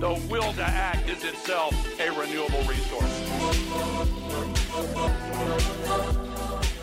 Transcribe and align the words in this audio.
the 0.00 0.14
will 0.30 0.52
to 0.52 0.62
act 0.62 1.10
is 1.10 1.24
itself 1.24 1.74
a 1.98 2.08
renewable 2.12 2.62
resource. 2.62 3.18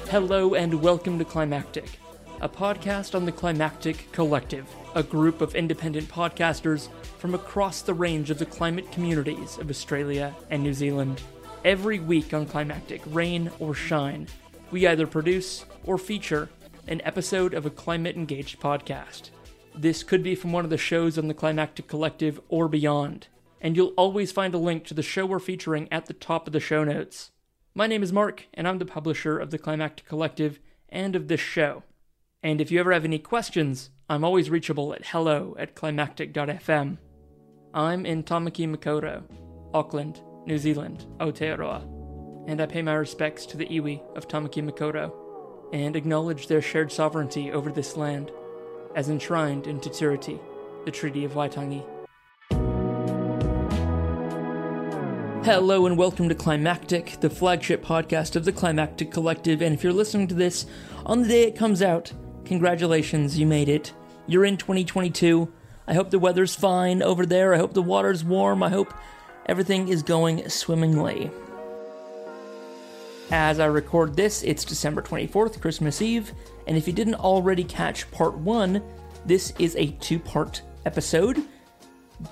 Hello 0.09 0.53
and 0.53 0.81
welcome 0.81 1.17
to 1.17 1.23
Climactic, 1.23 1.97
a 2.41 2.49
podcast 2.49 3.15
on 3.15 3.25
the 3.25 3.31
Climactic 3.31 4.11
Collective, 4.11 4.67
a 4.95 5.03
group 5.03 5.39
of 5.39 5.55
independent 5.55 6.09
podcasters 6.09 6.89
from 7.17 7.33
across 7.33 7.81
the 7.81 7.93
range 7.93 8.31
of 8.31 8.37
the 8.37 8.45
climate 8.45 8.91
communities 8.91 9.57
of 9.59 9.69
Australia 9.69 10.35
and 10.49 10.61
New 10.61 10.73
Zealand. 10.73 11.21
Every 11.63 11.99
week 11.99 12.33
on 12.33 12.45
Climactic, 12.45 13.01
rain 13.05 13.49
or 13.59 13.73
shine, 13.73 14.27
we 14.71 14.87
either 14.87 15.07
produce 15.07 15.63
or 15.85 15.97
feature 15.97 16.49
an 16.89 16.99
episode 17.05 17.53
of 17.53 17.65
a 17.65 17.69
climate 17.69 18.17
engaged 18.17 18.59
podcast. 18.59 19.29
This 19.77 20.03
could 20.03 20.23
be 20.23 20.35
from 20.35 20.53
one 20.53 20.63
of 20.63 20.69
the 20.69 20.77
shows 20.77 21.17
on 21.17 21.27
the 21.27 21.33
Climactic 21.33 21.87
Collective 21.87 22.39
or 22.47 22.69
beyond, 22.69 23.27
and 23.59 23.75
you'll 23.75 23.93
always 23.97 24.31
find 24.31 24.53
a 24.53 24.57
link 24.57 24.85
to 24.85 24.93
the 24.93 25.03
show 25.03 25.25
we're 25.25 25.39
featuring 25.39 25.91
at 25.91 26.05
the 26.05 26.13
top 26.13 26.47
of 26.47 26.53
the 26.53 26.61
show 26.61 26.85
notes. 26.85 27.31
My 27.73 27.85
name 27.85 28.01
is 28.01 28.13
Mark, 28.13 28.47
and 28.53 28.69
I'm 28.69 28.77
the 28.77 28.85
publisher 28.85 29.37
of 29.37 29.51
the 29.51 29.57
Climactic 29.57 30.07
Collective 30.07 30.59
and 30.87 31.13
of 31.13 31.27
this 31.27 31.41
show. 31.41 31.83
And 32.41 32.61
if 32.61 32.71
you 32.71 32.79
ever 32.79 32.93
have 32.93 33.03
any 33.03 33.19
questions, 33.19 33.89
I'm 34.09 34.23
always 34.23 34.49
reachable 34.49 34.93
at 34.93 35.07
hello 35.07 35.57
at 35.59 35.75
climactic.fm. 35.75 36.97
I'm 37.73 38.05
in 38.05 38.23
Tamaki 38.23 38.73
Makaurau, 38.73 39.23
Auckland, 39.73 40.21
New 40.45 40.57
Zealand, 40.57 41.05
Aotearoa, 41.19 41.81
and 42.47 42.61
I 42.61 42.65
pay 42.65 42.81
my 42.81 42.93
respects 42.93 43.45
to 43.47 43.57
the 43.57 43.67
iwi 43.67 44.01
of 44.15 44.29
Tamaki 44.29 44.63
Makaurau 44.63 45.11
and 45.73 45.97
acknowledge 45.97 46.47
their 46.47 46.61
shared 46.61 46.93
sovereignty 46.93 47.51
over 47.51 47.69
this 47.69 47.97
land 47.97 48.31
as 48.95 49.09
enshrined 49.09 49.67
in 49.67 49.79
Te 49.79 49.89
Tiriti, 49.89 50.39
the 50.85 50.91
Treaty 50.91 51.25
of 51.25 51.33
Waitangi. 51.33 51.83
Hello 55.45 55.85
and 55.85 55.97
welcome 55.97 56.27
to 56.29 56.33
Climactic, 56.33 57.19
the 57.19 57.29
flagship 57.29 57.83
podcast 57.85 58.35
of 58.35 58.45
the 58.45 58.51
Climactic 58.51 59.11
Collective. 59.11 59.61
And 59.61 59.75
if 59.75 59.83
you're 59.83 59.93
listening 59.93 60.27
to 60.29 60.33
this 60.33 60.65
on 61.05 61.21
the 61.21 61.27
day 61.27 61.43
it 61.43 61.55
comes 61.55 61.81
out, 61.81 62.11
congratulations, 62.45 63.37
you 63.37 63.45
made 63.45 63.69
it. 63.69 63.93
You're 64.27 64.45
in 64.45 64.57
2022. 64.57 65.51
I 65.87 65.93
hope 65.93 66.09
the 66.09 66.17
weather's 66.17 66.55
fine 66.55 67.03
over 67.03 67.25
there. 67.25 67.53
I 67.53 67.57
hope 67.57 67.73
the 67.73 67.81
water's 67.81 68.23
warm. 68.23 68.63
I 68.63 68.69
hope 68.69 68.91
everything 69.45 69.89
is 69.89 70.01
going 70.01 70.49
swimmingly. 70.49 71.29
As 73.31 73.59
I 73.59 73.65
record 73.65 74.15
this, 74.15 74.43
it's 74.43 74.63
December 74.63 75.01
24th, 75.01 75.59
Christmas 75.59 75.99
Eve, 75.99 76.31
and 76.67 76.77
if 76.77 76.85
you 76.85 76.93
didn't 76.93 77.15
already 77.15 77.63
catch 77.63 78.09
part 78.11 78.35
one, 78.35 78.83
this 79.25 79.51
is 79.57 79.75
a 79.77 79.87
two 79.93 80.19
part 80.19 80.61
episode. 80.85 81.43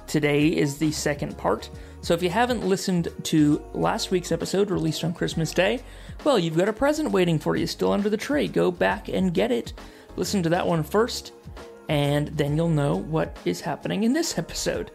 Today 0.05 0.50
is 0.50 0.77
the 0.77 0.91
second 0.91 1.35
part. 1.35 1.72
So 2.02 2.13
if 2.13 2.22
you 2.22 2.30
haven't 2.30 2.63
listened 2.63 3.08
to 3.23 3.63
last 3.73 4.11
week's 4.11 4.31
episode 4.31 4.69
released 4.69 5.03
on 5.03 5.16
Christmas 5.16 5.52
Day, 5.52 5.81
well, 6.23 6.38
you've 6.38 6.58
got 6.58 6.69
a 6.69 6.73
present 6.73 7.09
waiting 7.09 7.40
for 7.40 7.56
you 7.56 7.66
still 7.66 7.91
under 7.91 8.09
the 8.09 8.16
tree. 8.16 8.47
Go 8.47 8.69
back 8.69 9.09
and 9.09 9.34
get 9.34 9.51
it. 9.51 9.73
Listen 10.16 10.44
to 10.44 10.50
that 10.50 10.67
one 10.67 10.84
first, 10.84 11.34
and 11.90 12.28
then 12.28 12.56
you'll 12.56 12.69
know 12.69 12.97
what 12.97 13.35
is 13.46 13.62
happening 13.62 14.03
in 14.03 14.13
this 14.13 14.38
episode. 14.38 14.91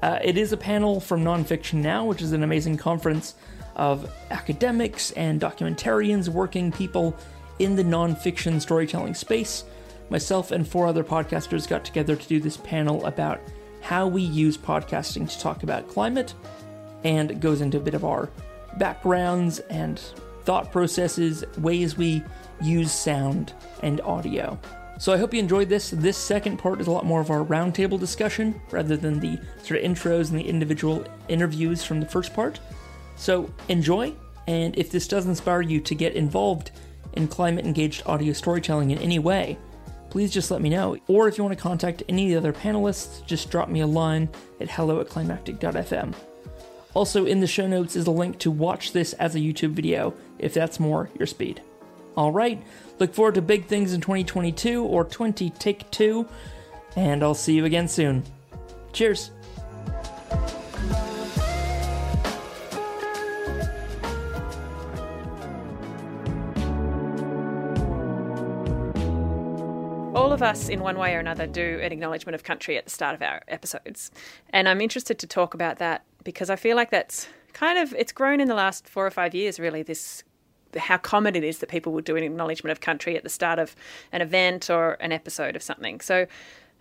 Uh, 0.00 0.20
it 0.22 0.38
is 0.38 0.52
a 0.52 0.56
panel 0.56 1.00
from 1.00 1.24
Nonfiction 1.24 1.82
Now, 1.82 2.04
which 2.04 2.22
is 2.22 2.32
an 2.32 2.44
amazing 2.44 2.76
conference 2.76 3.34
of 3.76 4.10
academics 4.30 5.10
and 5.12 5.40
documentarians, 5.40 6.28
working 6.28 6.70
people 6.72 7.16
in 7.58 7.76
the 7.76 7.84
nonfiction 7.84 8.60
storytelling 8.60 9.14
space. 9.14 9.64
Myself 10.10 10.50
and 10.50 10.66
four 10.66 10.86
other 10.86 11.04
podcasters 11.04 11.68
got 11.68 11.84
together 11.84 12.16
to 12.16 12.28
do 12.28 12.40
this 12.40 12.56
panel 12.58 13.04
about 13.06 13.40
how 13.80 14.06
we 14.06 14.22
use 14.22 14.56
podcasting 14.56 15.30
to 15.30 15.38
talk 15.40 15.62
about 15.62 15.88
climate, 15.88 16.34
and 17.04 17.30
it 17.30 17.40
goes 17.40 17.60
into 17.60 17.78
a 17.78 17.80
bit 17.80 17.94
of 17.94 18.04
our 18.04 18.30
backgrounds 18.78 19.58
and 19.60 19.98
thought 20.44 20.72
processes, 20.72 21.44
ways 21.58 21.96
we 21.96 22.22
use 22.62 22.92
sound 22.92 23.52
and 23.82 24.00
audio. 24.02 24.58
So 24.98 25.12
I 25.12 25.16
hope 25.16 25.34
you 25.34 25.40
enjoyed 25.40 25.68
this. 25.68 25.90
This 25.90 26.16
second 26.16 26.58
part 26.58 26.80
is 26.80 26.86
a 26.86 26.90
lot 26.90 27.04
more 27.04 27.20
of 27.20 27.30
our 27.30 27.44
roundtable 27.44 27.98
discussion 27.98 28.60
rather 28.70 28.96
than 28.96 29.18
the 29.18 29.38
sort 29.62 29.80
of 29.80 29.90
intros 29.90 30.30
and 30.30 30.38
the 30.38 30.48
individual 30.48 31.04
interviews 31.28 31.82
from 31.82 32.00
the 32.00 32.06
first 32.06 32.32
part. 32.32 32.60
So 33.16 33.52
enjoy, 33.68 34.14
and 34.46 34.76
if 34.76 34.90
this 34.90 35.08
does 35.08 35.26
inspire 35.26 35.62
you 35.62 35.80
to 35.80 35.94
get 35.94 36.14
involved 36.14 36.70
in 37.14 37.28
climate 37.28 37.64
engaged 37.64 38.02
audio 38.06 38.32
storytelling 38.32 38.90
in 38.90 38.98
any 38.98 39.18
way, 39.18 39.58
please 40.10 40.32
just 40.32 40.50
let 40.50 40.60
me 40.60 40.68
know. 40.68 40.96
Or 41.08 41.26
if 41.26 41.38
you 41.38 41.44
want 41.44 41.56
to 41.56 41.62
contact 41.62 42.02
any 42.08 42.26
of 42.26 42.30
the 42.42 42.48
other 42.48 42.58
panelists, 42.58 43.24
just 43.26 43.50
drop 43.50 43.68
me 43.68 43.80
a 43.80 43.86
line 43.86 44.28
at 44.60 44.70
hello 44.70 45.00
at 45.00 45.08
climactic.fm. 45.08 46.14
Also, 46.94 47.26
in 47.26 47.40
the 47.40 47.46
show 47.46 47.66
notes 47.66 47.96
is 47.96 48.06
a 48.06 48.12
link 48.12 48.38
to 48.38 48.50
watch 48.50 48.92
this 48.92 49.12
as 49.14 49.34
a 49.34 49.40
YouTube 49.40 49.72
video 49.72 50.14
if 50.38 50.54
that's 50.54 50.78
more 50.78 51.10
your 51.18 51.26
speed. 51.26 51.60
Alright, 52.16 52.62
look 53.00 53.12
forward 53.12 53.34
to 53.34 53.42
big 53.42 53.66
things 53.66 53.92
in 53.92 54.00
2022 54.00 54.84
or 54.84 55.04
20 55.04 55.50
Take 55.50 55.90
2, 55.90 56.24
and 56.94 57.24
I'll 57.24 57.34
see 57.34 57.54
you 57.54 57.64
again 57.64 57.88
soon. 57.88 58.22
Cheers! 58.92 59.32
Us, 70.44 70.68
in 70.68 70.80
one 70.80 70.98
way 70.98 71.14
or 71.14 71.18
another, 71.18 71.46
do 71.46 71.80
an 71.82 71.92
acknowledgement 71.92 72.34
of 72.34 72.44
country 72.44 72.76
at 72.76 72.84
the 72.84 72.90
start 72.90 73.14
of 73.14 73.22
our 73.22 73.42
episodes. 73.48 74.10
And 74.50 74.68
I'm 74.68 74.80
interested 74.80 75.18
to 75.18 75.26
talk 75.26 75.54
about 75.54 75.78
that 75.78 76.04
because 76.22 76.50
I 76.50 76.56
feel 76.56 76.76
like 76.76 76.90
that's 76.90 77.26
kind 77.52 77.78
of 77.78 77.94
it's 77.94 78.12
grown 78.12 78.40
in 78.40 78.48
the 78.48 78.54
last 78.54 78.88
four 78.88 79.06
or 79.06 79.10
five 79.10 79.34
years, 79.34 79.58
really. 79.58 79.82
This 79.82 80.22
how 80.76 80.96
common 80.96 81.36
it 81.36 81.44
is 81.44 81.58
that 81.58 81.68
people 81.68 81.92
will 81.92 82.00
do 82.00 82.16
an 82.16 82.24
acknowledgement 82.24 82.72
of 82.72 82.80
country 82.80 83.16
at 83.16 83.22
the 83.22 83.28
start 83.28 83.58
of 83.58 83.76
an 84.12 84.20
event 84.20 84.68
or 84.68 84.94
an 85.00 85.12
episode 85.12 85.54
of 85.56 85.62
something. 85.62 86.00
So, 86.00 86.26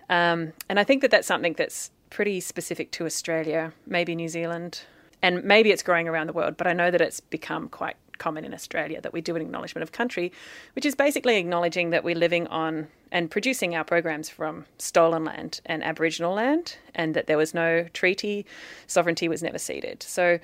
um, 0.09 0.53
and 0.67 0.79
I 0.79 0.83
think 0.83 1.01
that 1.01 1.11
that's 1.11 1.27
something 1.27 1.53
that's 1.53 1.91
pretty 2.09 2.39
specific 2.39 2.91
to 2.91 3.05
Australia, 3.05 3.71
maybe 3.85 4.15
New 4.15 4.27
Zealand, 4.27 4.81
and 5.21 5.43
maybe 5.43 5.71
it's 5.71 5.83
growing 5.83 6.07
around 6.07 6.27
the 6.27 6.33
world. 6.33 6.57
But 6.57 6.67
I 6.67 6.73
know 6.73 6.91
that 6.91 7.01
it's 7.01 7.19
become 7.19 7.69
quite 7.69 7.95
common 8.23 8.45
in 8.45 8.53
Australia 8.53 9.01
that 9.01 9.11
we 9.11 9.21
do 9.21 9.35
an 9.35 9.41
acknowledgement 9.41 9.83
of 9.83 9.91
country, 9.91 10.31
which 10.75 10.85
is 10.85 10.95
basically 10.95 11.35
acknowledging 11.37 11.89
that 11.89 12.03
we're 12.05 12.23
living 12.27 12.47
on 12.47 12.87
and 13.11 13.29
producing 13.29 13.75
our 13.75 13.83
programs 13.83 14.29
from 14.29 14.65
stolen 14.77 15.25
land 15.25 15.59
and 15.65 15.83
Aboriginal 15.83 16.33
land, 16.33 16.77
and 16.95 17.13
that 17.15 17.27
there 17.27 17.37
was 17.37 17.53
no 17.53 17.85
treaty, 17.93 18.45
sovereignty 18.87 19.27
was 19.27 19.43
never 19.43 19.59
ceded. 19.59 20.01
So, 20.01 20.39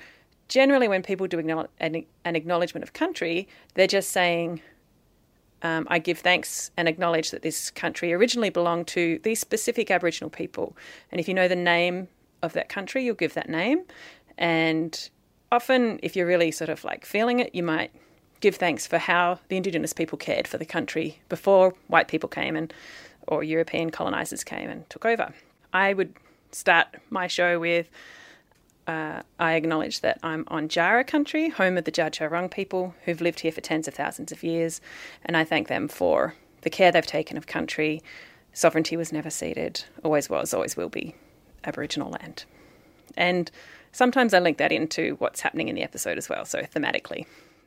generally, 0.48 0.88
when 0.88 1.02
people 1.02 1.26
do 1.26 1.38
an 1.38 2.36
acknowledgement 2.40 2.84
of 2.84 2.92
country, 2.92 3.48
they're 3.74 3.94
just 3.98 4.10
saying, 4.10 4.60
um, 5.62 5.86
I 5.90 5.98
give 5.98 6.18
thanks 6.18 6.70
and 6.76 6.86
acknowledge 6.86 7.30
that 7.30 7.42
this 7.42 7.70
country 7.70 8.12
originally 8.12 8.50
belonged 8.50 8.88
to 8.88 9.20
these 9.22 9.40
specific 9.40 9.90
Aboriginal 9.90 10.30
people. 10.30 10.76
And 11.10 11.20
if 11.20 11.28
you 11.28 11.34
know 11.34 11.48
the 11.48 11.56
name 11.56 12.08
of 12.42 12.52
that 12.52 12.68
country, 12.68 13.04
you'll 13.04 13.14
give 13.24 13.34
that 13.34 13.48
name. 13.48 13.84
And 14.38 15.10
often, 15.52 15.98
if 16.02 16.16
you're 16.16 16.26
really 16.26 16.50
sort 16.50 16.70
of 16.70 16.84
like 16.84 17.04
feeling 17.04 17.40
it, 17.40 17.54
you 17.54 17.62
might 17.62 17.90
give 18.40 18.56
thanks 18.56 18.86
for 18.86 18.98
how 18.98 19.38
the 19.48 19.56
Indigenous 19.56 19.92
people 19.92 20.16
cared 20.16 20.48
for 20.48 20.58
the 20.58 20.64
country 20.64 21.20
before 21.28 21.74
white 21.88 22.08
people 22.08 22.28
came 22.28 22.56
and 22.56 22.72
or 23.26 23.44
European 23.44 23.90
colonizers 23.90 24.42
came 24.42 24.70
and 24.70 24.88
took 24.88 25.04
over. 25.04 25.32
I 25.72 25.92
would 25.92 26.14
start 26.52 26.88
my 27.10 27.26
show 27.26 27.58
with 27.60 27.88
uh, 28.86 29.22
I 29.38 29.54
acknowledge 29.54 30.00
that 30.00 30.18
I'm 30.22 30.44
on 30.48 30.68
Djara 30.68 31.06
country, 31.06 31.48
home 31.48 31.78
of 31.78 31.84
the 31.84 31.92
Dja 31.92 32.50
people 32.50 32.94
who've 33.04 33.20
lived 33.20 33.40
here 33.40 33.52
for 33.52 33.60
tens 33.60 33.86
of 33.86 33.94
thousands 33.94 34.32
of 34.32 34.42
years, 34.42 34.80
and 35.24 35.36
I 35.36 35.44
thank 35.44 35.68
them 35.68 35.86
for 35.86 36.34
the 36.62 36.70
care 36.70 36.90
they've 36.90 37.06
taken 37.06 37.36
of 37.36 37.46
country. 37.46 38.02
Sovereignty 38.52 38.96
was 38.96 39.12
never 39.12 39.30
ceded, 39.30 39.84
always 40.02 40.28
was, 40.28 40.52
always 40.52 40.76
will 40.76 40.88
be 40.88 41.14
Aboriginal 41.62 42.10
land. 42.10 42.44
And 43.16 43.50
sometimes 43.92 44.34
I 44.34 44.38
link 44.38 44.58
that 44.58 44.72
into 44.72 45.16
what's 45.16 45.40
happening 45.40 45.68
in 45.68 45.74
the 45.74 45.82
episode 45.82 46.18
as 46.18 46.28
well, 46.28 46.44
so 46.44 46.62
thematically. 46.62 47.26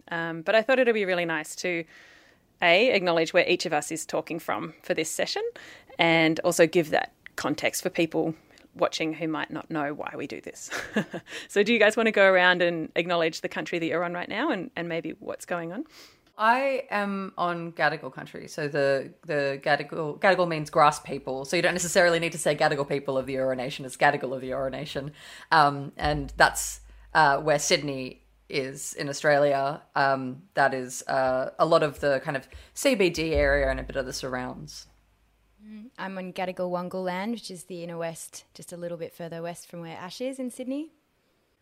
Um, 0.09 0.41
but 0.41 0.55
I 0.55 0.61
thought 0.61 0.79
it'd 0.79 0.93
be 0.93 1.05
really 1.05 1.25
nice 1.25 1.55
to 1.57 1.83
a 2.61 2.91
acknowledge 2.91 3.33
where 3.33 3.47
each 3.47 3.65
of 3.65 3.73
us 3.73 3.91
is 3.91 4.05
talking 4.05 4.39
from 4.39 4.73
for 4.81 4.93
this 4.93 5.09
session, 5.09 5.43
and 5.99 6.39
also 6.41 6.67
give 6.67 6.89
that 6.91 7.11
context 7.35 7.83
for 7.83 7.89
people 7.89 8.35
watching 8.75 9.13
who 9.13 9.27
might 9.27 9.51
not 9.51 9.69
know 9.69 9.93
why 9.93 10.13
we 10.15 10.27
do 10.27 10.41
this. 10.41 10.69
so, 11.47 11.63
do 11.63 11.73
you 11.73 11.79
guys 11.79 11.97
want 11.97 12.07
to 12.07 12.11
go 12.11 12.25
around 12.25 12.61
and 12.61 12.91
acknowledge 12.95 13.41
the 13.41 13.49
country 13.49 13.79
that 13.79 13.85
you're 13.85 14.03
on 14.03 14.13
right 14.13 14.29
now 14.29 14.49
and, 14.49 14.71
and 14.75 14.87
maybe 14.87 15.15
what's 15.19 15.45
going 15.45 15.71
on? 15.71 15.85
I 16.37 16.85
am 16.89 17.33
on 17.37 17.73
Gadigal 17.73 18.11
country, 18.11 18.47
so 18.47 18.67
the 18.67 19.13
the 19.25 19.59
Gadigal 19.63 20.19
Gadigal 20.19 20.47
means 20.47 20.69
grass 20.69 20.99
people. 20.99 21.45
So 21.45 21.55
you 21.55 21.61
don't 21.61 21.73
necessarily 21.73 22.19
need 22.19 22.31
to 22.31 22.39
say 22.39 22.55
Gadigal 22.55 22.89
people 22.89 23.17
of 23.17 23.27
the 23.27 23.35
Eora 23.35 23.55
Nation. 23.55 23.85
It's 23.85 23.97
Gadigal 23.97 24.33
of 24.33 24.41
the 24.41 24.49
Eora 24.49 24.71
Nation, 24.71 25.11
um, 25.51 25.91
and 25.95 26.33
that's 26.35 26.81
uh, 27.13 27.37
where 27.37 27.59
Sydney 27.59 28.23
is 28.49 28.93
in 28.93 29.09
Australia. 29.09 29.81
Um, 29.95 30.43
that 30.55 30.73
is 30.73 31.03
uh, 31.07 31.51
a 31.59 31.65
lot 31.65 31.83
of 31.83 31.99
the 31.99 32.19
kind 32.23 32.35
of 32.35 32.47
CBD 32.75 33.33
area 33.33 33.69
and 33.69 33.79
a 33.79 33.83
bit 33.83 33.95
of 33.95 34.05
the 34.05 34.13
surrounds. 34.13 34.87
I'm 35.97 36.17
on 36.17 36.33
Gadigal 36.33 36.69
Wangal 36.69 37.05
land, 37.05 37.33
which 37.33 37.49
is 37.49 37.65
the 37.65 37.83
inner 37.83 37.97
west, 37.97 38.43
just 38.53 38.73
a 38.73 38.77
little 38.77 38.97
bit 38.97 39.13
further 39.13 39.41
west 39.41 39.69
from 39.69 39.81
where 39.81 39.95
Ash 39.97 40.19
is 40.19 40.39
in 40.39 40.49
Sydney. 40.49 40.91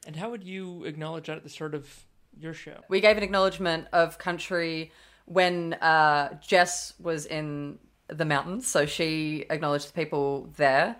And 0.07 0.15
how 0.15 0.29
would 0.31 0.43
you 0.43 0.83
acknowledge 0.85 1.27
that 1.27 1.37
at 1.37 1.43
the 1.43 1.49
start 1.49 1.75
of 1.75 2.05
your 2.37 2.53
show? 2.53 2.79
We 2.89 3.01
gave 3.01 3.17
an 3.17 3.23
acknowledgement 3.23 3.87
of 3.93 4.17
country 4.17 4.91
when 5.25 5.73
uh, 5.75 6.37
Jess 6.41 6.93
was 6.99 7.25
in 7.25 7.79
the 8.07 8.25
mountains, 8.25 8.67
so 8.67 8.85
she 8.85 9.45
acknowledged 9.49 9.89
the 9.89 9.93
people 9.93 10.49
there, 10.57 10.97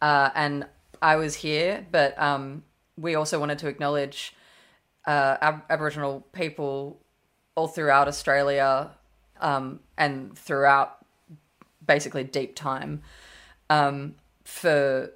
uh, 0.00 0.30
and 0.34 0.66
I 1.02 1.16
was 1.16 1.34
here, 1.34 1.86
but 1.90 2.18
um, 2.20 2.64
we 2.96 3.14
also 3.14 3.38
wanted 3.38 3.58
to 3.58 3.68
acknowledge 3.68 4.34
uh, 5.06 5.36
Ab- 5.40 5.64
Aboriginal 5.68 6.26
people 6.32 7.00
all 7.54 7.68
throughout 7.68 8.08
Australia 8.08 8.92
um, 9.40 9.80
and 9.98 10.36
throughout 10.36 11.04
basically 11.86 12.24
deep 12.24 12.56
time 12.56 13.02
um, 13.68 14.14
for 14.44 15.10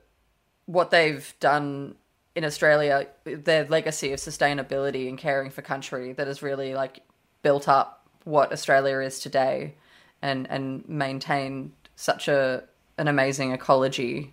what 0.67 0.91
they've 0.91 1.35
done 1.41 1.95
in 2.39 2.45
Australia, 2.45 3.05
their 3.25 3.65
legacy 3.65 4.13
of 4.13 4.21
sustainability 4.21 5.09
and 5.09 5.19
caring 5.19 5.51
for 5.51 5.61
country 5.61 6.13
that 6.13 6.29
has 6.29 6.41
really 6.41 6.73
like 6.73 7.01
built 7.43 7.69
up 7.69 8.07
what 8.23 8.53
Australia 8.53 9.01
is 9.01 9.19
today 9.19 9.75
and 10.23 10.49
and 10.49 10.89
maintained 10.89 11.73
such 11.97 12.29
a 12.29 12.63
an 12.97 13.09
amazing 13.09 13.51
ecology 13.51 14.33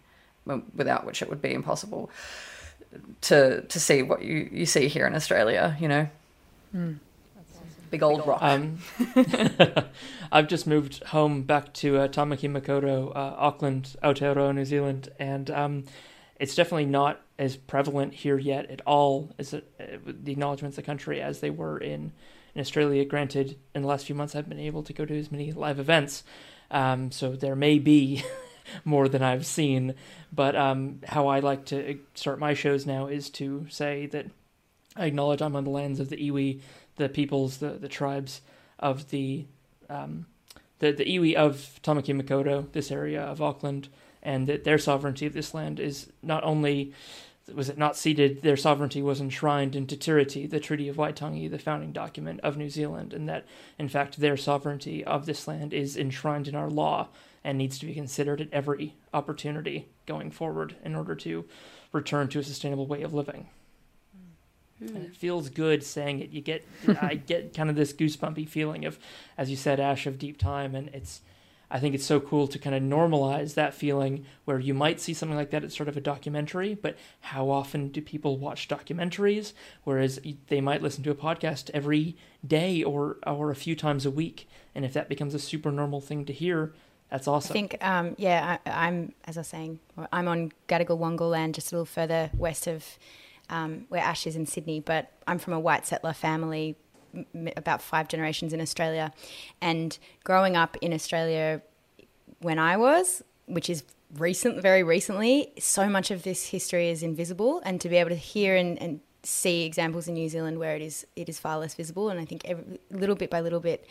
without 0.75 1.03
which 1.07 1.23
it 1.23 1.29
would 1.31 1.41
be 1.41 1.51
impossible 1.51 2.11
to 3.21 3.61
to 3.61 3.79
see 3.79 4.03
what 4.03 4.21
you, 4.21 4.49
you 4.51 4.67
see 4.67 4.87
here 4.87 5.07
in 5.07 5.15
Australia, 5.15 5.75
you 5.79 5.87
know. 5.87 6.07
Mm. 6.75 6.97
Big 7.89 8.03
old 8.03 8.27
rock. 8.27 8.39
Um, 8.43 8.77
I've 10.31 10.47
just 10.47 10.67
moved 10.67 11.03
home 11.05 11.41
back 11.41 11.73
to 11.75 11.97
uh, 11.97 12.07
Tamaki 12.07 12.49
Makaurau, 12.49 13.15
uh, 13.15 13.33
Auckland, 13.37 13.95
Aotearoa, 14.03 14.53
New 14.53 14.65
Zealand, 14.65 15.09
and 15.17 15.49
um, 15.49 15.83
it's 16.39 16.53
definitely 16.53 16.85
not 16.85 17.25
as 17.37 17.57
prevalent 17.57 18.13
here 18.13 18.37
yet 18.37 18.69
at 18.71 18.81
all 18.85 19.31
as 19.37 19.53
uh, 19.53 19.61
the 20.05 20.31
acknowledgements 20.31 20.77
of 20.77 20.83
the 20.83 20.85
country 20.85 21.21
as 21.21 21.39
they 21.39 21.49
were 21.49 21.77
in, 21.77 22.11
in 22.53 22.61
Australia. 22.61 23.03
Granted, 23.03 23.57
in 23.73 23.81
the 23.81 23.87
last 23.87 24.05
few 24.05 24.15
months, 24.15 24.35
I've 24.35 24.49
been 24.49 24.59
able 24.59 24.83
to 24.83 24.93
go 24.93 25.05
to 25.05 25.19
as 25.19 25.31
many 25.31 25.51
live 25.51 25.79
events, 25.79 26.23
um, 26.71 27.11
so 27.11 27.35
there 27.35 27.55
may 27.55 27.79
be 27.79 28.23
more 28.85 29.09
than 29.09 29.21
I've 29.21 29.45
seen. 29.45 29.95
But 30.31 30.55
um, 30.55 31.01
how 31.05 31.27
I 31.27 31.39
like 31.39 31.65
to 31.65 31.99
start 32.13 32.39
my 32.39 32.53
shows 32.53 32.85
now 32.85 33.07
is 33.07 33.29
to 33.31 33.65
say 33.69 34.05
that 34.07 34.27
I 34.95 35.05
acknowledge 35.05 35.41
I'm 35.41 35.55
on 35.55 35.65
the 35.65 35.69
lands 35.69 35.99
of 35.99 36.09
the 36.09 36.17
iwi, 36.17 36.61
the 36.95 37.09
peoples, 37.09 37.57
the, 37.57 37.71
the 37.71 37.89
tribes 37.89 38.41
of 38.79 39.09
the 39.09 39.45
um, 39.89 40.25
the 40.79 40.91
the 40.91 41.05
iwi 41.05 41.35
of 41.35 41.79
Tamaki 41.83 42.19
Makaurau, 42.19 42.71
this 42.71 42.91
area 42.91 43.21
of 43.21 43.41
Auckland, 43.41 43.89
and 44.23 44.47
that 44.47 44.63
their 44.63 44.77
sovereignty 44.77 45.25
of 45.25 45.33
this 45.33 45.53
land 45.53 45.79
is 45.79 46.11
not 46.21 46.43
only 46.43 46.93
was 47.53 47.69
it 47.69 47.77
not 47.77 47.95
ceded, 47.95 48.42
their 48.42 48.57
sovereignty 48.57 49.01
was 49.01 49.21
enshrined 49.21 49.75
in 49.75 49.86
Te 49.86 49.97
Tiriti, 49.97 50.50
the 50.50 50.59
Treaty 50.59 50.88
of 50.88 50.95
Waitangi, 50.95 51.50
the 51.50 51.59
founding 51.59 51.92
document 51.92 52.39
of 52.42 52.57
New 52.57 52.69
Zealand, 52.69 53.13
and 53.13 53.30
that 53.30 53.45
in 53.77 53.88
fact 53.88 54.19
their 54.19 54.38
sovereignty 54.38 55.03
of 55.03 55.25
this 55.25 55.47
land 55.47 55.74
is 55.74 55.95
enshrined 55.95 56.47
in 56.47 56.56
our 56.56 56.69
law 56.69 57.09
and 57.44 57.57
needs 57.57 57.77
to 57.77 57.86
be 57.86 57.94
considered 57.94 58.42
at 58.42 58.51
every 58.51 58.95
opportunity 59.13 59.88
going 60.07 60.31
forward 60.31 60.75
in 60.83 60.95
order 60.95 61.13
to 61.13 61.45
return 61.92 62.27
to 62.30 62.39
a 62.39 62.44
sustainable 62.44 62.88
way 62.88 63.03
of 63.03 63.13
living. 63.13 63.48
Mm. 64.81 64.95
And 64.95 65.06
it 65.06 65.15
feels 65.15 65.50
good 65.50 65.83
saying 65.83 66.19
it. 66.19 66.31
You 66.31 66.41
get, 66.41 66.65
I 67.01 67.15
get 67.15 67.53
kind 67.53 67.69
of 67.69 67.75
this 67.75 67.94
goosebumpy 67.94 68.50
feeling 68.50 68.86
of, 68.86 68.98
as 69.38 69.51
you 69.51 69.56
said, 69.56 69.80
Ash 69.80 70.07
of 70.07 70.18
deep 70.18 70.39
time, 70.39 70.74
and 70.74 70.89
it's, 70.89 71.21
I 71.69 71.79
think 71.79 71.95
it's 71.95 72.06
so 72.06 72.19
cool 72.19 72.47
to 72.47 72.59
kind 72.59 72.75
of 72.75 72.83
normalize 72.83 73.56
that 73.56 73.73
feeling 73.73 74.25
where 74.45 74.59
you 74.59 74.73
might 74.73 75.00
see 75.00 75.13
something 75.13 75.38
like 75.38 75.50
that 75.51 75.63
as 75.63 75.75
sort 75.75 75.89
of 75.89 75.97
a 75.97 76.01
documentary, 76.01 76.75
but 76.75 76.97
how 77.21 77.50
often 77.50 77.89
do 77.89 78.01
people 78.01 78.38
watch 78.38 78.67
documentaries? 78.67 79.53
Whereas 79.83 80.19
they 80.47 80.62
might 80.62 80.81
listen 80.81 81.03
to 81.03 81.12
a 81.12 81.15
podcast 81.15 81.69
every 81.73 82.15
day 82.45 82.83
or 82.83 83.17
or 83.25 83.51
a 83.51 83.56
few 83.56 83.75
times 83.75 84.06
a 84.06 84.12
week, 84.12 84.47
and 84.73 84.85
if 84.85 84.94
that 84.94 85.09
becomes 85.09 85.33
a 85.33 85.39
super 85.39 85.71
normal 85.71 86.01
thing 86.01 86.25
to 86.25 86.33
hear, 86.33 86.73
that's 87.09 87.27
awesome. 87.27 87.51
I 87.51 87.53
think, 87.53 87.77
um, 87.81 88.15
yeah, 88.17 88.57
I, 88.65 88.88
am 88.88 89.13
as 89.25 89.38
I 89.38 89.41
was 89.41 89.47
saying, 89.47 89.79
I'm 90.12 90.27
on 90.27 90.51
Gadigal 90.67 91.00
Wangal 91.00 91.31
land, 91.31 91.56
just 91.56 91.71
a 91.71 91.75
little 91.75 91.85
further 91.85 92.29
west 92.38 92.67
of 92.67 92.85
um, 93.50 93.85
where 93.89 94.01
Ash 94.01 94.25
is 94.25 94.35
in 94.35 94.45
Sydney, 94.45 94.79
but 94.79 95.12
I'm 95.27 95.39
from 95.39 95.53
a 95.53 95.59
white 95.59 95.85
settler 95.85 96.13
family, 96.13 96.75
about 97.56 97.81
five 97.81 98.07
generations 98.07 98.53
in 98.53 98.62
Australia. 98.62 99.13
And 99.62 99.97
growing 100.23 100.56
up 100.56 100.77
in 100.81 100.94
Australia 100.94 101.62
when 102.39 102.59
I 102.59 102.77
was, 102.77 103.23
which 103.45 103.69
is 103.69 103.83
recent, 104.17 104.62
very 104.62 104.83
recently, 104.83 105.51
so 105.59 105.88
much 105.88 106.12
of 106.12 106.23
this 106.23 106.47
history 106.47 106.89
is 106.89 107.03
invisible. 107.03 107.62
And 107.65 107.81
to 107.81 107.89
be 107.89 107.97
able 107.97 108.09
to 108.09 108.15
hear 108.15 108.56
and, 108.56 108.81
and 108.81 109.00
see 109.25 109.65
examples 109.65 110.07
in 110.07 110.13
New 110.13 110.29
Zealand 110.29 110.59
where 110.59 110.75
it 110.75 110.81
is 110.81 111.06
it 111.15 111.27
is 111.27 111.39
far 111.39 111.57
less 111.57 111.73
visible, 111.73 112.09
and 112.09 112.19
I 112.19 112.25
think 112.25 112.44
every, 112.45 112.79
little 112.91 113.15
bit 113.15 113.29
by 113.29 113.41
little 113.41 113.59
bit 113.59 113.85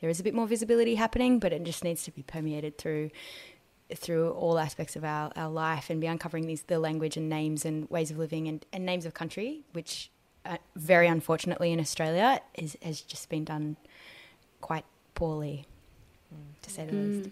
there 0.00 0.10
is 0.10 0.20
a 0.20 0.22
bit 0.22 0.34
more 0.34 0.46
visibility 0.46 0.96
happening, 0.96 1.38
but 1.38 1.52
it 1.52 1.62
just 1.62 1.84
needs 1.84 2.02
to 2.04 2.10
be 2.10 2.22
permeated 2.22 2.78
through 2.78 3.10
through 3.94 4.30
all 4.30 4.58
aspects 4.58 4.94
of 4.94 5.04
our, 5.04 5.32
our 5.34 5.50
life 5.50 5.90
and 5.90 6.00
be 6.00 6.06
uncovering 6.06 6.46
these 6.46 6.62
the 6.62 6.78
language 6.78 7.16
and 7.16 7.28
names 7.28 7.64
and 7.64 7.88
ways 7.90 8.10
of 8.10 8.18
living 8.18 8.48
and, 8.48 8.66
and 8.72 8.84
names 8.84 9.06
of 9.06 9.14
country, 9.14 9.62
which 9.72 10.10
uh, 10.44 10.56
very 10.76 11.06
unfortunately 11.06 11.72
in 11.72 11.80
Australia 11.80 12.40
is 12.54 12.76
has 12.82 13.00
just 13.00 13.28
been 13.28 13.44
done 13.44 13.76
quite 14.60 14.84
poorly, 15.14 15.66
mm. 16.34 16.60
to 16.62 16.70
say 16.70 16.86
the 16.86 16.92
mm. 16.92 17.16
least. 17.16 17.30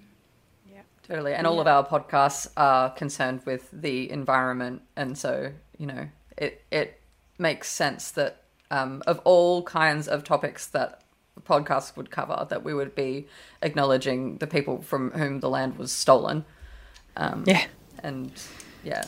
Yeah, 0.70 0.80
totally. 1.06 1.34
And 1.34 1.44
yeah. 1.44 1.50
all 1.50 1.60
of 1.60 1.66
our 1.66 1.86
podcasts 1.86 2.48
are 2.56 2.90
concerned 2.90 3.42
with 3.44 3.68
the 3.72 4.10
environment, 4.10 4.82
and 4.96 5.16
so 5.16 5.52
you 5.78 5.86
know 5.86 6.08
it 6.36 6.64
it 6.70 7.00
makes 7.38 7.70
sense 7.70 8.10
that 8.12 8.42
um, 8.70 9.02
of 9.06 9.20
all 9.24 9.62
kinds 9.62 10.08
of 10.08 10.24
topics 10.24 10.66
that 10.68 11.02
podcasts 11.46 11.96
would 11.96 12.10
cover, 12.10 12.46
that 12.50 12.64
we 12.64 12.74
would 12.74 12.94
be 12.94 13.26
acknowledging 13.62 14.38
the 14.38 14.46
people 14.46 14.82
from 14.82 15.10
whom 15.12 15.40
the 15.40 15.48
land 15.48 15.78
was 15.78 15.92
stolen. 15.92 16.44
Um, 17.16 17.44
yeah. 17.46 17.66
And 18.02 18.32
yeah. 18.84 19.04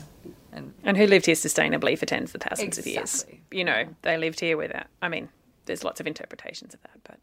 And, 0.53 0.75
and 0.83 0.97
who 0.97 1.07
lived 1.07 1.27
here 1.27 1.35
sustainably 1.35 1.99
for 1.99 2.07
tens 2.07 2.35
of 2.35 2.41
thousands 2.41 2.79
exactly. 2.79 2.93
of 2.93 2.97
years. 2.97 3.27
You 3.53 3.65
know, 3.65 3.85
they 4.03 4.17
lived 4.17 4.41
here 4.41 4.57
without, 4.57 4.87
I 5.01 5.09
mean, 5.09 5.29
there's 5.67 5.85
lots 5.85 6.01
of 6.01 6.07
interpretations 6.07 6.75
of 6.75 6.83
that. 6.83 6.99
But 7.05 7.19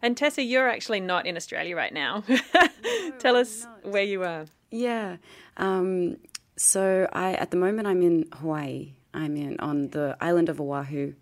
And 0.00 0.16
Tessa, 0.16 0.42
you're 0.42 0.68
actually 0.68 1.00
not 1.00 1.26
in 1.26 1.36
Australia 1.36 1.76
right 1.76 1.92
now. 1.92 2.24
Tell 3.18 3.36
us 3.36 3.66
where 3.82 4.02
you 4.02 4.22
are. 4.24 4.46
Yeah. 4.70 5.16
Um, 5.58 6.16
so 6.56 7.08
I, 7.12 7.34
at 7.34 7.50
the 7.50 7.56
moment, 7.56 7.86
I'm 7.86 8.02
in 8.02 8.26
Hawaii. 8.34 8.94
I'm 9.14 9.36
in 9.36 9.60
on 9.60 9.88
the 9.88 10.16
island 10.20 10.48
of 10.48 10.60
Oahu, 10.60 11.12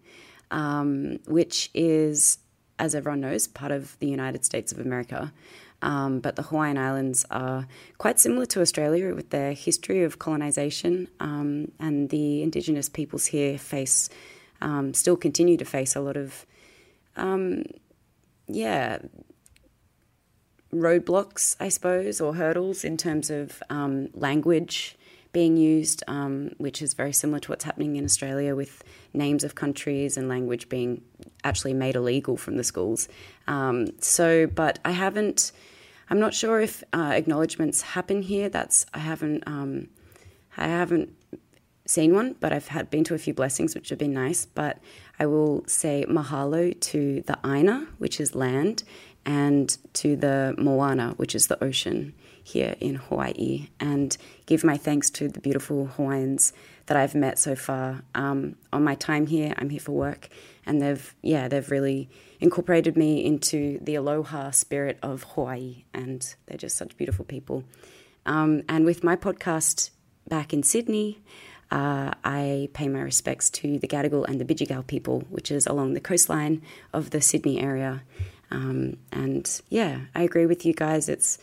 um, 0.51 1.19
which 1.27 1.71
is, 1.75 2.39
as 2.79 2.95
everyone 2.95 3.21
knows, 3.21 3.49
part 3.49 3.73
of 3.73 3.99
the 3.99 4.07
United 4.07 4.45
States 4.45 4.71
of 4.71 4.79
America. 4.79 5.33
Um, 5.83 6.21
but 6.21 6.37
the 6.37 6.43
Hawaiian 6.43 6.77
Islands 6.77 7.25
are 7.31 7.67
quite 7.97 8.21
similar 8.21 8.45
to 8.47 8.61
Australia 8.61 9.15
with 9.15 9.31
their 9.31 9.55
history 9.55 10.03
of 10.03 10.19
colonization, 10.19 11.09
um, 11.21 11.73
and 11.79 12.11
the 12.11 12.43
indigenous 12.43 12.91
peoples 12.91 13.25
here 13.25 13.57
face, 13.57 14.11
um, 14.61 14.93
still 14.93 15.17
continue 15.17 15.57
to 15.57 15.65
face 15.65 15.97
a 15.97 16.01
lot 16.01 16.19
of, 16.19 16.45
um, 17.17 17.65
yeah, 18.47 18.99
roadblocks, 20.71 21.57
I 21.59 21.71
suppose, 21.71 22.21
or 22.21 22.35
hurdles 22.35 22.85
in 22.85 22.99
terms 22.99 23.31
of 23.31 23.63
um, 23.71 24.11
language 24.13 24.99
being 25.33 25.57
used, 25.57 26.03
um, 26.09 26.51
which 26.59 26.83
is 26.83 26.93
very 26.93 27.15
similar 27.15 27.41
to 27.41 27.53
what's 27.53 27.65
happening 27.65 27.97
in 27.97 28.05
Australia 28.05 28.55
with 28.55 28.85
names 29.15 29.45
of 29.45 29.55
countries 29.55 30.19
and 30.19 30.29
language 30.29 30.69
being 30.69 31.01
actually 31.43 31.73
made 31.73 31.97
illegal 31.97 32.37
from 32.37 32.59
the 32.59 32.65
schools. 32.65 33.09
So, 34.01 34.47
but 34.47 34.79
I 34.85 34.91
haven't. 34.91 35.53
I'm 36.11 36.19
not 36.19 36.35
sure 36.35 36.61
if 36.61 36.83
uh, 36.93 37.13
acknowledgements 37.15 37.83
happen 37.83 38.23
here. 38.23 38.49
That's 38.49 38.85
I 38.93 38.99
haven't. 38.99 39.45
Um, 39.47 39.89
I 40.57 40.67
haven't 40.67 41.15
seen 41.87 42.15
one, 42.15 42.35
but 42.41 42.53
I've 42.53 42.69
had 42.69 42.91
been 42.91 43.05
to 43.05 43.15
a 43.15 43.19
few 43.19 43.33
blessings, 43.33 43.75
which 43.75 43.89
have 43.91 43.99
been 43.99 44.13
nice. 44.13 44.45
But 44.45 44.79
I 45.19 45.27
will 45.27 45.65
say 45.67 46.05
mahalo 46.09 46.79
to 46.81 47.23
the 47.23 47.39
Aina, 47.45 47.87
which 47.99 48.21
is 48.21 48.35
land, 48.35 48.83
and 49.25 49.77
to 49.95 50.17
the 50.17 50.55
moana, 50.59 51.15
which 51.17 51.35
is 51.35 51.47
the 51.47 51.63
ocean 51.63 52.15
here 52.43 52.75
in 52.81 52.97
Hawaii, 52.97 53.69
and 53.79 54.17
give 54.47 54.65
my 54.65 54.77
thanks 54.77 55.11
to 55.11 55.29
the 55.29 55.41
beautiful 55.41 55.87
Hawaiians 55.87 56.53
that 56.91 56.97
I've 56.97 57.15
met 57.15 57.39
so 57.39 57.55
far 57.55 58.03
um, 58.17 58.57
on 58.73 58.83
my 58.83 58.97
time 58.97 59.29
here. 59.29 59.55
I'm 59.57 59.71
here 59.71 59.79
for 59.79 59.93
work, 59.93 60.29
and 60.67 60.83
they've 60.83 61.15
yeah 61.23 61.47
they've 61.47 61.71
really 61.71 62.11
incorporated 62.41 62.97
me 62.97 63.25
into 63.25 63.79
the 63.81 63.95
aloha 63.95 64.51
spirit 64.51 64.99
of 65.01 65.23
Hawaii, 65.23 65.85
and 65.95 66.35
they're 66.47 66.59
just 66.59 66.77
such 66.77 66.97
beautiful 66.97 67.25
people. 67.25 67.63
Um, 68.27 68.65
and 68.69 68.85
with 68.85 69.05
my 69.05 69.15
podcast 69.15 69.91
back 70.29 70.53
in 70.53 70.65
Sydney, 70.65 71.23
uh, 71.71 72.11
I 72.25 72.69
pay 72.73 72.89
my 72.89 73.03
respects 73.03 73.51
to 73.51 73.79
the 73.79 73.87
Gadigal 73.87 74.29
and 74.29 74.41
the 74.41 74.45
Bidjigal 74.45 74.89
people, 74.89 75.21
which 75.31 75.53
is 75.53 75.69
along 75.69 75.95
the 75.95 76.01
coastline 76.01 76.61
of 76.93 77.11
the 77.11 77.21
Sydney 77.21 77.61
area. 77.61 78.03
Um, 78.51 78.97
and 79.13 79.49
yeah, 79.69 80.07
I 80.17 80.23
agree 80.23 80.47
with 80.47 80.67
you 80.67 80.75
guys. 80.75 81.09
It's 81.09 81.39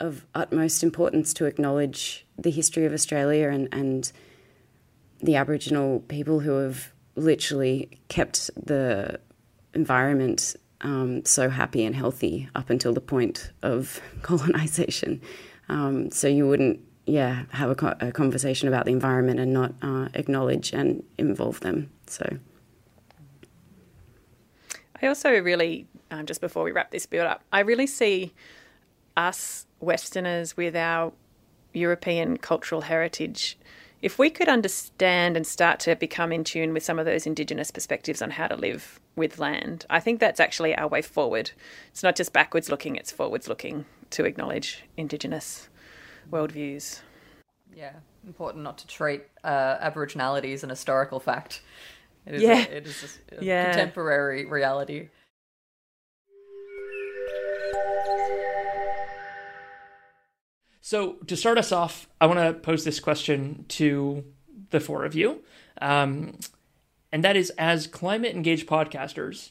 of 0.00 0.24
utmost 0.34 0.82
importance 0.82 1.34
to 1.34 1.44
acknowledge 1.44 2.24
the 2.38 2.50
history 2.50 2.86
of 2.86 2.94
Australia 2.94 3.48
and, 3.48 3.68
and 3.72 4.10
the 5.20 5.36
Aboriginal 5.36 6.00
people 6.00 6.40
who 6.40 6.52
have 6.58 6.92
literally 7.14 8.00
kept 8.08 8.50
the 8.56 9.18
environment 9.74 10.56
um, 10.82 11.24
so 11.24 11.48
happy 11.48 11.84
and 11.84 11.94
healthy 11.94 12.48
up 12.54 12.70
until 12.70 12.92
the 12.92 13.00
point 13.00 13.50
of 13.62 14.00
colonization. 14.22 15.20
Um, 15.68 16.10
so 16.10 16.28
you 16.28 16.46
wouldn't, 16.46 16.80
yeah, 17.06 17.44
have 17.50 17.70
a, 17.70 17.74
co- 17.74 17.96
a, 18.00 18.12
conversation 18.12 18.68
about 18.68 18.84
the 18.84 18.92
environment 18.92 19.40
and 19.40 19.52
not 19.52 19.74
uh, 19.82 20.08
acknowledge 20.14 20.72
and 20.72 21.02
involve 21.18 21.60
them. 21.60 21.90
So. 22.06 22.38
I 25.02 25.06
also 25.06 25.30
really, 25.40 25.86
um, 26.10 26.26
just 26.26 26.40
before 26.40 26.62
we 26.64 26.72
wrap 26.72 26.90
this 26.90 27.06
build 27.06 27.26
up, 27.26 27.42
I 27.52 27.60
really 27.60 27.86
see 27.86 28.32
us 29.16 29.66
Westerners 29.80 30.56
with 30.56 30.76
our 30.76 31.12
European 31.72 32.38
cultural 32.38 32.82
heritage. 32.82 33.58
If 34.06 34.20
we 34.20 34.30
could 34.30 34.48
understand 34.48 35.36
and 35.36 35.44
start 35.44 35.80
to 35.80 35.96
become 35.96 36.30
in 36.30 36.44
tune 36.44 36.72
with 36.72 36.84
some 36.84 37.00
of 37.00 37.06
those 37.06 37.26
Indigenous 37.26 37.72
perspectives 37.72 38.22
on 38.22 38.30
how 38.30 38.46
to 38.46 38.54
live 38.54 39.00
with 39.16 39.40
land, 39.40 39.84
I 39.90 39.98
think 39.98 40.20
that's 40.20 40.38
actually 40.38 40.76
our 40.76 40.86
way 40.86 41.02
forward. 41.02 41.50
It's 41.88 42.04
not 42.04 42.14
just 42.14 42.32
backwards 42.32 42.70
looking, 42.70 42.94
it's 42.94 43.10
forwards 43.10 43.48
looking 43.48 43.84
to 44.10 44.24
acknowledge 44.24 44.84
Indigenous 44.96 45.68
worldviews. 46.30 47.00
Yeah, 47.74 47.94
important 48.24 48.62
not 48.62 48.78
to 48.78 48.86
treat 48.86 49.24
uh, 49.42 49.78
Aboriginality 49.78 50.54
as 50.54 50.62
an 50.62 50.70
historical 50.70 51.18
fact. 51.18 51.62
It 52.26 52.36
is 52.36 52.42
yeah. 52.42 52.64
a, 52.64 52.76
it 52.76 52.86
is 52.86 53.18
a, 53.32 53.40
a 53.40 53.44
yeah. 53.44 53.64
contemporary 53.64 54.44
reality. 54.44 55.08
So, 60.86 61.14
to 61.26 61.36
start 61.36 61.58
us 61.58 61.72
off, 61.72 62.06
I 62.20 62.26
want 62.26 62.38
to 62.38 62.52
pose 62.52 62.84
this 62.84 63.00
question 63.00 63.64
to 63.70 64.22
the 64.70 64.78
four 64.78 65.04
of 65.04 65.16
you. 65.16 65.42
Um, 65.80 66.38
and 67.10 67.24
that 67.24 67.34
is 67.34 67.50
as 67.58 67.88
climate 67.88 68.36
engaged 68.36 68.68
podcasters, 68.68 69.50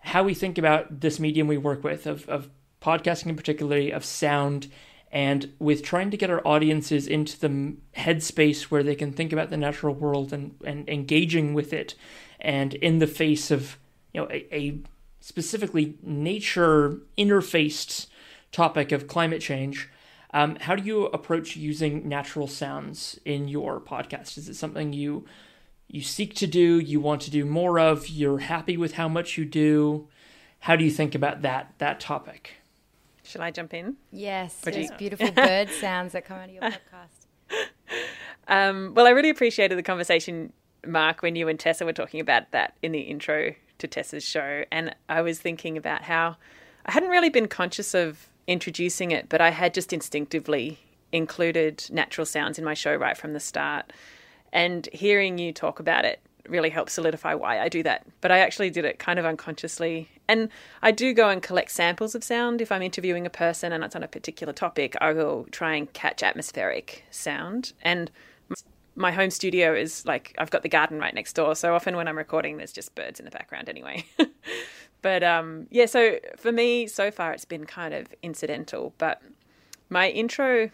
how 0.00 0.24
we 0.24 0.34
think 0.34 0.58
about 0.58 1.00
this 1.00 1.18
medium 1.18 1.48
we 1.48 1.56
work 1.56 1.82
with, 1.82 2.06
of, 2.06 2.28
of 2.28 2.50
podcasting 2.82 3.28
in 3.28 3.36
particularly, 3.36 3.90
of 3.90 4.04
sound, 4.04 4.70
and 5.10 5.50
with 5.58 5.82
trying 5.82 6.10
to 6.10 6.18
get 6.18 6.28
our 6.28 6.46
audiences 6.46 7.06
into 7.06 7.40
the 7.40 7.74
headspace 7.96 8.64
where 8.64 8.82
they 8.82 8.94
can 8.94 9.10
think 9.10 9.32
about 9.32 9.48
the 9.48 9.56
natural 9.56 9.94
world 9.94 10.34
and, 10.34 10.54
and 10.66 10.86
engaging 10.86 11.54
with 11.54 11.72
it, 11.72 11.94
and 12.42 12.74
in 12.74 12.98
the 12.98 13.06
face 13.06 13.50
of 13.50 13.78
you 14.12 14.20
know 14.20 14.28
a, 14.30 14.54
a 14.54 14.78
specifically 15.20 15.94
nature 16.02 17.00
interfaced 17.16 18.08
topic 18.52 18.92
of 18.92 19.08
climate 19.08 19.40
change. 19.40 19.88
Um, 20.34 20.56
how 20.56 20.74
do 20.74 20.82
you 20.82 21.06
approach 21.06 21.56
using 21.56 22.08
natural 22.08 22.46
sounds 22.46 23.18
in 23.24 23.48
your 23.48 23.80
podcast? 23.80 24.36
Is 24.36 24.48
it 24.48 24.54
something 24.54 24.92
you 24.92 25.24
you 25.90 26.02
seek 26.02 26.34
to 26.34 26.46
do, 26.46 26.78
you 26.78 27.00
want 27.00 27.22
to 27.22 27.30
do 27.30 27.46
more 27.46 27.78
of, 27.80 28.08
you're 28.08 28.40
happy 28.40 28.76
with 28.76 28.94
how 28.94 29.08
much 29.08 29.38
you 29.38 29.46
do? 29.46 30.06
How 30.60 30.76
do 30.76 30.84
you 30.84 30.90
think 30.90 31.14
about 31.14 31.42
that 31.42 31.72
that 31.78 31.98
topic? 32.00 32.56
Shall 33.22 33.42
I 33.42 33.50
jump 33.50 33.74
in? 33.74 33.96
Yes, 34.10 34.54
those 34.60 34.90
beautiful 34.92 35.30
bird 35.30 35.68
sounds 35.80 36.12
that 36.12 36.24
come 36.24 36.38
out 36.38 36.48
of 36.48 36.54
your 36.54 36.62
podcast. 36.62 37.28
Um, 38.48 38.94
well, 38.94 39.06
I 39.06 39.10
really 39.10 39.28
appreciated 39.28 39.76
the 39.76 39.82
conversation, 39.82 40.52
Mark, 40.86 41.20
when 41.22 41.36
you 41.36 41.48
and 41.48 41.60
Tessa 41.60 41.84
were 41.84 41.92
talking 41.92 42.20
about 42.20 42.50
that 42.52 42.74
in 42.82 42.92
the 42.92 43.00
intro 43.00 43.54
to 43.78 43.86
Tessa's 43.86 44.24
show. 44.24 44.64
And 44.72 44.94
I 45.08 45.20
was 45.20 45.38
thinking 45.38 45.76
about 45.76 46.02
how 46.02 46.36
I 46.86 46.92
hadn't 46.92 47.10
really 47.10 47.28
been 47.28 47.48
conscious 47.48 47.94
of 47.94 48.28
introducing 48.48 49.12
it, 49.12 49.28
but 49.28 49.40
I 49.40 49.50
had 49.50 49.74
just 49.74 49.92
instinctively 49.92 50.80
included 51.12 51.84
natural 51.90 52.26
sounds 52.26 52.58
in 52.58 52.64
my 52.64 52.74
show 52.74 52.96
right 52.96 53.16
from 53.16 53.34
the 53.34 53.40
start. 53.40 53.92
And 54.52 54.88
hearing 54.92 55.38
you 55.38 55.52
talk 55.52 55.78
about 55.78 56.04
it 56.04 56.20
really 56.48 56.70
helped 56.70 56.90
solidify 56.90 57.34
why 57.34 57.60
I 57.60 57.68
do 57.68 57.82
that. 57.82 58.06
But 58.22 58.32
I 58.32 58.38
actually 58.38 58.70
did 58.70 58.86
it 58.86 58.98
kind 58.98 59.18
of 59.18 59.26
unconsciously. 59.26 60.08
And 60.26 60.48
I 60.82 60.90
do 60.90 61.12
go 61.12 61.28
and 61.28 61.42
collect 61.42 61.70
samples 61.70 62.14
of 62.14 62.24
sound. 62.24 62.62
If 62.62 62.72
I'm 62.72 62.82
interviewing 62.82 63.26
a 63.26 63.30
person 63.30 63.70
and 63.70 63.84
it's 63.84 63.94
on 63.94 64.02
a 64.02 64.08
particular 64.08 64.54
topic, 64.54 64.96
I 65.00 65.12
will 65.12 65.46
try 65.50 65.74
and 65.74 65.92
catch 65.92 66.22
atmospheric 66.22 67.04
sound. 67.10 67.74
And 67.82 68.10
my 68.98 69.12
home 69.12 69.30
studio 69.30 69.74
is 69.74 70.04
like, 70.04 70.34
I've 70.38 70.50
got 70.50 70.62
the 70.62 70.68
garden 70.68 70.98
right 70.98 71.14
next 71.14 71.34
door. 71.34 71.54
So 71.54 71.74
often 71.74 71.96
when 71.96 72.08
I'm 72.08 72.18
recording, 72.18 72.56
there's 72.56 72.72
just 72.72 72.94
birds 72.96 73.20
in 73.20 73.24
the 73.24 73.30
background 73.30 73.68
anyway. 73.68 74.04
but 75.02 75.22
um, 75.22 75.68
yeah, 75.70 75.86
so 75.86 76.18
for 76.36 76.50
me, 76.50 76.88
so 76.88 77.10
far, 77.12 77.32
it's 77.32 77.44
been 77.44 77.64
kind 77.64 77.94
of 77.94 78.08
incidental. 78.22 78.92
But 78.98 79.22
my 79.88 80.10
intro, 80.10 80.70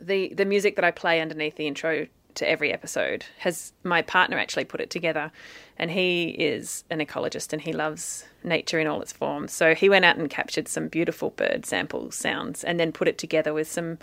the, 0.00 0.32
the 0.34 0.46
music 0.46 0.74
that 0.76 0.84
I 0.86 0.90
play 0.90 1.20
underneath 1.20 1.56
the 1.56 1.66
intro 1.66 2.06
to 2.34 2.48
every 2.48 2.72
episode 2.72 3.24
has 3.38 3.72
my 3.82 4.00
partner 4.00 4.38
actually 4.38 4.64
put 4.64 4.80
it 4.80 4.90
together 4.90 5.30
and 5.76 5.90
he 5.90 6.28
is 6.30 6.84
an 6.88 7.00
ecologist 7.00 7.52
and 7.52 7.60
he 7.62 7.72
loves 7.72 8.24
nature 8.44 8.78
in 8.78 8.86
all 8.86 9.02
its 9.02 9.12
forms 9.12 9.52
so 9.52 9.74
he 9.74 9.88
went 9.88 10.04
out 10.04 10.16
and 10.16 10.30
captured 10.30 10.68
some 10.68 10.86
beautiful 10.86 11.30
bird 11.30 11.66
sample 11.66 12.12
sounds 12.12 12.62
and 12.62 12.78
then 12.78 12.92
put 12.92 13.08
it 13.08 13.18
together 13.18 13.52
with 13.52 13.68
some 13.68 13.98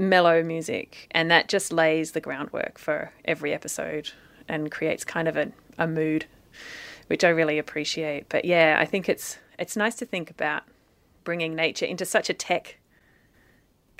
mellow 0.00 0.42
music 0.42 1.08
and 1.10 1.30
that 1.30 1.48
just 1.48 1.72
lays 1.72 2.12
the 2.12 2.20
groundwork 2.20 2.78
for 2.78 3.12
every 3.24 3.52
episode 3.52 4.10
and 4.48 4.70
creates 4.70 5.04
kind 5.04 5.28
of 5.28 5.36
a, 5.36 5.52
a 5.78 5.86
mood 5.86 6.26
which 7.08 7.22
i 7.24 7.28
really 7.28 7.58
appreciate 7.58 8.28
but 8.28 8.44
yeah 8.44 8.76
i 8.80 8.84
think 8.84 9.08
it's 9.08 9.38
it's 9.58 9.76
nice 9.76 9.94
to 9.94 10.06
think 10.06 10.30
about 10.30 10.62
bringing 11.22 11.54
nature 11.54 11.84
into 11.84 12.04
such 12.04 12.30
a 12.30 12.34
tech 12.34 12.78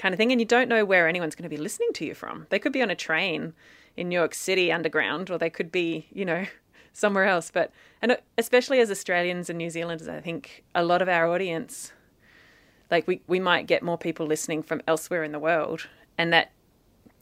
kind 0.01 0.15
of 0.15 0.19
thing. 0.19 0.33
And 0.33 0.41
you 0.41 0.47
don't 0.47 0.69
know 0.69 0.85
where 0.85 1.07
anyone's 1.07 1.37
going 1.37 1.49
to 1.49 1.55
be 1.55 1.63
listening 1.63 1.93
to 1.95 2.05
you 2.05 2.15
from. 2.15 2.47
They 2.49 2.59
could 2.59 2.73
be 2.73 2.83
on 2.83 2.91
a 2.91 2.97
train 2.97 3.53
in 3.97 4.09
New 4.09 4.19
York 4.19 4.35
City 4.35 4.73
underground, 4.73 5.31
or 5.31 5.39
they 5.39 5.51
could 5.51 5.71
be, 5.71 6.07
you 6.13 6.25
know, 6.25 6.47
somewhere 6.93 7.27
else. 7.27 7.51
But, 7.53 7.71
and 8.01 8.13
uh, 8.13 8.17
especially 8.39 8.81
as 8.81 8.91
Australians 8.91 9.51
and 9.51 9.59
New 9.59 9.71
Zealanders, 9.71 10.09
I 10.09 10.21
think 10.21 10.65
a 10.75 10.83
lot 10.83 11.03
of 11.03 11.09
our 11.09 11.29
audience, 11.29 11.93
like 12.91 13.07
we, 13.07 13.21
we 13.27 13.41
might 13.41 13.67
get 13.67 13.83
more 13.83 13.99
people 13.99 14.27
listening 14.27 14.63
from 14.63 14.83
elsewhere 14.87 15.25
in 15.25 15.33
the 15.33 15.39
world. 15.39 15.87
And 16.19 16.33
that 16.33 16.53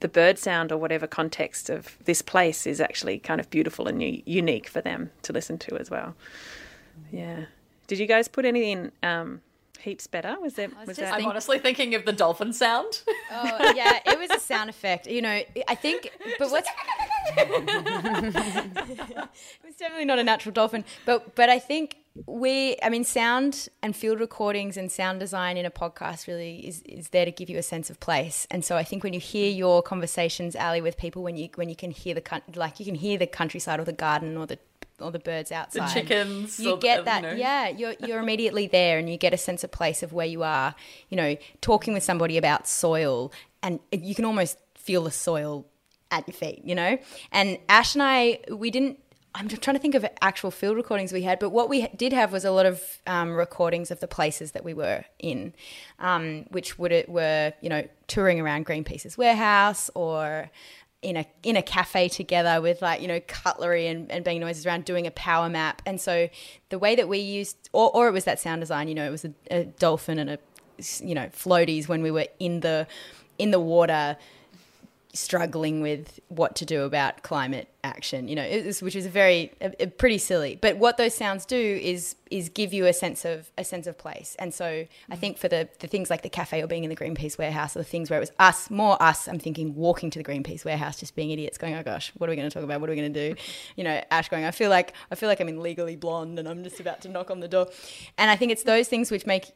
the 0.01 0.09
bird 0.09 0.39
sound 0.39 0.73
or 0.73 0.79
whatever 0.79 1.07
context 1.07 1.71
of 1.71 1.97
this 2.05 2.23
place 2.23 2.67
is 2.67 2.81
actually 2.81 3.19
kind 3.19 3.41
of 3.41 3.51
beautiful 3.51 3.87
and 3.89 4.03
u- 4.03 4.23
unique 4.25 4.69
for 4.69 4.81
them 4.81 5.11
to 5.23 5.33
listen 5.33 5.59
to 5.59 5.77
as 5.79 5.91
well. 5.91 6.15
Yeah. 7.13 7.45
Did 7.87 7.99
you 7.99 8.07
guys 8.07 8.29
put 8.29 8.45
anything 8.45 8.93
um, 9.03 9.41
heaps 9.79 10.07
better. 10.07 10.37
Was 10.41 10.55
there? 10.55 10.69
Was, 10.69 10.89
Was 10.89 10.97
that? 10.99 11.15
I'm 11.15 11.27
honestly 11.27 11.59
thinking 11.59 11.95
of 11.95 12.05
the 12.05 12.13
dolphin 12.13 12.53
sound. 12.53 13.03
Oh 13.31 13.73
yeah, 13.75 13.99
it 14.07 14.19
was 14.19 14.31
a 14.31 14.41
sound 14.41 14.71
effect. 14.71 15.07
You 15.07 15.23
know, 15.23 15.41
I 15.69 15.75
think. 15.75 16.13
But 16.39 16.51
what's? 16.51 16.69
it 17.37 19.17
was 19.65 19.75
definitely 19.79 20.05
not 20.05 20.19
a 20.19 20.25
natural 20.25 20.53
dolphin, 20.53 20.85
but 21.05 21.35
but 21.35 21.49
I 21.49 21.59
think 21.59 21.97
we. 22.27 22.77
I 22.83 22.89
mean, 22.89 23.05
sound 23.05 23.69
and 23.83 23.95
field 23.95 24.21
recordings 24.21 24.77
and 24.77 24.91
sound 24.91 25.21
design 25.21 25.57
in 25.57 25.67
a 25.67 25.71
podcast 25.71 26.27
really 26.27 26.67
is 26.67 26.83
is 26.83 27.11
there 27.11 27.25
to 27.25 27.31
give 27.31 27.51
you 27.51 27.59
a 27.59 27.63
sense 27.63 27.91
of 27.91 28.01
place. 28.01 28.47
And 28.51 28.65
so 28.65 28.77
I 28.77 28.85
think 28.85 29.05
when 29.05 29.13
you 29.13 29.21
hear 29.21 29.51
your 29.51 29.83
conversations, 29.83 30.57
Allie, 30.57 30.81
with 30.81 30.97
people, 30.97 31.23
when 31.23 31.37
you 31.37 31.49
when 31.55 31.69
you 31.69 31.77
can 31.77 31.91
hear 31.91 32.15
the 32.15 32.43
like 32.55 32.79
you 32.81 32.87
can 32.87 32.95
hear 32.95 33.19
the 33.19 33.27
countryside 33.27 33.81
or 33.81 33.85
the 33.85 33.93
garden 33.93 34.37
or 34.37 34.47
the 34.47 34.59
or 35.01 35.11
the 35.11 35.19
birds 35.19 35.53
outside. 35.53 35.89
The 35.89 35.93
chickens. 35.93 36.59
You 36.59 36.77
get 36.77 37.05
that, 37.05 37.23
you 37.23 37.29
know. 37.31 37.35
yeah. 37.35 37.69
You're 37.69 37.95
you're 38.01 38.21
immediately 38.21 38.67
there, 38.67 38.99
and 38.99 39.09
you 39.09 39.17
get 39.17 39.33
a 39.33 39.39
sense 39.39 39.65
of 39.65 39.71
place 39.71 40.03
of 40.03 40.13
where 40.13 40.27
you 40.27 40.43
are. 40.43 40.75
You 41.09 41.17
know, 41.17 41.37
talking 41.61 41.95
with 41.95 42.03
somebody 42.03 42.37
about 42.37 42.67
soil, 42.67 43.33
and 43.63 43.81
you 43.93 44.15
can 44.15 44.25
almost 44.25 44.59
feel 44.75 45.05
the 45.05 45.11
soil 45.11 45.67
at 46.11 46.27
your 46.27 46.35
feet. 46.35 46.63
You 46.65 46.75
know, 46.75 46.99
and 47.33 47.59
Ash 47.69 47.95
and 47.95 48.03
I, 48.03 48.41
we 48.51 48.71
didn't. 48.71 48.99
I'm 49.35 49.47
trying 49.47 49.77
to 49.77 49.81
think 49.81 49.95
of 49.95 50.07
actual 50.23 50.51
field 50.51 50.77
recordings 50.77 51.13
we 51.13 51.23
had, 51.23 51.39
but 51.39 51.51
what 51.51 51.69
we 51.69 51.87
did 51.89 52.13
have 52.13 52.33
was 52.33 52.45
a 52.45 52.51
lot 52.51 52.67
of 52.67 52.83
um, 53.07 53.37
recordings 53.37 53.91
of 53.91 54.01
the 54.01 54.09
places 54.09 54.53
that 54.53 54.65
we 54.65 54.75
were 54.75 55.05
in, 55.19 55.53
um, 55.99 56.47
which 56.51 56.79
would 56.79 56.93
it 56.93 57.09
were 57.09 57.53
you 57.61 57.69
know 57.69 57.87
touring 58.07 58.41
around 58.41 58.67
Greenpeace's 58.67 59.19
warehouse 59.19 59.91
or 59.95 60.51
in 61.01 61.17
a 61.17 61.27
in 61.45 61.57
a 61.57 61.63
cafe 61.63 62.09
together 62.09 62.61
with 62.61 62.83
like 62.83 63.01
you 63.01 63.07
know 63.07 63.21
cutlery 63.29 63.87
and, 63.87 64.11
and 64.11 64.25
banging 64.25 64.41
noises 64.41 64.67
around 64.67 64.85
doing 64.85 65.07
a 65.07 65.11
power 65.13 65.49
map 65.49 65.81
and 65.87 66.01
so 66.01 66.29
the 66.71 66.79
way 66.79 66.97
that 66.97 67.09
we 67.09 67.19
used 67.19 67.71
or, 67.73 67.95
or 67.95 68.09
it 68.09 68.11
was 68.11 68.25
that 68.25 68.41
sound 68.41 68.61
design 68.61 68.89
you 68.89 68.95
know 68.95 69.07
it 69.07 69.11
was 69.11 69.25
a, 69.25 69.33
a 69.51 69.65
dolphin 69.65 70.19
and 70.19 70.31
a 70.31 70.39
you 71.01 71.15
know 71.15 71.27
floaties 71.27 71.87
when 71.87 72.03
we 72.03 72.11
were 72.11 72.27
in 72.41 72.61
the 72.61 72.87
in 73.39 73.53
the 73.53 73.61
water 73.61 74.17
struggling 75.15 75.81
with 75.81 76.21
what 76.29 76.55
to 76.55 76.67
do 76.67 76.83
about 76.83 77.23
climate 77.23 77.69
action 77.83 78.29
you 78.29 78.37
know 78.37 78.47
was, 78.65 78.83
which 78.83 78.95
is 78.95 79.07
a 79.07 79.09
very 79.09 79.51
a, 79.61 79.85
a 79.85 79.87
pretty 79.87 80.19
silly 80.19 80.59
but 80.61 80.77
what 80.77 80.99
those 80.99 81.15
sounds 81.15 81.47
do 81.47 81.57
is 81.83 82.15
is 82.31 82.49
give 82.51 82.73
you 82.75 82.85
a 82.87 82.93
sense 82.93 83.25
of 83.25 83.51
a 83.57 83.65
sense 83.65 83.87
of 83.87 83.97
place. 83.97 84.37
And 84.39 84.53
so 84.53 84.67
i 84.67 84.69
mm-hmm. 84.69 85.15
think 85.15 85.39
for 85.39 85.49
the 85.49 85.69
the 85.79 85.87
things 85.87 86.11
like 86.11 86.23
the 86.23 86.29
cafe 86.29 86.63
or 86.63 86.67
being 86.67 86.85
in 86.85 86.91
the 86.91 86.97
greenpeace 86.97 87.39
warehouse 87.39 87.75
or 87.75 87.81
the 87.81 87.85
things 87.85 88.11
where 88.11 88.19
it 88.19 88.21
was 88.21 88.33
us 88.39 88.71
more 88.71 89.03
us 89.03 89.29
i'm 89.29 89.39
thinking 89.39 89.75
walking 89.75 90.11
to 90.11 90.19
the 90.19 90.25
greenpeace 90.25 90.65
warehouse 90.65 90.99
just 90.99 91.17
being 91.17 91.31
idiots 91.31 91.57
going 91.57 91.75
oh 91.75 91.83
gosh 91.83 92.13
what 92.19 92.29
are 92.29 92.33
we 92.33 92.37
going 92.37 92.49
to 92.49 92.53
talk 92.53 92.65
about? 92.65 92.81
What 92.81 92.91
are 92.91 92.93
we 92.93 93.01
going 93.01 93.13
to 93.13 93.35
do? 93.35 93.41
You 93.77 93.85
know 93.85 94.03
ash 94.11 94.29
going 94.29 94.45
i 94.45 94.51
feel 94.51 94.71
like 94.71 94.93
i 95.11 95.15
feel 95.15 95.29
like 95.29 95.41
i'm 95.41 95.49
in 95.49 95.61
legally 95.61 95.95
blonde 95.95 96.39
and 96.39 96.49
i'm 96.49 96.65
just 96.65 96.81
about 96.81 97.01
to 97.03 97.09
knock 97.09 97.31
on 97.31 97.41
the 97.41 97.49
door. 97.49 97.69
And 98.17 98.31
i 98.31 98.37
think 98.37 98.51
it's 98.53 98.65
those 98.65 98.89
things 98.89 99.11
which 99.11 99.25
make 99.25 99.53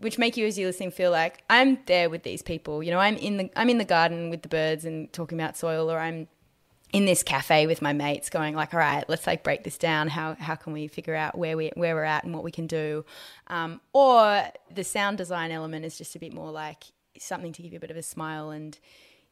which 0.00 0.18
make 0.18 0.36
you 0.36 0.46
as 0.46 0.58
you're 0.58 0.68
listening 0.68 0.90
feel 0.90 1.10
like 1.10 1.44
I'm 1.48 1.78
there 1.86 2.10
with 2.10 2.22
these 2.22 2.42
people. 2.42 2.82
You 2.82 2.90
know, 2.90 2.98
I'm 2.98 3.16
in 3.16 3.36
the 3.36 3.50
I'm 3.56 3.70
in 3.70 3.78
the 3.78 3.84
garden 3.84 4.30
with 4.30 4.42
the 4.42 4.48
birds 4.48 4.84
and 4.84 5.12
talking 5.12 5.38
about 5.38 5.56
soil, 5.56 5.90
or 5.90 5.98
I'm 5.98 6.28
in 6.92 7.04
this 7.04 7.22
cafe 7.22 7.66
with 7.66 7.82
my 7.82 7.92
mates, 7.92 8.30
going 8.30 8.54
like, 8.54 8.72
all 8.72 8.80
right, 8.80 9.04
let's 9.08 9.26
like 9.26 9.42
break 9.42 9.64
this 9.64 9.78
down. 9.78 10.08
How 10.08 10.34
how 10.34 10.54
can 10.54 10.72
we 10.72 10.88
figure 10.88 11.14
out 11.14 11.36
where 11.38 11.56
we 11.56 11.70
where 11.74 11.94
we're 11.94 12.04
at 12.04 12.24
and 12.24 12.34
what 12.34 12.44
we 12.44 12.50
can 12.50 12.66
do? 12.66 13.04
Um, 13.46 13.80
or 13.92 14.44
the 14.72 14.84
sound 14.84 15.18
design 15.18 15.50
element 15.50 15.84
is 15.84 15.98
just 15.98 16.16
a 16.16 16.18
bit 16.18 16.32
more 16.32 16.50
like 16.50 16.84
something 17.18 17.52
to 17.52 17.62
give 17.62 17.72
you 17.72 17.78
a 17.78 17.80
bit 17.80 17.90
of 17.90 17.96
a 17.96 18.02
smile. 18.02 18.50
And 18.50 18.78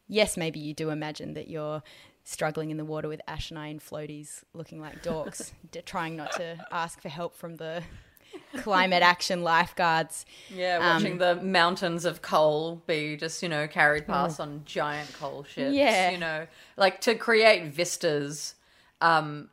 yes, 0.07 0.37
maybe 0.37 0.61
you 0.61 0.75
do 0.75 0.91
imagine 0.91 1.35
that 1.35 1.49
you're 1.49 1.83
struggling 2.23 2.71
in 2.71 2.77
the 2.77 2.85
water 2.85 3.09
with 3.09 3.21
Ash 3.29 3.51
and 3.51 3.59
I 3.59 3.69
in 3.69 3.81
floaties, 3.81 4.45
looking 4.55 4.81
like 4.81 5.03
dorks, 5.03 5.53
trying 5.85 6.17
not 6.17 6.33
to 6.33 6.65
ask 6.71 7.01
for 7.01 7.09
help 7.09 7.37
from 7.37 7.57
the 7.57 7.83
climate 8.59 9.03
action 9.03 9.43
lifeguards. 9.43 10.27
Yeah, 10.55 10.79
watching 10.95 11.13
um, 11.13 11.19
the 11.19 11.37
mountains 11.37 12.05
of 12.05 12.23
coal 12.23 12.83
be 12.87 13.17
just, 13.17 13.43
you 13.43 13.49
know, 13.49 13.67
carried 13.69 14.07
past 14.07 14.41
oh. 14.41 14.45
on 14.45 14.63
giant 14.65 15.13
coal 15.15 15.45
ships. 15.45 15.75
Yeah. 15.75 16.11
You 16.11 16.19
know, 16.19 16.47
like 16.77 17.01
to 17.03 17.15
create 17.15 17.67
vistas, 17.73 18.55
um, 19.01 19.51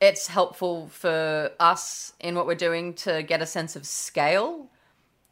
it's 0.00 0.28
helpful 0.28 0.88
for 0.88 1.50
us 1.58 2.12
in 2.20 2.34
what 2.34 2.46
we're 2.46 2.54
doing 2.54 2.94
to 2.94 3.22
get 3.22 3.42
a 3.42 3.46
sense 3.46 3.74
of 3.74 3.84
scale, 3.84 4.70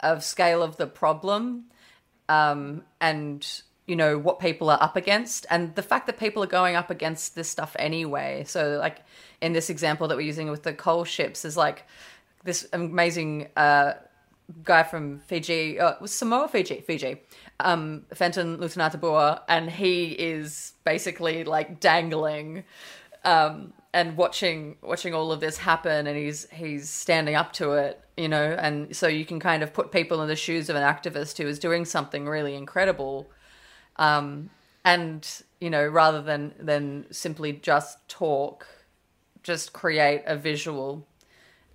of 0.00 0.24
scale 0.24 0.62
of 0.62 0.76
the 0.76 0.86
problem, 0.86 1.66
um, 2.28 2.82
and 3.00 3.62
you 3.86 3.94
know 3.94 4.18
what 4.18 4.40
people 4.40 4.68
are 4.68 4.82
up 4.82 4.96
against, 4.96 5.46
and 5.50 5.74
the 5.76 5.82
fact 5.82 6.06
that 6.06 6.18
people 6.18 6.42
are 6.42 6.48
going 6.48 6.74
up 6.74 6.90
against 6.90 7.36
this 7.36 7.48
stuff 7.48 7.76
anyway. 7.78 8.42
So, 8.44 8.78
like 8.78 9.02
in 9.40 9.52
this 9.52 9.70
example 9.70 10.08
that 10.08 10.16
we're 10.16 10.22
using 10.22 10.50
with 10.50 10.64
the 10.64 10.72
coal 10.72 11.04
ships, 11.04 11.44
is 11.44 11.56
like 11.56 11.84
this 12.46 12.66
amazing 12.72 13.48
uh, 13.56 13.94
guy 14.62 14.82
from 14.82 15.20
Fiji, 15.20 15.78
uh, 15.78 15.94
was 16.00 16.12
Samoa, 16.12 16.48
Fiji, 16.48 16.80
Fiji, 16.80 17.16
um, 17.60 18.06
Fenton 18.14 18.58
Lutunatabua, 18.58 19.42
and 19.48 19.70
he 19.70 20.12
is 20.12 20.72
basically 20.84 21.44
like 21.44 21.80
dangling 21.80 22.64
um, 23.24 23.72
and 23.92 24.16
watching 24.16 24.76
watching 24.82 25.14
all 25.14 25.32
of 25.32 25.40
this 25.40 25.58
happen, 25.58 26.06
and 26.06 26.16
he's 26.16 26.48
he's 26.50 26.88
standing 26.88 27.34
up 27.34 27.52
to 27.54 27.72
it, 27.72 28.00
you 28.16 28.28
know, 28.28 28.56
and 28.58 28.94
so 28.94 29.08
you 29.08 29.24
can 29.24 29.40
kind 29.40 29.62
of 29.62 29.72
put 29.72 29.90
people 29.90 30.22
in 30.22 30.28
the 30.28 30.36
shoes 30.36 30.70
of 30.70 30.76
an 30.76 30.82
activist 30.82 31.38
who 31.38 31.46
is 31.46 31.58
doing 31.58 31.84
something 31.84 32.26
really 32.26 32.54
incredible, 32.54 33.28
um, 33.96 34.50
and 34.84 35.42
you 35.60 35.70
know, 35.70 35.84
rather 35.86 36.22
than 36.22 36.54
than 36.60 37.06
simply 37.10 37.52
just 37.52 38.08
talk, 38.08 38.66
just 39.42 39.72
create 39.72 40.22
a 40.26 40.36
visual 40.36 41.06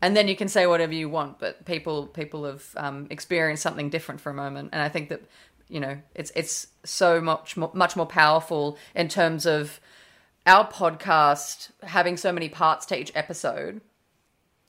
and 0.01 0.15
then 0.15 0.27
you 0.27 0.35
can 0.35 0.47
say 0.47 0.65
whatever 0.65 0.93
you 0.93 1.09
want 1.09 1.39
but 1.39 1.65
people 1.65 2.07
people 2.07 2.45
have 2.45 2.63
um, 2.77 3.07
experienced 3.09 3.63
something 3.63 3.89
different 3.89 4.21
for 4.21 4.29
a 4.29 4.33
moment. 4.33 4.69
And 4.73 4.81
i 4.81 4.89
think 4.89 5.09
that 5.09 5.21
you 5.69 5.79
know 5.79 5.97
it's 6.15 6.31
it's 6.35 6.67
so 6.83 7.21
much 7.21 7.55
more, 7.55 7.71
much 7.73 7.95
more 7.95 8.05
powerful 8.05 8.77
in 8.95 9.07
terms 9.07 9.45
of 9.45 9.79
our 10.45 10.67
podcast 10.67 11.69
having 11.83 12.17
so 12.17 12.31
many 12.31 12.49
parts 12.49 12.85
to 12.87 12.99
each 12.99 13.11
episode 13.15 13.81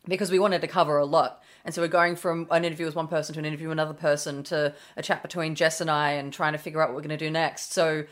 because 0.06 0.30
we 0.30 0.38
wanted 0.38 0.60
to 0.60 0.66
cover 0.66 0.98
a 0.98 1.04
lot. 1.04 1.42
And 1.64 1.72
so 1.72 1.80
we're 1.80 1.88
going 1.88 2.16
from 2.16 2.48
an 2.50 2.64
interview 2.64 2.86
with 2.86 2.96
one 2.96 3.06
person 3.06 3.34
to 3.34 3.38
an 3.38 3.44
interview 3.44 3.68
with 3.68 3.76
another 3.76 3.94
person 3.94 4.42
to 4.44 4.74
a 4.96 5.02
chat 5.02 5.22
between 5.22 5.54
jess 5.54 5.80
and 5.80 5.88
i 5.90 6.10
and 6.12 6.32
trying 6.32 6.52
to 6.52 6.58
figure 6.58 6.82
out 6.82 6.88
what 6.88 6.96
we're 6.96 7.02
going 7.02 7.18
to 7.18 7.24
do 7.24 7.30
next. 7.30 7.72
So 7.72 8.04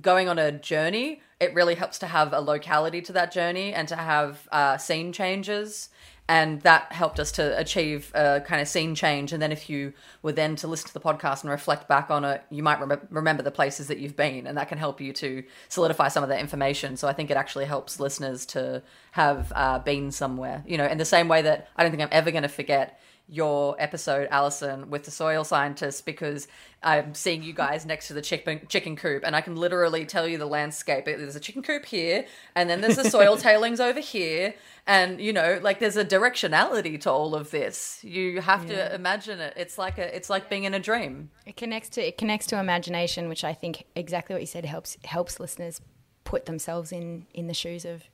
going 0.00 0.28
on 0.28 0.38
a 0.38 0.50
journey 0.50 1.20
it 1.40 1.52
really 1.54 1.74
helps 1.74 1.98
to 1.98 2.06
have 2.06 2.32
a 2.32 2.40
locality 2.40 3.02
to 3.02 3.12
that 3.12 3.30
journey 3.30 3.74
and 3.74 3.86
to 3.88 3.96
have 3.96 4.48
uh, 4.50 4.78
scene 4.78 5.12
changes 5.12 5.90
and 6.28 6.62
that 6.62 6.90
helped 6.92 7.20
us 7.20 7.30
to 7.32 7.58
achieve 7.58 8.10
a 8.14 8.40
kind 8.40 8.62
of 8.62 8.68
scene 8.68 8.94
change. 8.94 9.32
And 9.32 9.42
then 9.42 9.52
if 9.52 9.68
you 9.68 9.92
were 10.22 10.32
then 10.32 10.56
to 10.56 10.66
listen 10.66 10.88
to 10.88 10.94
the 10.94 11.00
podcast 11.00 11.42
and 11.42 11.50
reflect 11.50 11.86
back 11.86 12.10
on 12.10 12.24
it 12.24 12.42
you 12.50 12.62
might 12.62 12.80
rem- 12.80 13.06
remember 13.10 13.42
the 13.42 13.50
places 13.50 13.88
that 13.88 13.98
you've 13.98 14.16
been 14.16 14.46
and 14.46 14.56
that 14.56 14.68
can 14.68 14.78
help 14.78 15.00
you 15.00 15.12
to 15.12 15.44
solidify 15.68 16.08
some 16.08 16.22
of 16.22 16.28
that 16.28 16.40
information. 16.40 16.96
So 16.96 17.08
i 17.08 17.12
think 17.12 17.30
it 17.30 17.36
actually 17.36 17.66
helps 17.66 18.00
listeners 18.00 18.46
to 18.46 18.82
have 19.12 19.52
uh, 19.54 19.78
been 19.78 20.10
somewhere 20.10 20.64
you 20.66 20.78
know 20.78 20.86
in 20.86 20.98
the 20.98 21.04
same 21.04 21.28
way 21.28 21.42
that 21.42 21.68
i 21.76 21.82
don't 21.82 21.90
think 21.90 22.02
i'm 22.02 22.08
ever 22.10 22.30
going 22.30 22.42
to 22.42 22.48
forget 22.48 22.98
your 23.28 23.74
episode, 23.78 24.28
Allison, 24.30 24.90
with 24.90 25.04
the 25.04 25.10
soil 25.10 25.44
scientist 25.44 26.04
because 26.04 26.46
I'm 26.82 27.14
seeing 27.14 27.42
you 27.42 27.54
guys 27.54 27.86
next 27.86 28.08
to 28.08 28.14
the 28.14 28.20
chicken 28.20 28.60
chicken 28.68 28.96
coop, 28.96 29.22
and 29.24 29.34
I 29.34 29.40
can 29.40 29.56
literally 29.56 30.04
tell 30.04 30.28
you 30.28 30.36
the 30.36 30.46
landscape. 30.46 31.06
There's 31.06 31.34
a 31.34 31.40
chicken 31.40 31.62
coop 31.62 31.86
here, 31.86 32.26
and 32.54 32.68
then 32.68 32.82
there's 32.82 32.96
the 32.96 33.08
soil 33.08 33.36
tailings 33.38 33.80
over 33.80 34.00
here, 34.00 34.54
and 34.86 35.20
you 35.20 35.32
know, 35.32 35.58
like 35.62 35.78
there's 35.78 35.96
a 35.96 36.04
directionality 36.04 37.00
to 37.02 37.10
all 37.10 37.34
of 37.34 37.50
this. 37.50 38.04
You 38.04 38.42
have 38.42 38.70
yeah. 38.70 38.88
to 38.88 38.94
imagine 38.94 39.40
it. 39.40 39.54
It's 39.56 39.78
like 39.78 39.98
a, 39.98 40.14
it's 40.14 40.28
like 40.28 40.50
being 40.50 40.64
in 40.64 40.74
a 40.74 40.80
dream. 40.80 41.30
It 41.46 41.56
connects 41.56 41.88
to 41.90 42.06
it 42.06 42.18
connects 42.18 42.46
to 42.48 42.60
imagination, 42.60 43.28
which 43.28 43.44
I 43.44 43.54
think 43.54 43.86
exactly 43.96 44.34
what 44.34 44.42
you 44.42 44.46
said 44.46 44.66
helps 44.66 44.98
helps 45.04 45.40
listeners 45.40 45.80
put 46.24 46.44
themselves 46.44 46.92
in 46.92 47.26
in 47.32 47.46
the 47.46 47.54
shoes 47.54 47.86
of 47.86 48.04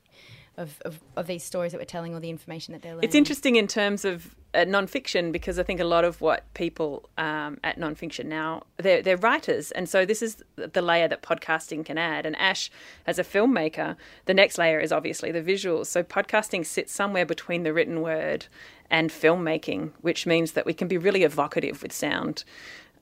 of, 0.61 0.81
of, 0.85 1.01
of, 1.17 1.27
these 1.27 1.43
stories 1.43 1.73
that 1.73 1.79
we're 1.79 1.87
telling 1.87 2.15
or 2.15 2.21
the 2.21 2.29
information 2.29 2.73
that 2.73 2.83
they're 2.83 2.93
learning. 2.93 3.05
It's 3.05 3.15
interesting 3.15 3.57
in 3.57 3.67
terms 3.67 4.05
of 4.05 4.37
uh, 4.53 4.59
nonfiction 4.59 5.33
because 5.33 5.59
I 5.59 5.63
think 5.63 5.81
a 5.81 5.85
lot 5.85 6.05
of 6.05 6.21
what 6.21 6.53
people 6.53 7.09
um, 7.17 7.59
at 7.65 7.79
nonfiction 7.79 8.27
now 8.27 8.65
they're, 8.77 9.01
they're 9.01 9.17
writers, 9.17 9.71
and 9.73 9.89
so 9.89 10.05
this 10.05 10.21
is 10.21 10.45
the 10.57 10.83
layer 10.83 11.09
that 11.09 11.23
podcasting 11.23 11.85
can 11.85 11.97
add. 11.97 12.27
And 12.27 12.37
Ash, 12.37 12.71
as 13.07 13.19
a 13.19 13.25
filmmaker, 13.25 13.97
the 14.27 14.35
next 14.35 14.59
layer 14.59 14.79
is 14.79 14.93
obviously 14.93 15.33
the 15.33 15.43
visuals. 15.43 15.87
So 15.87 16.03
podcasting 16.03 16.67
sits 16.67 16.93
somewhere 16.93 17.25
between 17.25 17.63
the 17.63 17.73
written 17.73 18.03
word 18.03 18.47
and 18.91 19.11
filmmaking, 19.11 19.93
which 20.03 20.27
means 20.27 20.53
that 20.53 20.67
we 20.67 20.75
can 20.75 20.89
be 20.89 20.99
really 20.99 21.23
evocative 21.25 21.83
with 21.83 21.93
sound, 21.93 22.45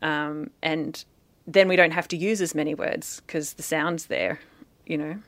um, 0.01 0.51
and 0.63 1.05
then 1.47 1.67
we 1.67 1.75
don't 1.75 1.93
have 1.93 2.07
to 2.09 2.17
use 2.17 2.41
as 2.41 2.55
many 2.55 2.75
words 2.75 3.21
because 3.27 3.55
the 3.55 3.63
sound's 3.63 4.07
there, 4.07 4.39
you 4.87 4.97
know. 4.97 5.19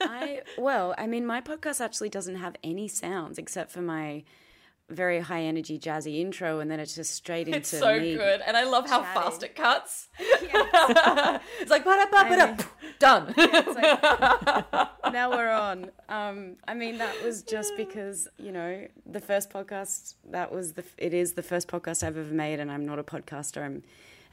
I 0.00 0.42
well, 0.58 0.94
I 0.98 1.06
mean, 1.06 1.26
my 1.26 1.40
podcast 1.40 1.80
actually 1.80 2.08
doesn't 2.08 2.36
have 2.36 2.56
any 2.62 2.88
sounds 2.88 3.38
except 3.38 3.70
for 3.70 3.82
my 3.82 4.24
very 4.88 5.20
high 5.20 5.42
energy 5.42 5.78
jazzy 5.78 6.20
intro, 6.20 6.60
and 6.60 6.70
then 6.70 6.78
it's 6.78 6.94
just 6.94 7.12
straight 7.12 7.48
into. 7.48 7.58
It's 7.58 7.68
so 7.68 7.98
good, 7.98 8.40
and 8.46 8.56
I 8.56 8.64
love 8.64 8.88
how 8.88 9.00
chatting. 9.02 9.22
fast 9.22 9.42
it 9.42 9.56
cuts. 9.56 10.08
it's 10.18 11.70
like 11.70 11.84
ba 11.84 11.96
da 11.96 12.06
ba 12.06 12.28
ba 12.28 12.36
da, 12.36 12.64
done. 12.98 13.34
Yeah, 13.36 13.64
like, 13.66 14.88
now 15.12 15.30
we're 15.30 15.50
on. 15.50 15.90
Um, 16.08 16.56
I 16.68 16.74
mean, 16.74 16.98
that 16.98 17.22
was 17.24 17.42
just 17.42 17.76
because 17.76 18.28
you 18.38 18.52
know 18.52 18.86
the 19.04 19.20
first 19.20 19.50
podcast. 19.50 20.14
That 20.30 20.52
was 20.52 20.74
the. 20.74 20.84
It 20.98 21.14
is 21.14 21.32
the 21.32 21.42
first 21.42 21.68
podcast 21.68 22.02
I've 22.02 22.16
ever 22.16 22.34
made, 22.34 22.60
and 22.60 22.70
I'm 22.70 22.86
not 22.86 22.98
a 22.98 23.04
podcaster. 23.04 23.62
I'm 23.62 23.82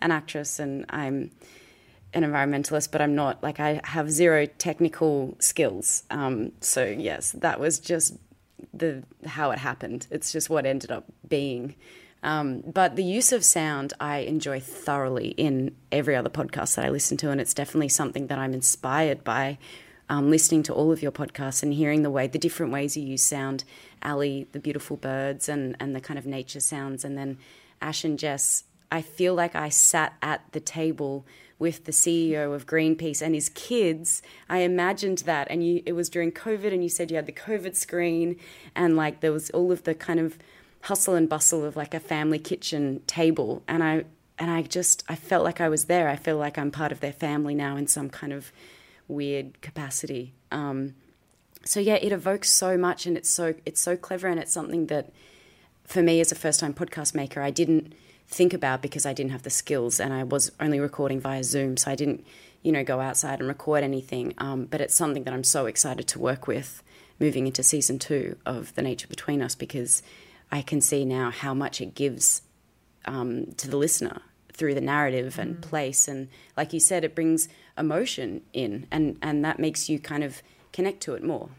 an 0.01 0.11
actress, 0.11 0.59
and 0.59 0.85
I'm 0.89 1.31
an 2.13 2.23
environmentalist, 2.23 2.91
but 2.91 3.01
I'm 3.01 3.15
not. 3.15 3.41
Like 3.43 3.59
I 3.59 3.81
have 3.83 4.11
zero 4.11 4.45
technical 4.45 5.35
skills. 5.39 6.03
Um, 6.09 6.51
so 6.61 6.85
yes, 6.85 7.31
that 7.31 7.59
was 7.59 7.79
just 7.79 8.17
the 8.73 9.03
how 9.25 9.51
it 9.51 9.59
happened. 9.59 10.07
It's 10.11 10.31
just 10.31 10.49
what 10.49 10.65
ended 10.65 10.91
up 10.91 11.05
being. 11.27 11.75
Um, 12.21 12.61
but 12.61 12.95
the 12.95 13.03
use 13.03 13.33
of 13.33 13.43
sound 13.43 13.93
I 13.99 14.19
enjoy 14.19 14.61
thoroughly 14.61 15.29
in 15.29 15.75
every 15.91 16.15
other 16.15 16.29
podcast 16.29 16.75
that 16.75 16.85
I 16.85 16.89
listen 16.89 17.17
to, 17.17 17.31
and 17.31 17.41
it's 17.41 17.53
definitely 17.53 17.89
something 17.89 18.27
that 18.27 18.39
I'm 18.39 18.53
inspired 18.53 19.23
by. 19.23 19.57
Um, 20.09 20.29
listening 20.29 20.63
to 20.63 20.73
all 20.73 20.91
of 20.91 21.01
your 21.01 21.13
podcasts 21.13 21.63
and 21.63 21.73
hearing 21.73 22.03
the 22.03 22.11
way 22.11 22.27
the 22.27 22.37
different 22.37 22.71
ways 22.71 22.95
you 22.95 23.03
use 23.03 23.23
sound, 23.23 23.63
Allie, 24.01 24.47
the 24.51 24.59
beautiful 24.59 24.97
birds 24.97 25.49
and 25.49 25.75
and 25.79 25.95
the 25.95 26.01
kind 26.01 26.17
of 26.19 26.25
nature 26.25 26.59
sounds, 26.59 27.03
and 27.03 27.17
then 27.17 27.37
Ash 27.81 28.03
and 28.03 28.19
Jess. 28.19 28.65
I 28.91 29.01
feel 29.01 29.33
like 29.33 29.55
I 29.55 29.69
sat 29.69 30.13
at 30.21 30.43
the 30.51 30.59
table 30.59 31.25
with 31.59 31.85
the 31.85 31.91
CEO 31.91 32.53
of 32.53 32.65
Greenpeace 32.65 33.21
and 33.21 33.35
his 33.35 33.49
kids. 33.49 34.21
I 34.49 34.59
imagined 34.59 35.19
that, 35.19 35.47
and 35.49 35.65
you, 35.65 35.83
it 35.85 35.93
was 35.93 36.09
during 36.09 36.31
COVID, 36.31 36.73
and 36.73 36.83
you 36.83 36.89
said 36.89 37.09
you 37.09 37.15
had 37.15 37.25
the 37.25 37.31
COVID 37.31 37.75
screen, 37.75 38.37
and 38.75 38.95
like 38.95 39.21
there 39.21 39.31
was 39.31 39.49
all 39.51 39.71
of 39.71 39.83
the 39.83 39.95
kind 39.95 40.19
of 40.19 40.37
hustle 40.81 41.15
and 41.15 41.29
bustle 41.29 41.63
of 41.63 41.75
like 41.75 41.93
a 41.93 41.99
family 41.99 42.39
kitchen 42.39 43.01
table, 43.07 43.63
and 43.67 43.83
I 43.83 44.05
and 44.37 44.51
I 44.51 44.63
just 44.63 45.03
I 45.07 45.15
felt 45.15 45.43
like 45.43 45.61
I 45.61 45.69
was 45.69 45.85
there. 45.85 46.09
I 46.09 46.15
feel 46.15 46.37
like 46.37 46.57
I'm 46.57 46.71
part 46.71 46.91
of 46.91 46.99
their 46.99 47.13
family 47.13 47.55
now 47.55 47.77
in 47.77 47.87
some 47.87 48.09
kind 48.09 48.33
of 48.33 48.51
weird 49.07 49.61
capacity. 49.61 50.33
Um, 50.51 50.95
so 51.65 51.79
yeah, 51.79 51.95
it 51.95 52.11
evokes 52.11 52.49
so 52.49 52.77
much, 52.77 53.05
and 53.05 53.15
it's 53.15 53.29
so 53.29 53.53
it's 53.65 53.81
so 53.81 53.95
clever, 53.95 54.27
and 54.27 54.39
it's 54.39 54.51
something 54.51 54.87
that 54.87 55.11
for 55.85 56.01
me 56.01 56.19
as 56.19 56.31
a 56.31 56.35
first 56.35 56.59
time 56.59 56.73
podcast 56.73 57.13
maker, 57.13 57.41
I 57.41 57.51
didn't 57.51 57.93
think 58.33 58.53
about 58.53 58.81
because 58.81 59.05
I 59.05 59.13
didn't 59.13 59.31
have 59.31 59.43
the 59.43 59.49
skills, 59.49 59.99
and 59.99 60.13
I 60.13 60.23
was 60.23 60.51
only 60.59 60.79
recording 60.79 61.19
via 61.19 61.43
Zoom, 61.43 61.77
so 61.77 61.91
I 61.91 61.95
didn't 61.95 62.25
you 62.61 62.71
know 62.71 62.83
go 62.83 62.99
outside 62.99 63.39
and 63.39 63.47
record 63.47 63.83
anything. 63.83 64.33
Um, 64.37 64.65
but 64.65 64.81
it's 64.81 64.95
something 64.95 65.23
that 65.23 65.33
I'm 65.33 65.43
so 65.43 65.65
excited 65.65 66.07
to 66.09 66.19
work 66.19 66.47
with 66.47 66.83
moving 67.19 67.47
into 67.47 67.63
season 67.63 67.99
two 67.99 68.37
of 68.45 68.73
The 68.75 68.81
Nature 68.81 69.07
Between 69.07 69.41
Us 69.41 69.55
because 69.55 70.03
I 70.51 70.61
can 70.61 70.81
see 70.81 71.05
now 71.05 71.31
how 71.31 71.53
much 71.53 71.79
it 71.79 71.95
gives 71.95 72.41
um, 73.05 73.53
to 73.57 73.69
the 73.69 73.77
listener 73.77 74.21
through 74.51 74.73
the 74.75 74.81
narrative 74.81 75.39
and 75.39 75.57
mm. 75.57 75.61
place 75.61 76.07
and 76.07 76.27
like 76.55 76.73
you 76.73 76.79
said 76.79 77.03
it 77.03 77.15
brings 77.15 77.49
emotion 77.75 78.41
in 78.53 78.85
and 78.91 79.17
and 79.19 79.43
that 79.43 79.57
makes 79.57 79.89
you 79.89 79.97
kind 79.97 80.23
of 80.23 80.43
connect 80.71 81.01
to 81.01 81.15
it 81.15 81.23
more 81.23 81.49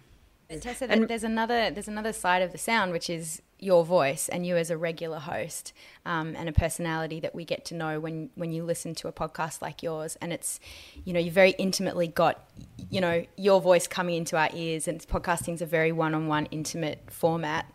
Tessa, 0.60 0.88
and 0.88 1.08
there's 1.08 1.24
another 1.24 1.72
there's 1.72 1.88
another 1.88 2.12
side 2.12 2.40
of 2.40 2.52
the 2.52 2.58
sound 2.58 2.92
which 2.92 3.10
is 3.10 3.42
your 3.58 3.84
voice 3.84 4.28
and 4.28 4.46
you 4.46 4.56
as 4.56 4.70
a 4.70 4.76
regular 4.76 5.18
host 5.18 5.72
um, 6.04 6.34
and 6.36 6.48
a 6.48 6.52
personality 6.52 7.20
that 7.20 7.34
we 7.34 7.44
get 7.44 7.64
to 7.66 7.74
know 7.74 8.00
when 8.00 8.30
when 8.34 8.52
you 8.52 8.64
listen 8.64 8.94
to 8.96 9.08
a 9.08 9.12
podcast 9.12 9.62
like 9.62 9.82
yours. 9.82 10.16
And 10.20 10.32
it's 10.32 10.60
you 11.04 11.12
know 11.12 11.20
you 11.20 11.30
very 11.30 11.52
intimately 11.52 12.08
got 12.08 12.48
you 12.90 13.00
know 13.00 13.24
your 13.36 13.60
voice 13.60 13.86
coming 13.86 14.16
into 14.16 14.36
our 14.36 14.50
ears 14.52 14.88
and 14.88 15.00
podcasting's 15.00 15.62
a 15.62 15.66
very 15.66 15.92
one-on-one 15.92 16.46
intimate 16.46 17.10
format. 17.10 17.66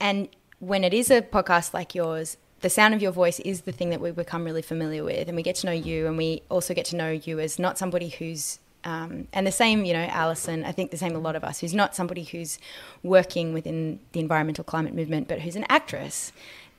And 0.00 0.28
when 0.58 0.84
it 0.84 0.94
is 0.94 1.10
a 1.10 1.22
podcast 1.22 1.74
like 1.74 1.94
yours 1.94 2.36
the 2.60 2.70
sound 2.70 2.94
of 2.94 3.02
your 3.02 3.12
voice 3.12 3.38
is 3.40 3.62
the 3.62 3.72
thing 3.72 3.90
that 3.90 4.00
we 4.00 4.10
become 4.10 4.44
really 4.44 4.62
familiar 4.62 5.04
with. 5.04 5.28
And 5.28 5.36
we 5.36 5.42
get 5.42 5.56
to 5.56 5.66
know 5.66 5.72
you 5.72 6.06
and 6.06 6.16
we 6.16 6.42
also 6.50 6.74
get 6.74 6.86
to 6.86 6.96
know 6.96 7.10
you 7.10 7.38
as 7.38 7.58
not 7.58 7.78
somebody 7.78 8.08
who's 8.08 8.58
um, 8.86 9.26
and 9.32 9.44
the 9.44 9.52
same, 9.52 9.84
you 9.84 9.92
know, 9.92 10.04
Alison, 10.04 10.64
I 10.64 10.70
think 10.70 10.92
the 10.92 10.96
same 10.96 11.16
a 11.16 11.18
lot 11.18 11.34
of 11.34 11.42
us, 11.42 11.58
who's 11.58 11.74
not 11.74 11.96
somebody 11.96 12.22
who's 12.22 12.60
working 13.02 13.52
within 13.52 13.98
the 14.12 14.20
environmental 14.20 14.62
climate 14.62 14.94
movement, 14.94 15.26
but 15.26 15.40
who's 15.40 15.56
an 15.56 15.66
actress. 15.68 16.32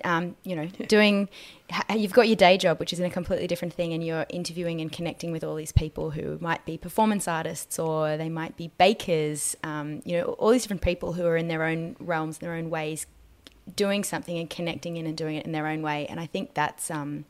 Um, 0.05 0.37
you 0.43 0.55
know, 0.55 0.67
doing, 0.87 1.27
you've 1.93 2.13
got 2.13 2.27
your 2.27 2.37
day 2.37 2.57
job, 2.57 2.79
which 2.79 2.93
is 2.93 3.01
in 3.01 3.05
a 3.05 3.09
completely 3.09 3.45
different 3.45 3.73
thing, 3.73 3.91
and 3.91 4.05
you're 4.05 4.25
interviewing 4.29 4.79
and 4.79 4.89
connecting 4.89 5.33
with 5.33 5.43
all 5.43 5.55
these 5.55 5.73
people 5.73 6.11
who 6.11 6.37
might 6.39 6.63
be 6.65 6.77
performance 6.77 7.27
artists 7.27 7.77
or 7.77 8.15
they 8.15 8.29
might 8.29 8.55
be 8.55 8.71
bakers, 8.77 9.57
um, 9.63 10.01
you 10.05 10.17
know, 10.17 10.23
all 10.39 10.51
these 10.51 10.61
different 10.61 10.83
people 10.83 11.13
who 11.13 11.25
are 11.25 11.35
in 11.35 11.49
their 11.49 11.63
own 11.63 11.97
realms, 11.99 12.37
their 12.37 12.53
own 12.53 12.69
ways, 12.69 13.05
doing 13.75 14.05
something 14.05 14.37
and 14.37 14.49
connecting 14.49 14.95
in 14.95 15.05
and 15.07 15.17
doing 15.17 15.35
it 15.35 15.45
in 15.45 15.51
their 15.51 15.67
own 15.67 15.81
way. 15.81 16.05
And 16.05 16.21
I 16.21 16.25
think 16.25 16.53
that's 16.53 16.89
um, 16.89 17.25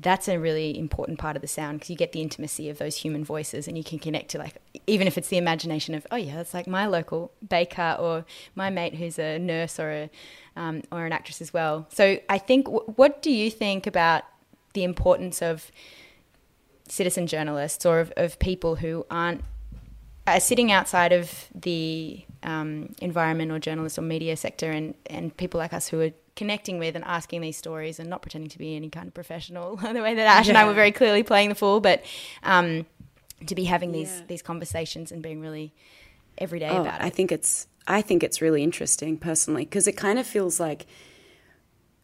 that's 0.00 0.28
a 0.28 0.38
really 0.38 0.78
important 0.78 1.18
part 1.18 1.34
of 1.34 1.42
the 1.42 1.48
sound 1.48 1.78
because 1.78 1.90
you 1.90 1.96
get 1.96 2.12
the 2.12 2.22
intimacy 2.22 2.70
of 2.70 2.78
those 2.78 2.96
human 2.96 3.24
voices 3.24 3.66
and 3.66 3.76
you 3.76 3.82
can 3.82 3.98
connect 3.98 4.30
to 4.30 4.38
like 4.38 4.56
even 4.86 5.08
if 5.08 5.18
it's 5.18 5.28
the 5.28 5.36
imagination 5.36 5.92
of 5.94 6.06
oh 6.12 6.16
yeah 6.16 6.36
that's 6.36 6.54
like 6.54 6.68
my 6.68 6.86
local 6.86 7.32
baker 7.48 7.96
or 7.98 8.24
my 8.54 8.70
mate 8.70 8.94
who's 8.94 9.18
a 9.18 9.38
nurse 9.38 9.80
or 9.80 9.90
a 9.90 10.10
um, 10.58 10.82
or 10.90 11.06
an 11.06 11.12
actress 11.12 11.40
as 11.40 11.54
well. 11.54 11.86
So 11.90 12.18
I 12.28 12.38
think 12.38 12.66
w- 12.66 12.84
what 12.96 13.22
do 13.22 13.30
you 13.30 13.50
think 13.50 13.86
about 13.86 14.24
the 14.74 14.82
importance 14.82 15.40
of 15.40 15.70
citizen 16.88 17.26
journalists 17.26 17.86
or 17.86 18.00
of, 18.00 18.12
of 18.16 18.38
people 18.38 18.76
who 18.76 19.06
aren't 19.10 19.42
sitting 20.40 20.70
outside 20.72 21.12
of 21.12 21.46
the 21.54 22.22
um, 22.42 22.94
environment 23.00 23.50
or 23.50 23.58
journalist 23.58 23.98
or 23.98 24.02
media 24.02 24.36
sector 24.36 24.70
and, 24.70 24.94
and 25.06 25.34
people 25.36 25.58
like 25.58 25.72
us 25.72 25.88
who 25.88 26.00
are 26.00 26.10
connecting 26.38 26.78
with 26.78 26.94
and 26.94 27.04
asking 27.04 27.40
these 27.40 27.56
stories 27.56 27.98
and 27.98 28.08
not 28.08 28.22
pretending 28.22 28.48
to 28.48 28.58
be 28.58 28.76
any 28.76 28.88
kind 28.88 29.08
of 29.08 29.12
professional 29.12 29.74
the 29.92 30.00
way 30.00 30.14
that 30.14 30.26
Ash 30.26 30.46
yeah. 30.46 30.52
and 30.52 30.58
I 30.58 30.66
were 30.66 30.72
very 30.72 30.92
clearly 30.92 31.24
playing 31.24 31.48
the 31.48 31.56
fool 31.56 31.80
but 31.80 32.04
um, 32.44 32.86
to 33.46 33.56
be 33.56 33.64
having 33.64 33.90
these 33.90 34.18
yeah. 34.18 34.26
these 34.28 34.40
conversations 34.40 35.10
and 35.10 35.20
being 35.20 35.40
really 35.40 35.74
everyday 36.38 36.70
oh, 36.70 36.82
about 36.82 37.00
it 37.00 37.04
I 37.04 37.10
think 37.10 37.32
it's 37.32 37.66
I 37.88 38.02
think 38.02 38.22
it's 38.22 38.40
really 38.40 38.62
interesting 38.62 39.16
personally 39.16 39.64
because 39.64 39.88
it 39.88 39.96
kind 39.96 40.16
of 40.16 40.28
feels 40.28 40.60
like 40.60 40.86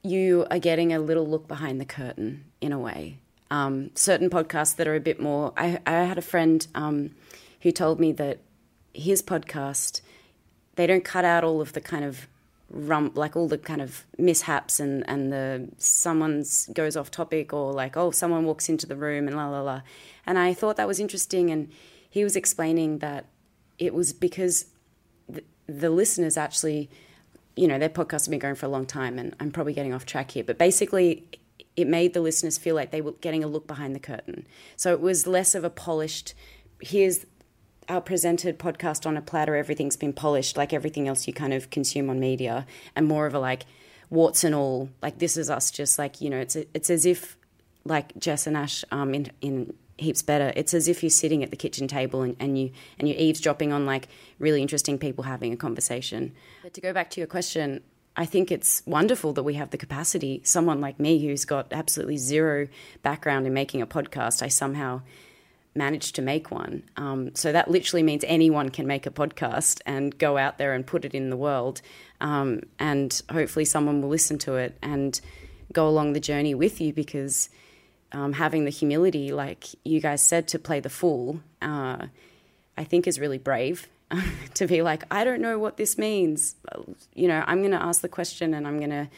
you 0.02 0.46
are 0.50 0.58
getting 0.58 0.92
a 0.92 0.98
little 0.98 1.26
look 1.26 1.46
behind 1.46 1.80
the 1.80 1.84
curtain 1.84 2.44
in 2.60 2.72
a 2.72 2.78
way 2.78 3.18
um, 3.52 3.90
certain 3.94 4.30
podcasts 4.30 4.74
that 4.76 4.88
are 4.88 4.96
a 4.96 5.00
bit 5.00 5.20
more 5.20 5.52
I, 5.56 5.78
I 5.86 5.92
had 6.02 6.18
a 6.18 6.22
friend 6.22 6.66
um, 6.74 7.12
who 7.60 7.70
told 7.70 8.00
me 8.00 8.10
that 8.10 8.40
his 8.92 9.22
podcast 9.22 10.00
they 10.74 10.88
don't 10.88 11.04
cut 11.04 11.24
out 11.24 11.44
all 11.44 11.60
of 11.60 11.72
the 11.72 11.80
kind 11.80 12.04
of 12.04 12.26
rum 12.74 13.12
like 13.14 13.36
all 13.36 13.48
the 13.48 13.58
kind 13.58 13.80
of 13.80 14.04
mishaps 14.18 14.80
and 14.80 15.08
and 15.08 15.32
the 15.32 15.68
someone's 15.78 16.66
goes 16.74 16.96
off 16.96 17.10
topic 17.10 17.52
or 17.52 17.72
like 17.72 17.96
oh 17.96 18.10
someone 18.10 18.44
walks 18.44 18.68
into 18.68 18.86
the 18.86 18.96
room 18.96 19.28
and 19.28 19.36
la 19.36 19.48
la 19.48 19.60
la. 19.60 19.80
And 20.26 20.38
i 20.38 20.52
thought 20.52 20.76
that 20.76 20.88
was 20.88 20.98
interesting 20.98 21.50
and 21.50 21.70
he 22.10 22.24
was 22.24 22.36
explaining 22.36 22.98
that 22.98 23.26
it 23.78 23.94
was 23.94 24.12
because 24.12 24.66
the, 25.28 25.44
the 25.66 25.90
listeners 25.90 26.36
actually 26.36 26.90
you 27.56 27.68
know 27.68 27.78
their 27.78 27.88
podcast 27.88 28.26
have 28.26 28.30
been 28.30 28.40
going 28.40 28.56
for 28.56 28.66
a 28.66 28.68
long 28.68 28.86
time 28.86 29.18
and 29.18 29.36
i'm 29.38 29.52
probably 29.52 29.72
getting 29.72 29.94
off 29.94 30.04
track 30.04 30.32
here 30.32 30.42
but 30.42 30.58
basically 30.58 31.24
it 31.76 31.86
made 31.86 32.14
the 32.14 32.20
listeners 32.20 32.58
feel 32.58 32.74
like 32.74 32.90
they 32.90 33.00
were 33.00 33.12
getting 33.20 33.42
a 33.42 33.46
look 33.46 33.66
behind 33.66 33.94
the 33.94 34.00
curtain. 34.00 34.46
So 34.76 34.92
it 34.92 35.00
was 35.00 35.26
less 35.26 35.54
of 35.54 35.64
a 35.64 35.70
polished 35.70 36.34
here's 36.80 37.24
our 37.88 38.00
presented 38.00 38.58
podcast 38.58 39.06
on 39.06 39.16
a 39.16 39.22
platter, 39.22 39.56
everything's 39.56 39.96
been 39.96 40.12
polished 40.12 40.56
like 40.56 40.72
everything 40.72 41.08
else 41.08 41.26
you 41.26 41.32
kind 41.32 41.52
of 41.52 41.70
consume 41.70 42.10
on 42.10 42.20
media, 42.20 42.66
and 42.96 43.06
more 43.06 43.26
of 43.26 43.34
a 43.34 43.38
like 43.38 43.66
warts 44.10 44.44
and 44.44 44.54
all. 44.54 44.88
Like 45.02 45.18
this 45.18 45.36
is 45.36 45.50
us, 45.50 45.70
just 45.70 45.98
like 45.98 46.20
you 46.20 46.30
know, 46.30 46.38
it's 46.38 46.56
it's 46.56 46.90
as 46.90 47.06
if 47.06 47.36
like 47.84 48.16
Jess 48.18 48.46
and 48.46 48.56
Ash 48.56 48.84
um, 48.90 49.14
in 49.14 49.30
in 49.40 49.74
heaps 49.98 50.22
better. 50.22 50.52
It's 50.56 50.74
as 50.74 50.88
if 50.88 51.02
you're 51.02 51.10
sitting 51.10 51.42
at 51.42 51.50
the 51.50 51.56
kitchen 51.56 51.86
table 51.86 52.22
and, 52.22 52.36
and 52.40 52.58
you 52.58 52.70
and 52.98 53.08
you're 53.08 53.18
eavesdropping 53.18 53.72
on 53.72 53.86
like 53.86 54.08
really 54.38 54.62
interesting 54.62 54.98
people 54.98 55.24
having 55.24 55.52
a 55.52 55.56
conversation. 55.56 56.32
But 56.62 56.74
to 56.74 56.80
go 56.80 56.92
back 56.92 57.10
to 57.10 57.20
your 57.20 57.26
question, 57.26 57.82
I 58.16 58.26
think 58.26 58.52
it's 58.52 58.82
wonderful 58.86 59.32
that 59.34 59.42
we 59.42 59.54
have 59.54 59.70
the 59.70 59.76
capacity. 59.76 60.40
Someone 60.44 60.80
like 60.80 61.00
me 61.00 61.24
who's 61.24 61.44
got 61.44 61.72
absolutely 61.72 62.16
zero 62.16 62.68
background 63.02 63.46
in 63.46 63.52
making 63.52 63.82
a 63.82 63.86
podcast, 63.86 64.42
I 64.42 64.48
somehow 64.48 65.02
managed 65.74 66.14
to 66.16 66.22
make 66.22 66.50
one. 66.50 66.82
Um, 66.96 67.34
so 67.34 67.52
that 67.52 67.70
literally 67.70 68.02
means 68.02 68.24
anyone 68.26 68.70
can 68.70 68.86
make 68.86 69.06
a 69.06 69.10
podcast 69.10 69.80
and 69.86 70.16
go 70.16 70.38
out 70.38 70.58
there 70.58 70.72
and 70.72 70.86
put 70.86 71.04
it 71.04 71.14
in 71.14 71.30
the 71.30 71.36
world. 71.36 71.82
Um, 72.20 72.62
and 72.78 73.20
hopefully, 73.30 73.64
someone 73.64 74.00
will 74.00 74.08
listen 74.08 74.38
to 74.38 74.54
it 74.56 74.76
and 74.82 75.20
go 75.72 75.88
along 75.88 76.12
the 76.12 76.20
journey 76.20 76.54
with 76.54 76.80
you 76.80 76.92
because 76.92 77.48
um, 78.12 78.34
having 78.34 78.64
the 78.64 78.70
humility, 78.70 79.32
like 79.32 79.66
you 79.84 80.00
guys 80.00 80.22
said, 80.22 80.46
to 80.48 80.58
play 80.58 80.80
the 80.80 80.90
fool, 80.90 81.40
uh, 81.60 82.06
I 82.76 82.84
think 82.84 83.06
is 83.06 83.18
really 83.18 83.38
brave. 83.38 83.88
to 84.54 84.66
be 84.66 84.82
like, 84.82 85.02
I 85.10 85.24
don't 85.24 85.40
know 85.40 85.58
what 85.58 85.76
this 85.76 85.98
means. 85.98 86.56
You 87.14 87.26
know, 87.26 87.42
I'm 87.46 87.60
going 87.60 87.72
to 87.72 87.82
ask 87.82 88.00
the 88.00 88.08
question 88.08 88.54
and 88.54 88.66
I'm 88.66 88.78
going 88.78 88.90
to 88.90 89.08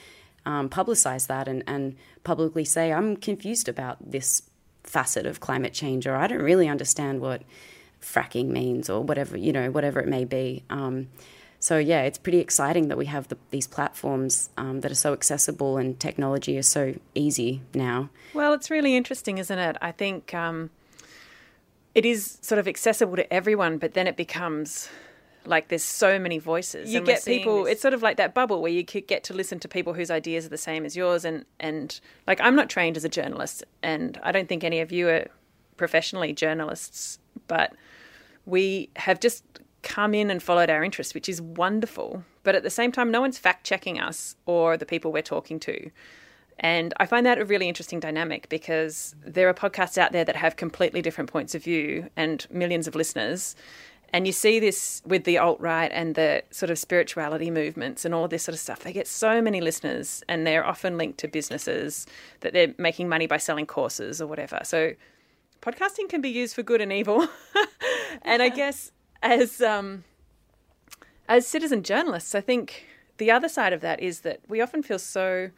um, 0.47 0.69
publicize 0.69 1.27
that 1.27 1.49
and, 1.49 1.63
and 1.67 1.97
publicly 2.25 2.65
say, 2.65 2.93
I'm 2.93 3.17
confused 3.17 3.69
about 3.69 3.99
this 4.11 4.43
facet 4.87 5.27
of 5.27 5.41
climate 5.41 5.73
change, 5.73 6.07
or 6.07 6.17
I 6.17 6.27
don't 6.27 6.43
really 6.43 6.69
understand 6.69 7.21
what 7.21 7.43
fracking 8.01 8.47
means, 8.47 8.89
or 8.89 9.03
whatever 9.03 9.37
you 9.37 9.53
know, 9.53 9.71
whatever 9.71 10.01
it 10.01 10.09
may 10.09 10.25
be. 10.25 10.63
Um, 10.71 11.09
so 11.59 11.79
yeah, 11.79 12.03
it's 12.03 12.19
pretty 12.19 12.39
exciting 12.39 12.89
that 12.89 12.99
we 12.99 13.07
have 13.07 13.29
the, 13.29 13.37
these 13.51 13.67
platforms 13.67 14.51
um, 14.57 14.81
that 14.83 14.91
are 14.91 14.97
so 14.97 15.13
accessible 15.13 15.79
and 15.79 15.99
technology 15.99 16.57
is 16.57 16.69
so 16.69 16.95
easy 17.15 17.63
now. 17.75 18.11
Well, 18.35 18.53
it's 18.53 18.71
really 18.71 18.95
interesting, 18.95 19.39
isn't 19.39 19.59
it? 19.59 19.77
I 19.81 19.91
think 19.93 20.35
um, 20.35 20.71
it 21.95 22.05
is 22.05 22.39
sort 22.43 22.59
of 22.59 22.69
accessible 22.69 23.17
to 23.17 23.33
everyone, 23.33 23.79
but 23.79 23.95
then 23.95 24.07
it 24.07 24.17
becomes 24.17 24.89
like 25.47 25.69
there's 25.69 25.83
so 25.83 26.19
many 26.19 26.39
voices. 26.39 26.93
You 26.93 27.01
get 27.01 27.25
people. 27.25 27.65
This... 27.65 27.75
It's 27.75 27.83
sort 27.83 27.95
of 27.95 28.03
like 28.03 28.17
that 28.17 28.35
bubble 28.35 28.63
where 28.63 28.73
you 28.73 28.85
could 28.85 29.07
get 29.07 29.25
to 29.25 29.35
listen 29.35 29.59
to 29.61 29.69
people 29.69 29.95
whose 29.95 30.11
ideas 30.11 30.47
are 30.47 30.51
the 30.51 30.59
same 30.59 30.85
as 30.85 30.97
yours. 30.97 31.25
And 31.25 31.45
and 31.61 31.99
like 32.27 32.41
I'm 32.41 32.57
not 32.57 32.69
trained 32.69 32.97
as 32.97 33.05
a 33.05 33.09
journalist, 33.09 33.65
and 33.83 34.19
I 34.23 34.33
don't 34.33 34.49
think 34.49 34.65
any 34.65 34.81
of 34.81 34.93
you 34.93 35.09
are 35.09 35.27
professionally 35.77 36.33
journalists, 36.33 37.19
but 37.47 37.75
we 38.45 38.91
have 38.97 39.21
just 39.21 39.45
come 39.83 40.15
in 40.15 40.31
and 40.31 40.43
followed 40.43 40.71
our 40.71 40.83
interests, 40.83 41.15
which 41.15 41.29
is 41.29 41.41
wonderful. 41.41 42.25
But 42.43 42.55
at 42.55 42.63
the 42.63 42.71
same 42.71 42.93
time, 42.93 43.11
no 43.11 43.21
one's 43.21 43.39
fact 43.39 43.65
checking 43.65 44.01
us 44.01 44.37
or 44.47 44.77
the 44.77 44.87
people 44.87 45.13
we're 45.13 45.23
talking 45.23 45.61
to. 45.61 45.91
And 46.59 46.95
I 46.97 47.07
find 47.07 47.27
that 47.27 47.39
a 47.39 47.45
really 47.45 47.69
interesting 47.69 48.01
dynamic 48.01 48.49
because 48.49 49.15
there 49.25 49.49
are 49.49 49.55
podcasts 49.55 49.99
out 49.99 50.13
there 50.13 50.25
that 50.25 50.37
have 50.37 50.57
completely 50.57 51.03
different 51.03 51.31
points 51.31 51.55
of 51.55 51.63
view 51.63 52.09
and 52.17 52.47
millions 52.51 52.89
of 52.89 52.95
listeners. 52.95 53.55
And 54.17 54.27
you 54.27 54.33
see 54.33 54.59
this 54.59 55.03
with 55.05 55.25
the 55.25 55.37
alt 55.37 55.61
right 55.61 55.91
and 55.93 56.15
the 56.15 56.43
sort 56.51 56.71
of 56.71 56.79
spirituality 56.79 57.51
movements 57.51 58.07
and 58.07 58.15
all 58.15 58.29
this 58.29 58.45
sort 58.45 58.55
of 58.55 58.59
stuff. 58.59 58.81
They 58.81 58.95
get 58.95 59.07
so 59.07 59.43
many 59.43 59.61
listeners, 59.61 60.25
and 60.27 60.47
they're 60.47 60.65
often 60.65 60.97
linked 60.97 61.19
to 61.19 61.29
businesses 61.29 62.07
that 62.41 62.55
they're 62.55 62.73
making 62.79 63.11
money 63.11 63.27
by 63.27 63.37
selling 63.37 63.67
courses 63.67 64.23
or 64.23 64.27
whatever. 64.27 64.61
So, 64.65 64.95
podcasting 65.61 66.09
can 66.09 66.23
be 66.23 66.31
used 66.31 66.55
for 66.55 66.63
good 66.63 66.81
and 66.81 66.91
evil. 66.95 67.29
and 68.23 68.43
I 68.43 68.49
guess 68.49 68.91
as 69.23 69.61
um, 69.61 70.05
as 71.29 71.47
citizen 71.47 71.83
journalists, 71.83 72.35
I 72.35 72.41
think 72.41 72.87
the 73.19 73.31
other 73.31 73.51
side 73.51 73.75
of 73.75 73.83
that 73.83 74.01
is 74.01 74.21
that 74.21 74.41
we 74.49 74.63
often 74.63 74.83
feel 74.83 74.99
so 74.99 75.51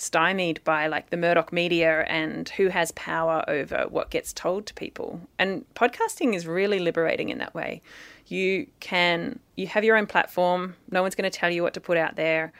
stymied 0.00 0.62
by 0.64 0.86
like 0.86 1.10
the 1.10 1.16
Murdoch 1.16 1.52
media 1.52 2.04
and 2.08 2.48
who 2.50 2.68
has 2.68 2.90
power 2.92 3.44
over 3.48 3.86
what 3.88 4.10
gets 4.10 4.32
told 4.32 4.64
to 4.66 4.74
people. 4.74 5.20
And 5.38 5.64
podcasting 5.74 6.34
is 6.34 6.46
really 6.46 6.78
liberating 6.78 7.28
in 7.28 7.38
that 7.38 7.54
way. 7.54 7.82
You 8.26 8.66
can 8.80 9.38
you 9.56 9.66
have 9.66 9.84
your 9.84 9.96
own 9.96 10.06
platform. 10.06 10.76
No 10.90 11.02
one's 11.02 11.14
going 11.14 11.30
to 11.30 11.38
tell 11.38 11.50
you 11.50 11.62
what 11.62 11.74
to 11.74 11.80
put 11.80 11.98
out 11.98 12.16
there. 12.16 12.52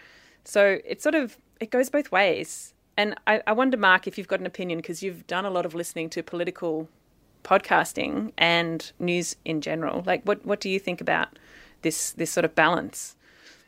So 0.44 0.78
it 0.84 1.00
sort 1.00 1.14
of 1.14 1.38
it 1.60 1.70
goes 1.70 1.88
both 1.88 2.12
ways. 2.12 2.74
And 2.96 3.14
I, 3.26 3.40
I 3.46 3.52
wonder, 3.52 3.78
Mark, 3.78 4.06
if 4.06 4.18
you've 4.18 4.28
got 4.28 4.40
an 4.40 4.46
opinion 4.46 4.78
because 4.78 5.02
you've 5.02 5.26
done 5.26 5.46
a 5.46 5.50
lot 5.50 5.64
of 5.64 5.74
listening 5.74 6.10
to 6.10 6.22
political 6.22 6.88
podcasting 7.42 8.32
and 8.36 8.92
news 8.98 9.36
in 9.46 9.62
general. 9.62 10.02
Like, 10.04 10.22
what 10.24 10.44
what 10.44 10.60
do 10.60 10.68
you 10.68 10.78
think 10.78 11.00
about 11.00 11.38
this 11.80 12.12
this 12.12 12.30
sort 12.30 12.44
of 12.44 12.54
balance? 12.54 13.16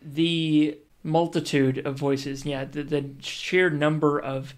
The 0.03 0.77
multitude 1.03 1.85
of 1.87 1.97
voices, 1.97 2.45
yeah, 2.47 2.65
the, 2.65 2.83
the 2.83 3.11
sheer 3.21 3.71
number 3.71 4.19
of 4.19 4.55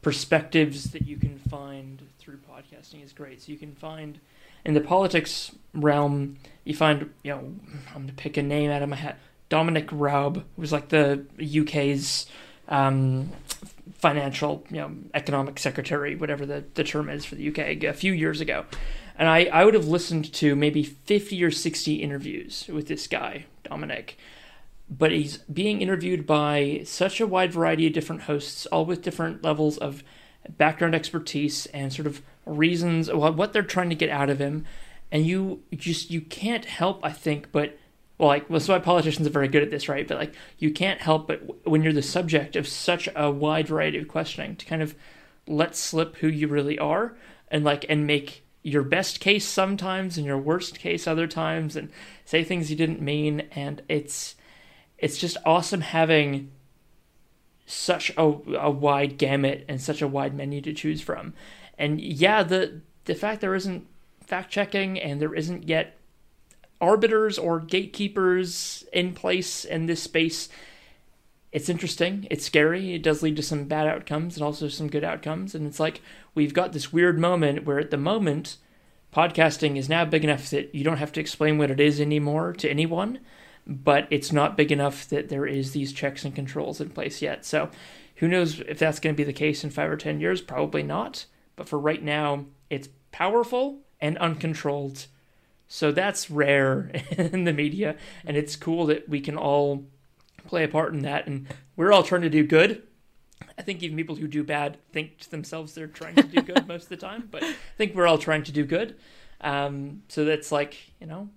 perspectives 0.00 0.90
that 0.90 1.06
you 1.06 1.16
can 1.16 1.38
find 1.38 2.02
through 2.18 2.38
podcasting 2.38 3.04
is 3.04 3.12
great. 3.12 3.42
So 3.42 3.52
you 3.52 3.58
can 3.58 3.74
find 3.74 4.18
in 4.64 4.74
the 4.74 4.80
politics 4.80 5.52
realm, 5.74 6.38
you 6.64 6.74
find 6.74 7.10
you 7.22 7.32
know 7.32 7.54
I'm 7.94 8.02
gonna 8.02 8.12
pick 8.12 8.36
a 8.36 8.42
name 8.42 8.70
out 8.70 8.82
of 8.82 8.88
my 8.88 8.96
hat. 8.96 9.18
Dominic 9.48 9.88
Raab 9.92 10.44
was 10.56 10.72
like 10.72 10.88
the 10.88 11.26
UK's 11.38 12.26
um, 12.68 13.30
financial, 13.94 14.64
you 14.70 14.78
know, 14.78 14.90
economic 15.14 15.58
secretary, 15.58 16.16
whatever 16.16 16.46
the, 16.46 16.64
the 16.74 16.84
term 16.84 17.08
is 17.08 17.24
for 17.24 17.34
the 17.34 17.48
UK, 17.48 17.84
a 17.84 17.92
few 17.92 18.12
years 18.12 18.40
ago. 18.40 18.64
And 19.18 19.28
I, 19.28 19.44
I 19.44 19.64
would 19.64 19.74
have 19.74 19.88
listened 19.88 20.32
to 20.34 20.56
maybe 20.56 20.82
50 20.82 21.44
or 21.44 21.50
60 21.50 21.94
interviews 21.96 22.68
with 22.72 22.88
this 22.88 23.06
guy, 23.06 23.44
Dominic. 23.64 24.16
But 24.88 25.12
he's 25.12 25.38
being 25.38 25.80
interviewed 25.80 26.26
by 26.26 26.82
such 26.84 27.20
a 27.20 27.26
wide 27.26 27.52
variety 27.52 27.86
of 27.86 27.92
different 27.92 28.22
hosts, 28.22 28.66
all 28.66 28.84
with 28.84 29.02
different 29.02 29.42
levels 29.42 29.78
of 29.78 30.04
background 30.48 30.94
expertise 30.94 31.66
and 31.66 31.92
sort 31.92 32.06
of 32.06 32.22
reasons, 32.44 33.10
what 33.10 33.52
they're 33.52 33.62
trying 33.62 33.88
to 33.90 33.94
get 33.94 34.10
out 34.10 34.30
of 34.30 34.38
him. 34.38 34.64
And 35.10 35.26
you 35.26 35.62
just, 35.74 36.10
you 36.10 36.20
can't 36.20 36.64
help, 36.64 37.00
I 37.04 37.12
think, 37.12 37.52
but 37.52 37.78
well, 38.18 38.28
like, 38.28 38.48
well, 38.48 38.60
so 38.60 38.72
why 38.72 38.78
politicians 38.78 39.26
are 39.26 39.30
very 39.30 39.48
good 39.48 39.62
at 39.62 39.70
this, 39.70 39.88
right? 39.88 40.06
But 40.06 40.18
like, 40.18 40.34
you 40.58 40.70
can't 40.70 41.00
help 41.00 41.26
but 41.26 41.66
when 41.66 41.82
you're 41.82 41.92
the 41.92 42.02
subject 42.02 42.56
of 42.56 42.68
such 42.68 43.08
a 43.16 43.30
wide 43.30 43.68
variety 43.68 43.98
of 43.98 44.08
questioning 44.08 44.56
to 44.56 44.66
kind 44.66 44.82
of 44.82 44.94
let 45.46 45.74
slip 45.74 46.16
who 46.16 46.28
you 46.28 46.48
really 46.48 46.78
are 46.78 47.16
and 47.50 47.64
like, 47.64 47.84
and 47.88 48.06
make 48.06 48.44
your 48.62 48.82
best 48.84 49.18
case 49.18 49.44
sometimes 49.44 50.16
and 50.16 50.24
your 50.24 50.38
worst 50.38 50.78
case 50.78 51.08
other 51.08 51.26
times 51.26 51.74
and 51.74 51.90
say 52.24 52.44
things 52.44 52.70
you 52.70 52.76
didn't 52.76 53.02
mean. 53.02 53.48
And 53.56 53.82
it's, 53.88 54.36
it's 55.02 55.18
just 55.18 55.36
awesome 55.44 55.82
having 55.82 56.50
such 57.66 58.10
a, 58.16 58.22
a 58.22 58.70
wide 58.70 59.18
gamut 59.18 59.64
and 59.68 59.80
such 59.80 60.00
a 60.00 60.08
wide 60.08 60.34
menu 60.34 60.60
to 60.62 60.72
choose 60.72 61.02
from. 61.02 61.34
And 61.76 62.00
yeah, 62.00 62.42
the, 62.42 62.80
the 63.04 63.14
fact 63.14 63.40
there 63.40 63.54
isn't 63.54 63.86
fact 64.24 64.50
checking 64.50 64.98
and 65.00 65.20
there 65.20 65.34
isn't 65.34 65.68
yet 65.68 65.98
arbiters 66.80 67.36
or 67.36 67.58
gatekeepers 67.58 68.84
in 68.92 69.12
place 69.12 69.64
in 69.64 69.86
this 69.86 70.02
space. 70.02 70.48
It's 71.50 71.68
interesting. 71.68 72.28
It's 72.30 72.44
scary. 72.44 72.94
It 72.94 73.02
does 73.02 73.22
lead 73.22 73.36
to 73.36 73.42
some 73.42 73.64
bad 73.64 73.88
outcomes 73.88 74.36
and 74.36 74.44
also 74.44 74.68
some 74.68 74.88
good 74.88 75.04
outcomes. 75.04 75.54
And 75.54 75.66
it's 75.66 75.80
like 75.80 76.00
we've 76.34 76.54
got 76.54 76.72
this 76.72 76.92
weird 76.92 77.18
moment 77.18 77.64
where, 77.66 77.78
at 77.78 77.90
the 77.90 77.96
moment, 77.96 78.56
podcasting 79.12 79.76
is 79.76 79.88
now 79.88 80.04
big 80.04 80.24
enough 80.24 80.48
that 80.50 80.74
you 80.74 80.84
don't 80.84 80.96
have 80.96 81.12
to 81.12 81.20
explain 81.20 81.58
what 81.58 81.70
it 81.70 81.80
is 81.80 82.00
anymore 82.00 82.52
to 82.54 82.70
anyone, 82.70 83.18
but 83.66 84.06
it's 84.10 84.32
not 84.32 84.56
big 84.56 84.72
enough 84.72 85.08
that 85.08 85.28
there 85.28 85.46
is 85.46 85.72
these 85.72 85.92
checks 85.92 86.24
and 86.24 86.34
controls 86.34 86.80
in 86.80 86.90
place 86.90 87.22
yet. 87.22 87.44
So, 87.44 87.70
who 88.16 88.28
knows 88.28 88.60
if 88.60 88.78
that's 88.78 89.00
going 89.00 89.14
to 89.14 89.16
be 89.16 89.24
the 89.24 89.32
case 89.32 89.64
in 89.64 89.70
five 89.70 89.90
or 89.90 89.96
ten 89.96 90.20
years? 90.20 90.40
Probably 90.40 90.82
not. 90.82 91.26
But 91.56 91.68
for 91.68 91.78
right 91.78 92.02
now, 92.02 92.46
it's 92.70 92.88
powerful 93.10 93.80
and 94.00 94.16
uncontrolled 94.18 95.06
so 95.72 95.90
that's 95.90 96.30
rare 96.30 96.90
in 97.16 97.44
the 97.44 97.52
media, 97.54 97.96
and 98.26 98.36
it's 98.36 98.56
cool 98.56 98.84
that 98.86 99.08
we 99.08 99.22
can 99.22 99.38
all 99.38 99.86
play 100.46 100.64
a 100.64 100.68
part 100.68 100.92
in 100.92 101.00
that. 101.00 101.26
And 101.26 101.46
we're 101.76 101.92
all 101.92 102.02
trying 102.02 102.20
to 102.20 102.28
do 102.28 102.44
good. 102.44 102.82
I 103.56 103.62
think 103.62 103.82
even 103.82 103.96
people 103.96 104.16
who 104.16 104.28
do 104.28 104.44
bad 104.44 104.76
think 104.92 105.16
to 105.20 105.30
themselves 105.30 105.72
they're 105.72 105.86
trying 105.86 106.16
to 106.16 106.24
do 106.24 106.42
good 106.42 106.68
most 106.68 106.82
of 106.84 106.88
the 106.90 106.98
time, 106.98 107.26
but 107.30 107.42
I 107.42 107.54
think 107.78 107.94
we're 107.94 108.06
all 108.06 108.18
trying 108.18 108.42
to 108.42 108.52
do 108.52 108.66
good. 108.66 108.96
Um, 109.40 110.02
so 110.08 110.26
that's 110.26 110.52
like 110.52 110.76
you 111.00 111.06
know, 111.06 111.30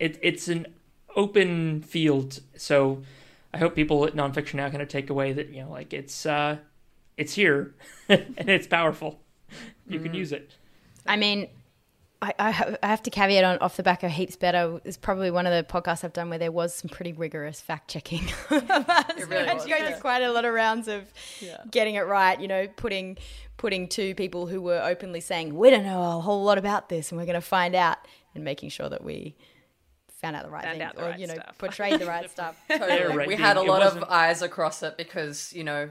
it, 0.00 0.18
it's 0.22 0.48
an 0.48 0.68
open 1.14 1.82
field. 1.82 2.40
So 2.56 3.02
I 3.52 3.58
hope 3.58 3.74
people 3.74 4.04
at 4.04 4.14
nonfiction 4.14 4.54
now 4.54 4.68
kind 4.68 4.82
of 4.82 4.88
take 4.88 5.10
away 5.10 5.32
that 5.32 5.50
you 5.50 5.62
know, 5.62 5.70
like 5.70 5.92
it's 5.92 6.26
uh, 6.26 6.58
it's 7.16 7.34
here 7.34 7.74
and 8.08 8.48
it's 8.48 8.66
powerful. 8.66 9.20
You 9.86 9.96
mm-hmm. 9.96 10.06
can 10.06 10.14
use 10.14 10.32
it. 10.32 10.52
I 11.06 11.16
mean, 11.16 11.48
I, 12.22 12.32
I, 12.82 12.86
have 12.86 13.02
to 13.02 13.10
caveat 13.10 13.44
on 13.44 13.58
off 13.58 13.76
the 13.76 13.82
back 13.82 14.02
of 14.02 14.10
heaps 14.10 14.36
better. 14.36 14.80
It's 14.84 14.96
probably 14.96 15.30
one 15.30 15.46
of 15.46 15.52
the 15.52 15.62
podcasts 15.70 16.04
I've 16.04 16.14
done 16.14 16.30
where 16.30 16.38
there 16.38 16.52
was 16.52 16.74
some 16.74 16.88
pretty 16.88 17.12
rigorous 17.12 17.60
fact 17.60 17.90
checking. 17.90 18.24
it 18.50 19.28
really 19.28 19.52
was, 19.52 19.66
go 19.66 19.76
through 19.76 20.00
quite 20.00 20.22
a 20.22 20.32
lot 20.32 20.46
of 20.46 20.54
rounds 20.54 20.88
of 20.88 21.12
yeah. 21.40 21.58
getting 21.70 21.96
it 21.96 22.06
right. 22.06 22.40
You 22.40 22.48
know, 22.48 22.66
putting 22.76 23.18
putting 23.58 23.88
two 23.88 24.14
people 24.14 24.46
who 24.46 24.62
were 24.62 24.80
openly 24.82 25.20
saying 25.20 25.54
we 25.54 25.70
don't 25.70 25.84
know 25.84 26.18
a 26.18 26.20
whole 26.20 26.42
lot 26.42 26.56
about 26.56 26.88
this 26.88 27.12
and 27.12 27.20
we're 27.20 27.26
going 27.26 27.34
to 27.34 27.40
find 27.40 27.74
out, 27.74 27.98
and 28.34 28.42
making 28.42 28.70
sure 28.70 28.88
that 28.88 29.04
we 29.04 29.36
found 30.24 30.36
out 30.36 30.44
the 30.44 30.50
right 30.50 30.64
found 30.64 30.78
thing, 30.78 30.90
or 30.96 31.10
right 31.10 31.18
you 31.18 31.26
know, 31.26 31.34
stuff. 31.34 31.58
portrayed 31.58 32.00
the 32.00 32.06
right 32.06 32.30
stuff. 32.30 32.56
Totally. 32.68 33.16
Right. 33.16 33.28
We 33.28 33.36
had 33.36 33.56
a 33.56 33.62
lot 33.62 33.82
of 33.82 34.02
eyes 34.04 34.42
across 34.42 34.82
it 34.82 34.96
because 34.96 35.52
you 35.52 35.64
know 35.64 35.90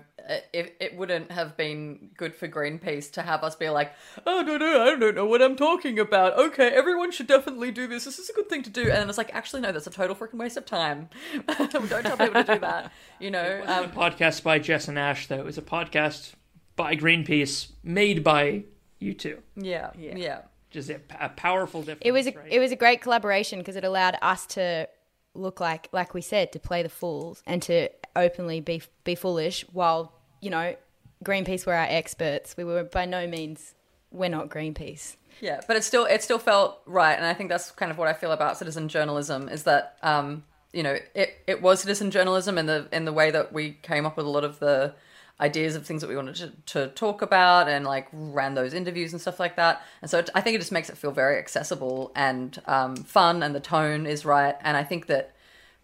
it, 0.54 0.76
it 0.80 0.96
wouldn't 0.96 1.32
have 1.32 1.58
been 1.58 2.10
good 2.17 2.36
for 2.36 2.48
Greenpeace 2.48 3.12
to 3.13 3.22
have 3.22 3.43
us 3.43 3.56
be 3.56 3.69
like, 3.69 3.93
oh 4.26 4.41
no 4.41 4.58
no, 4.58 4.84
I 4.84 4.96
don't 4.98 5.15
know 5.15 5.26
what 5.26 5.41
I'm 5.41 5.56
talking 5.56 6.00
about. 6.00 6.38
Okay, 6.38 6.69
everyone 6.69 7.12
should 7.12 7.28
definitely 7.28 7.72
do 7.72 7.88
this. 7.88 8.06
This 8.06 8.19
is 8.19 8.30
a 8.30 8.34
good 8.34 8.50
thing 8.50 8.63
to 8.63 8.69
do. 8.69 8.82
And 8.82 8.91
then 8.91 9.10
it's 9.10 9.17
like, 9.17 9.34
actually, 9.34 9.62
no, 9.62 9.72
that's 9.72 9.88
a 9.88 9.91
total 9.91 10.15
freaking 10.15 10.36
waste 10.39 10.58
of 10.58 10.65
time. 10.65 11.10
don't 11.58 11.69
tell 11.72 11.82
people 12.17 12.43
to 12.43 12.54
do 12.54 12.60
that. 12.60 12.91
You 13.19 13.32
know, 13.32 13.43
it 13.43 13.69
um, 13.69 13.86
a 13.86 13.88
podcast 13.88 14.43
by 14.43 14.60
Jess 14.60 14.88
and 14.88 14.98
Ash 14.98 15.28
though. 15.28 15.39
It 15.39 15.46
was 15.46 15.58
a 15.58 15.63
podcast 15.63 16.34
by 16.76 16.96
Greenpeace 16.96 17.72
made 17.84 18.24
by 18.24 18.63
you 19.00 19.13
two. 19.13 19.39
Yeah, 19.56 19.91
yeah. 19.98 20.15
yeah 20.15 20.41
just 20.73 20.89
a, 20.89 20.99
a 21.19 21.29
powerful 21.29 21.81
difference. 21.81 22.01
It 22.03 22.12
was 22.12 22.27
a, 22.27 22.31
right? 22.31 22.51
it 22.51 22.59
was 22.59 22.71
a 22.71 22.75
great 22.75 23.01
collaboration 23.01 23.59
because 23.59 23.75
it 23.75 23.83
allowed 23.83 24.17
us 24.21 24.45
to 24.47 24.89
look 25.36 25.59
like 25.59 25.89
like 25.91 26.13
we 26.13 26.21
said 26.21 26.51
to 26.51 26.59
play 26.59 26.83
the 26.83 26.89
fools 26.89 27.41
and 27.47 27.62
to 27.63 27.89
openly 28.15 28.59
be 28.59 28.81
be 29.03 29.15
foolish 29.15 29.65
while 29.71 30.13
you 30.41 30.49
know 30.49 30.75
Greenpeace 31.23 31.65
were 31.65 31.73
our 31.73 31.88
experts. 31.89 32.57
We 32.57 32.65
were 32.65 32.83
by 32.83 33.05
no 33.05 33.27
means 33.27 33.75
we're 34.12 34.29
not 34.29 34.49
Greenpeace. 34.49 35.15
Yeah, 35.39 35.62
but 35.67 35.77
it 35.77 35.83
still 35.83 36.05
it 36.05 36.21
still 36.21 36.39
felt 36.39 36.81
right, 36.86 37.13
and 37.13 37.25
I 37.25 37.33
think 37.33 37.49
that's 37.49 37.71
kind 37.71 37.91
of 37.91 37.97
what 37.97 38.07
I 38.07 38.13
feel 38.13 38.31
about 38.31 38.57
citizen 38.57 38.89
journalism 38.89 39.49
is 39.49 39.63
that 39.63 39.97
um, 40.03 40.43
you 40.73 40.83
know 40.83 40.97
it, 41.15 41.38
it 41.47 41.62
was 41.62 41.81
citizen 41.81 42.12
journalism 42.12 42.57
in 42.57 42.65
the 42.65 42.88
in 42.91 43.05
the 43.05 43.13
way 43.13 43.31
that 43.31 43.53
we 43.53 43.71
came 43.81 44.05
up 44.05 44.17
with 44.17 44.25
a 44.25 44.29
lot 44.29 44.43
of 44.43 44.59
the 44.59 44.93
ideas 45.39 45.76
of 45.76 45.86
things 45.86 46.02
that 46.02 46.08
we 46.08 46.15
wanted 46.15 46.36
to, 46.36 46.52
to 46.65 46.88
talk 46.89 47.22
about 47.22 47.67
and 47.67 47.86
like 47.86 48.08
ran 48.12 48.54
those 48.54 48.74
interviews 48.74 49.12
and 49.12 49.22
stuff 49.22 49.39
like 49.39 49.56
that. 49.56 49.82
And 50.02 50.10
so 50.10 50.19
it, 50.19 50.30
I 50.36 50.41
think 50.41 50.56
it 50.56 50.60
just 50.60 50.72
makes 50.72 50.89
it 50.89 50.98
feel 50.98 51.12
very 51.12 51.38
accessible 51.38 52.12
and 52.15 52.62
um, 52.65 52.96
fun, 52.96 53.43
and 53.43 53.54
the 53.54 53.60
tone 53.60 54.06
is 54.06 54.26
right. 54.26 54.56
And 54.62 54.78
I 54.78 54.84
think 54.84 55.08
that 55.08 55.36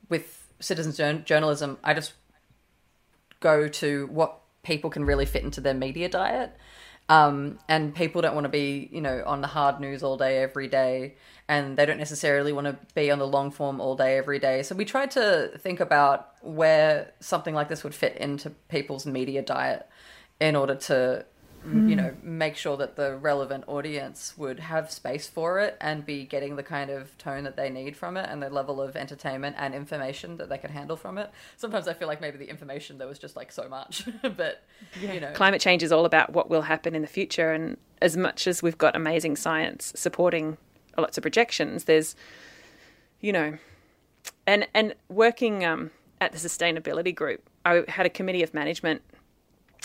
with 0.07 0.47
citizens 0.59 0.97
journalism, 1.25 1.77
I 1.83 1.93
just 1.93 2.13
go 3.39 3.67
to 3.67 4.07
what 4.11 4.39
people 4.63 4.89
can 4.89 5.05
really 5.05 5.25
fit 5.25 5.43
into 5.43 5.61
their 5.61 5.73
media 5.73 6.09
diet. 6.09 6.55
Um, 7.09 7.57
and 7.67 7.93
people 7.95 8.21
don't 8.21 8.35
want 8.35 8.45
to 8.45 8.49
be, 8.49 8.87
you 8.91 9.01
know, 9.01 9.23
on 9.25 9.41
the 9.41 9.47
hard 9.47 9.79
news 9.79 10.03
all 10.03 10.15
day, 10.15 10.43
every 10.43 10.67
day, 10.67 11.15
and 11.47 11.75
they 11.75 11.87
don't 11.87 11.97
necessarily 11.97 12.53
want 12.53 12.67
to 12.67 12.77
be 12.93 13.09
on 13.09 13.17
the 13.17 13.25
long 13.25 13.49
form 13.49 13.81
all 13.81 13.95
day, 13.95 14.15
every 14.15 14.37
day. 14.37 14.61
So 14.61 14.75
we 14.75 14.85
tried 14.85 15.09
to 15.11 15.51
think 15.57 15.79
about 15.79 16.35
where 16.41 17.11
something 17.19 17.55
like 17.55 17.67
this 17.67 17.83
would 17.83 17.95
fit 17.95 18.15
into 18.17 18.51
people's 18.69 19.07
media 19.07 19.41
diet 19.41 19.89
in 20.39 20.55
order 20.55 20.75
to, 20.75 21.25
mm. 21.65 21.89
you 21.89 21.95
know, 21.95 22.15
make 22.23 22.55
sure 22.55 22.77
that 22.77 22.95
the 22.95 23.15
relevant 23.17 23.63
audience 23.67 24.33
would 24.37 24.59
have 24.59 24.91
space 24.91 25.27
for 25.27 25.59
it 25.59 25.77
and 25.81 26.05
be 26.05 26.25
getting 26.25 26.55
the 26.55 26.63
kind 26.63 26.89
of 26.89 27.17
tone 27.17 27.43
that 27.43 27.55
they 27.55 27.69
need 27.69 27.95
from 27.95 28.17
it 28.17 28.27
and 28.29 28.41
the 28.41 28.49
level 28.49 28.81
of 28.81 28.95
entertainment 28.95 29.55
and 29.59 29.73
information 29.73 30.37
that 30.37 30.49
they 30.49 30.57
can 30.57 30.71
handle 30.71 30.95
from 30.95 31.17
it. 31.17 31.29
Sometimes 31.57 31.87
I 31.87 31.93
feel 31.93 32.07
like 32.07 32.21
maybe 32.21 32.37
the 32.37 32.49
information 32.49 32.97
there 32.97 33.07
was 33.07 33.19
just 33.19 33.35
like 33.35 33.51
so 33.51 33.67
much, 33.67 34.07
but 34.21 34.63
yeah. 35.01 35.13
you 35.13 35.19
know, 35.19 35.31
climate 35.33 35.61
change 35.61 35.83
is 35.83 35.91
all 35.91 36.05
about 36.05 36.33
what 36.33 36.49
will 36.49 36.63
happen 36.63 36.95
in 36.95 37.01
the 37.01 37.07
future, 37.07 37.51
and 37.51 37.77
as 38.01 38.15
much 38.17 38.47
as 38.47 38.63
we've 38.63 38.77
got 38.77 38.95
amazing 38.95 39.35
science 39.35 39.91
supporting 39.95 40.57
lots 40.97 41.17
of 41.17 41.21
projections. 41.21 41.85
There's, 41.85 42.15
you 43.21 43.33
know, 43.33 43.57
and 44.45 44.67
and 44.73 44.95
working 45.09 45.65
um, 45.65 45.91
at 46.21 46.31
the 46.31 46.37
sustainability 46.37 47.13
group, 47.13 47.49
I 47.65 47.83
had 47.87 48.05
a 48.05 48.09
committee 48.09 48.43
of 48.43 48.53
management 48.53 49.01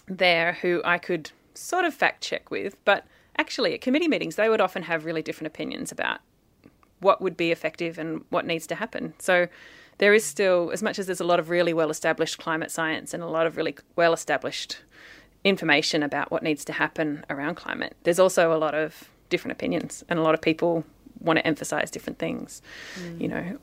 there 0.07 0.55
who 0.55 0.83
I 0.85 0.99
could 0.99 1.31
sort 1.55 1.85
of 1.85 1.95
fact 1.95 2.23
check 2.23 2.51
with, 2.51 2.77
but 2.85 3.07
actually 3.37 3.75
at 3.75 3.81
committee 3.81 4.09
meetings 4.09 4.37
they 4.37 4.49
would 4.49 4.61
often 4.61 4.85
have 4.85 5.05
really 5.05 5.23
different 5.23 5.47
opinions 5.47 5.91
about 5.91 6.21
what 7.01 7.21
would 7.21 7.37
be 7.37 7.51
effective 7.51 7.99
and 7.99 8.25
what 8.31 8.47
needs 8.47 8.67
to 8.67 8.75
happen. 8.75 9.15
So 9.19 9.49
there 9.99 10.15
is 10.15 10.25
still, 10.25 10.71
as 10.73 10.83
much 10.83 10.99
as 10.99 11.07
there's 11.07 11.21
a 11.21 11.25
lot 11.25 11.39
of 11.39 11.51
really 11.51 11.73
well 11.73 11.91
established 11.91 12.39
climate 12.39 12.71
science 12.71 13.15
and 13.15 13.23
a 13.23 13.27
lot 13.27 13.47
of 13.47 13.57
really 13.57 13.77
well 13.97 14.13
established 14.13 14.79
information 15.45 16.03
about 16.03 16.31
what 16.31 16.43
needs 16.43 16.65
to 16.65 16.73
happen 16.73 17.25
around 17.29 17.57
climate, 17.57 17.97
there's 18.03 18.19
also 18.19 18.53
a 18.53 18.59
lot 18.59 18.75
of 18.75 19.11
different 19.29 19.53
opinions 19.53 20.03
and 20.09 20.19
a 20.19 20.23
lot 20.23 20.35
of 20.35 20.41
people 20.41 20.85
want 21.21 21.39
to 21.39 21.47
emphasize 21.47 21.91
different 21.91 22.19
things. 22.19 22.63
Mm. 23.01 23.21
You 23.21 23.29
know, 23.29 23.59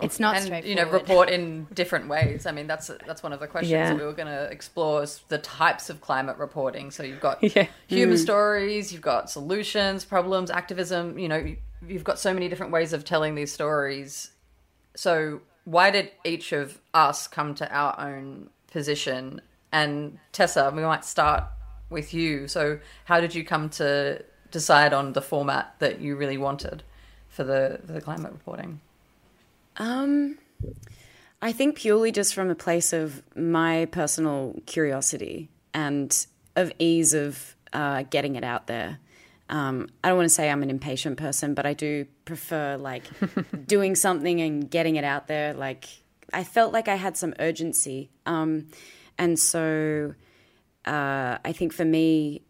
it's 0.00 0.18
not 0.18 0.36
and, 0.36 0.64
you 0.64 0.74
know 0.74 0.88
report 0.90 1.30
in 1.30 1.66
different 1.72 2.08
ways. 2.08 2.46
I 2.46 2.52
mean, 2.52 2.66
that's 2.66 2.90
that's 3.06 3.22
one 3.22 3.32
of 3.32 3.40
the 3.40 3.46
questions 3.46 3.70
yeah. 3.70 3.90
that 3.90 3.96
we 3.96 4.04
were 4.04 4.12
going 4.12 4.28
to 4.28 4.44
explore 4.50 5.02
is 5.02 5.20
the 5.28 5.38
types 5.38 5.88
of 5.88 6.00
climate 6.00 6.36
reporting. 6.38 6.90
So 6.90 7.02
you've 7.02 7.20
got 7.20 7.42
yeah. 7.56 7.68
human 7.86 8.16
mm. 8.16 8.20
stories, 8.20 8.92
you've 8.92 9.02
got 9.02 9.30
solutions, 9.30 10.04
problems, 10.04 10.50
activism. 10.50 11.18
You 11.18 11.28
know, 11.28 11.54
you've 11.86 12.04
got 12.04 12.18
so 12.18 12.34
many 12.34 12.48
different 12.48 12.72
ways 12.72 12.92
of 12.92 13.04
telling 13.04 13.34
these 13.34 13.52
stories. 13.52 14.30
So 14.96 15.40
why 15.64 15.90
did 15.90 16.10
each 16.24 16.52
of 16.52 16.80
us 16.92 17.26
come 17.28 17.54
to 17.56 17.72
our 17.72 17.98
own 17.98 18.50
position? 18.70 19.40
And 19.72 20.18
Tessa, 20.32 20.72
we 20.74 20.82
might 20.82 21.04
start 21.04 21.44
with 21.88 22.12
you. 22.12 22.48
So 22.48 22.80
how 23.04 23.20
did 23.20 23.34
you 23.34 23.44
come 23.44 23.68
to 23.70 24.24
decide 24.50 24.92
on 24.92 25.12
the 25.12 25.22
format 25.22 25.74
that 25.78 26.00
you 26.00 26.16
really 26.16 26.38
wanted 26.38 26.82
for 27.28 27.44
the 27.44 27.80
for 27.86 27.92
the 27.92 28.00
climate 28.00 28.32
reporting? 28.32 28.80
Um, 29.76 30.38
I 31.42 31.52
think 31.52 31.76
purely 31.76 32.12
just 32.12 32.34
from 32.34 32.50
a 32.50 32.54
place 32.54 32.92
of 32.92 33.22
my 33.36 33.86
personal 33.86 34.56
curiosity 34.66 35.50
and 35.72 36.26
of 36.56 36.72
ease 36.78 37.12
of 37.12 37.54
uh, 37.72 38.04
getting 38.08 38.36
it 38.36 38.44
out 38.44 38.66
there. 38.66 38.98
Um, 39.50 39.88
I 40.02 40.08
don't 40.08 40.16
want 40.16 40.28
to 40.28 40.34
say 40.34 40.48
I'm 40.48 40.62
an 40.62 40.70
impatient 40.70 41.18
person, 41.18 41.52
but 41.54 41.66
I 41.66 41.74
do 41.74 42.06
prefer 42.24 42.76
like 42.78 43.04
doing 43.66 43.94
something 43.94 44.40
and 44.40 44.70
getting 44.70 44.96
it 44.96 45.04
out 45.04 45.26
there. 45.26 45.52
Like 45.52 45.86
I 46.32 46.44
felt 46.44 46.72
like 46.72 46.88
I 46.88 46.94
had 46.94 47.16
some 47.16 47.34
urgency, 47.38 48.10
um, 48.24 48.68
and 49.18 49.38
so 49.38 50.14
uh, 50.86 51.38
I 51.44 51.52
think 51.52 51.72
for 51.72 51.84
me, 51.84 52.42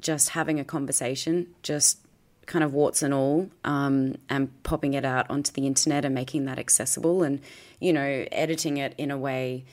just 0.00 0.30
having 0.30 0.58
a 0.58 0.64
conversation, 0.64 1.54
just 1.62 2.03
kind 2.46 2.64
of 2.64 2.72
warts 2.72 3.02
and 3.02 3.14
all, 3.14 3.48
um, 3.64 4.16
and 4.28 4.62
popping 4.62 4.94
it 4.94 5.04
out 5.04 5.28
onto 5.30 5.52
the 5.52 5.66
internet 5.66 6.04
and 6.04 6.14
making 6.14 6.44
that 6.46 6.58
accessible, 6.58 7.22
and 7.22 7.40
you 7.80 7.92
know, 7.92 8.26
editing 8.32 8.76
it 8.76 8.94
in 8.98 9.10
a 9.10 9.18
way 9.18 9.64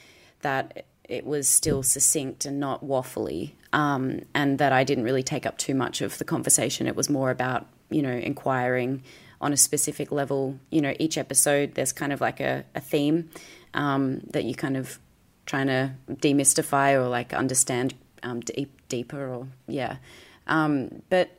that 0.42 0.86
it 1.04 1.26
was 1.26 1.48
still 1.48 1.84
succinct 1.84 2.46
and 2.46 2.60
not 2.60 2.84
waffly, 2.84 3.52
um, 3.74 4.22
and 4.34 4.58
that 4.60 4.72
I 4.72 4.84
didn't 4.84 5.04
really 5.04 5.24
take 5.24 5.46
up 5.46 5.58
too 5.58 5.76
much 5.76 6.02
of 6.02 6.18
the 6.18 6.26
conversation. 6.26 6.88
It 6.88 6.96
was 6.96 7.10
more 7.10 7.32
about 7.32 7.68
you 7.90 8.02
know 8.02 8.12
inquiring 8.12 9.04
on 9.40 9.54
a 9.54 9.58
specific 9.58 10.12
level. 10.12 10.60
You 10.70 10.82
know, 10.82 10.94
each 11.00 11.18
episode 11.18 11.76
there's 11.76 11.92
kind 11.92 12.14
of 12.14 12.22
like 12.22 12.40
a, 12.40 12.64
a 12.76 12.80
theme 12.80 13.30
um, 13.74 14.22
that 14.32 14.44
you 14.44 14.56
kind 14.56 14.78
of 14.78 15.00
trying 15.46 15.68
to 15.68 15.92
demystify 16.10 16.94
or 16.94 17.08
like 17.08 17.34
understand 17.34 17.94
um, 18.24 18.40
deep, 18.42 18.88
deeper 18.88 19.28
or 19.28 19.48
yeah. 19.68 19.98
Um, 20.48 21.02
but 21.10 21.32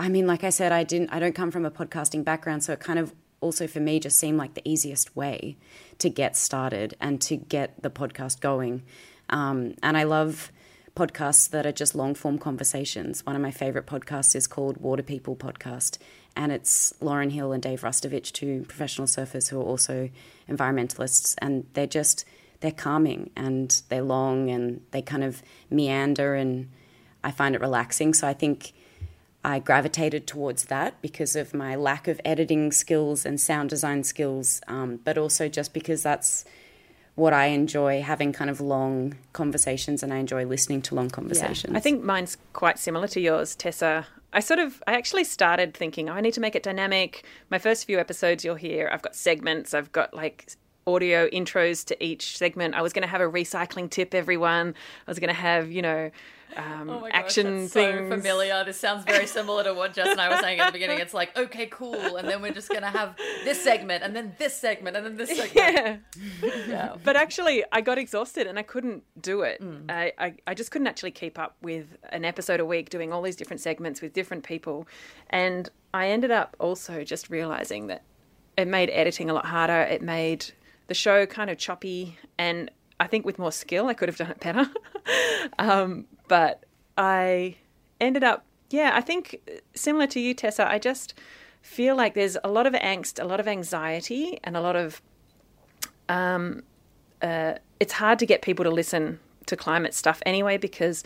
I 0.00 0.08
mean, 0.08 0.26
like 0.26 0.44
I 0.44 0.48
said, 0.48 0.72
I 0.72 0.82
didn't. 0.82 1.10
I 1.12 1.18
don't 1.18 1.34
come 1.34 1.50
from 1.50 1.66
a 1.66 1.70
podcasting 1.70 2.24
background, 2.24 2.64
so 2.64 2.72
it 2.72 2.80
kind 2.80 2.98
of 2.98 3.14
also 3.42 3.66
for 3.66 3.80
me 3.80 4.00
just 4.00 4.18
seemed 4.18 4.38
like 4.38 4.54
the 4.54 4.66
easiest 4.66 5.14
way 5.14 5.58
to 5.98 6.08
get 6.08 6.36
started 6.36 6.96
and 7.02 7.20
to 7.20 7.36
get 7.36 7.82
the 7.82 7.90
podcast 7.90 8.40
going. 8.40 8.82
Um, 9.28 9.74
and 9.82 9.98
I 9.98 10.04
love 10.04 10.52
podcasts 10.96 11.50
that 11.50 11.66
are 11.66 11.72
just 11.72 11.94
long 11.94 12.14
form 12.14 12.38
conversations. 12.38 13.26
One 13.26 13.36
of 13.36 13.42
my 13.42 13.50
favorite 13.50 13.84
podcasts 13.84 14.34
is 14.34 14.46
called 14.46 14.78
Water 14.78 15.02
People 15.02 15.36
Podcast, 15.36 15.98
and 16.34 16.50
it's 16.50 16.94
Lauren 17.02 17.28
Hill 17.28 17.52
and 17.52 17.62
Dave 17.62 17.82
Rastovich, 17.82 18.32
two 18.32 18.64
professional 18.68 19.06
surfers 19.06 19.50
who 19.50 19.60
are 19.60 19.64
also 19.64 20.08
environmentalists, 20.48 21.34
and 21.42 21.66
they're 21.74 21.86
just 21.86 22.24
they're 22.60 22.70
calming 22.72 23.30
and 23.36 23.82
they're 23.90 24.02
long 24.02 24.48
and 24.48 24.80
they 24.92 25.02
kind 25.02 25.24
of 25.24 25.42
meander, 25.68 26.36
and 26.36 26.70
I 27.22 27.32
find 27.32 27.54
it 27.54 27.60
relaxing. 27.60 28.14
So 28.14 28.26
I 28.26 28.32
think 28.32 28.72
I 29.42 29.58
gravitated 29.58 30.26
towards 30.26 30.64
that 30.64 31.00
because 31.00 31.34
of 31.34 31.54
my 31.54 31.74
lack 31.74 32.08
of 32.08 32.20
editing 32.24 32.72
skills 32.72 33.24
and 33.24 33.40
sound 33.40 33.70
design 33.70 34.04
skills, 34.04 34.60
um, 34.68 35.00
but 35.02 35.16
also 35.16 35.48
just 35.48 35.72
because 35.72 36.02
that's 36.02 36.44
what 37.14 37.32
I 37.32 37.46
enjoy 37.46 38.02
having 38.02 38.32
kind 38.32 38.50
of 38.50 38.60
long 38.60 39.16
conversations 39.32 40.02
and 40.02 40.12
I 40.12 40.18
enjoy 40.18 40.44
listening 40.44 40.82
to 40.82 40.94
long 40.94 41.10
conversations. 41.10 41.72
Yeah. 41.72 41.78
I 41.78 41.80
think 41.80 42.02
mine's 42.02 42.36
quite 42.52 42.78
similar 42.78 43.08
to 43.08 43.20
yours, 43.20 43.54
Tessa. 43.54 44.06
I 44.32 44.40
sort 44.40 44.60
of, 44.60 44.82
I 44.86 44.94
actually 44.94 45.24
started 45.24 45.74
thinking, 45.74 46.08
oh, 46.08 46.12
I 46.12 46.20
need 46.20 46.34
to 46.34 46.40
make 46.40 46.54
it 46.54 46.62
dynamic. 46.62 47.24
My 47.50 47.58
first 47.58 47.84
few 47.86 47.98
episodes, 47.98 48.44
you'll 48.44 48.54
hear, 48.54 48.88
I've 48.92 49.02
got 49.02 49.16
segments, 49.16 49.74
I've 49.74 49.90
got 49.92 50.14
like 50.14 50.52
audio 50.86 51.28
intros 51.28 51.84
to 51.86 52.04
each 52.04 52.36
segment. 52.36 52.74
I 52.74 52.82
was 52.82 52.92
going 52.92 53.02
to 53.02 53.08
have 53.08 53.20
a 53.20 53.28
recycling 53.28 53.90
tip, 53.90 54.14
everyone. 54.14 54.74
I 55.06 55.10
was 55.10 55.18
going 55.18 55.28
to 55.28 55.40
have, 55.40 55.70
you 55.70 55.82
know, 55.82 56.10
um, 56.56 56.90
oh 56.90 57.00
gosh, 57.00 57.10
action 57.12 57.68
things. 57.68 57.72
So 57.72 58.08
familiar. 58.08 58.64
This 58.64 58.78
sounds 58.78 59.04
very 59.04 59.26
similar 59.38 59.64
to 59.64 59.74
what 59.74 59.94
Jess 59.94 60.08
and 60.08 60.20
I 60.20 60.28
were 60.28 60.40
saying 60.40 60.60
at 60.60 60.66
the 60.66 60.72
beginning. 60.72 60.98
It's 60.98 61.14
like, 61.14 61.36
okay, 61.36 61.66
cool, 61.66 62.16
and 62.16 62.28
then 62.28 62.42
we're 62.42 62.52
just 62.52 62.68
gonna 62.68 62.90
have 62.90 63.16
this 63.44 63.62
segment, 63.62 64.02
and 64.02 64.14
then 64.14 64.34
this 64.38 64.56
segment, 64.56 64.96
and 64.96 65.06
then 65.06 65.16
this 65.16 65.30
segment. 65.30 66.02
Yeah. 66.42 66.50
yeah. 66.68 66.96
But 67.04 67.16
actually, 67.16 67.64
I 67.72 67.80
got 67.80 67.98
exhausted 67.98 68.46
and 68.46 68.58
I 68.58 68.62
couldn't 68.62 69.04
do 69.20 69.42
it. 69.42 69.60
Mm. 69.60 69.90
I, 69.90 70.12
I, 70.18 70.34
I 70.46 70.54
just 70.54 70.70
couldn't 70.70 70.86
actually 70.86 71.12
keep 71.12 71.38
up 71.38 71.56
with 71.62 71.96
an 72.10 72.24
episode 72.24 72.60
a 72.60 72.64
week, 72.64 72.90
doing 72.90 73.12
all 73.12 73.22
these 73.22 73.36
different 73.36 73.60
segments 73.60 74.00
with 74.00 74.12
different 74.12 74.44
people, 74.44 74.86
and 75.30 75.68
I 75.92 76.08
ended 76.08 76.30
up 76.30 76.56
also 76.58 77.04
just 77.04 77.30
realizing 77.30 77.88
that 77.88 78.02
it 78.56 78.68
made 78.68 78.90
editing 78.90 79.30
a 79.30 79.34
lot 79.34 79.46
harder. 79.46 79.80
It 79.82 80.02
made 80.02 80.46
the 80.86 80.94
show 80.94 81.24
kind 81.24 81.50
of 81.50 81.56
choppy 81.56 82.18
and 82.36 82.70
I 83.00 83.06
think 83.06 83.24
with 83.24 83.38
more 83.38 83.50
skill, 83.50 83.86
I 83.86 83.94
could 83.94 84.10
have 84.10 84.18
done 84.18 84.30
it 84.30 84.40
better. 84.40 84.70
um, 85.58 86.04
but 86.30 86.64
I 86.96 87.56
ended 88.00 88.22
up, 88.22 88.44
yeah, 88.70 88.92
I 88.94 89.00
think 89.00 89.40
similar 89.74 90.06
to 90.06 90.20
you, 90.20 90.32
Tessa, 90.32 90.64
I 90.70 90.78
just 90.78 91.12
feel 91.60 91.96
like 91.96 92.14
there's 92.14 92.36
a 92.44 92.48
lot 92.48 92.68
of 92.68 92.72
angst, 92.74 93.20
a 93.20 93.26
lot 93.26 93.40
of 93.40 93.48
anxiety, 93.48 94.38
and 94.44 94.56
a 94.56 94.60
lot 94.60 94.76
of. 94.76 95.02
Um, 96.08 96.62
uh, 97.20 97.54
it's 97.80 97.94
hard 97.94 98.20
to 98.20 98.26
get 98.26 98.42
people 98.42 98.64
to 98.64 98.70
listen 98.70 99.18
to 99.46 99.56
climate 99.56 99.92
stuff 99.92 100.22
anyway 100.24 100.56
because 100.56 101.02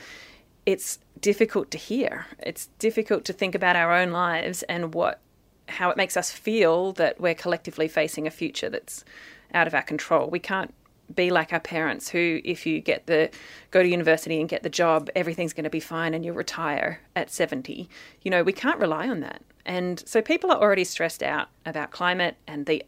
it's 0.66 0.98
difficult 1.22 1.70
to 1.70 1.78
hear. 1.78 2.26
It's 2.40 2.66
difficult 2.78 3.24
to 3.24 3.32
think 3.32 3.54
about 3.54 3.76
our 3.76 3.94
own 3.94 4.10
lives 4.10 4.62
and 4.64 4.92
what 4.92 5.20
how 5.68 5.88
it 5.88 5.96
makes 5.96 6.18
us 6.18 6.30
feel 6.30 6.92
that 6.92 7.18
we're 7.18 7.34
collectively 7.34 7.88
facing 7.88 8.26
a 8.26 8.30
future 8.30 8.68
that's 8.68 9.06
out 9.54 9.66
of 9.66 9.74
our 9.74 9.82
control. 9.82 10.28
We 10.28 10.38
can't 10.38 10.74
be 11.14 11.30
like 11.30 11.52
our 11.52 11.60
parents 11.60 12.08
who 12.08 12.40
if 12.44 12.64
you 12.66 12.80
get 12.80 13.06
the 13.06 13.30
go 13.70 13.82
to 13.82 13.88
university 13.88 14.40
and 14.40 14.48
get 14.48 14.62
the 14.62 14.70
job 14.70 15.10
everything's 15.14 15.52
going 15.52 15.64
to 15.64 15.70
be 15.70 15.80
fine 15.80 16.14
and 16.14 16.24
you 16.24 16.32
retire 16.32 17.00
at 17.14 17.30
70 17.30 17.88
you 18.22 18.30
know 18.30 18.42
we 18.42 18.52
can't 18.52 18.78
rely 18.78 19.08
on 19.08 19.20
that. 19.20 19.42
And 19.66 20.02
so 20.06 20.20
people 20.20 20.50
are 20.50 20.60
already 20.60 20.84
stressed 20.84 21.22
out 21.22 21.48
about 21.64 21.90
climate 21.90 22.36
and 22.46 22.66
the 22.66 22.84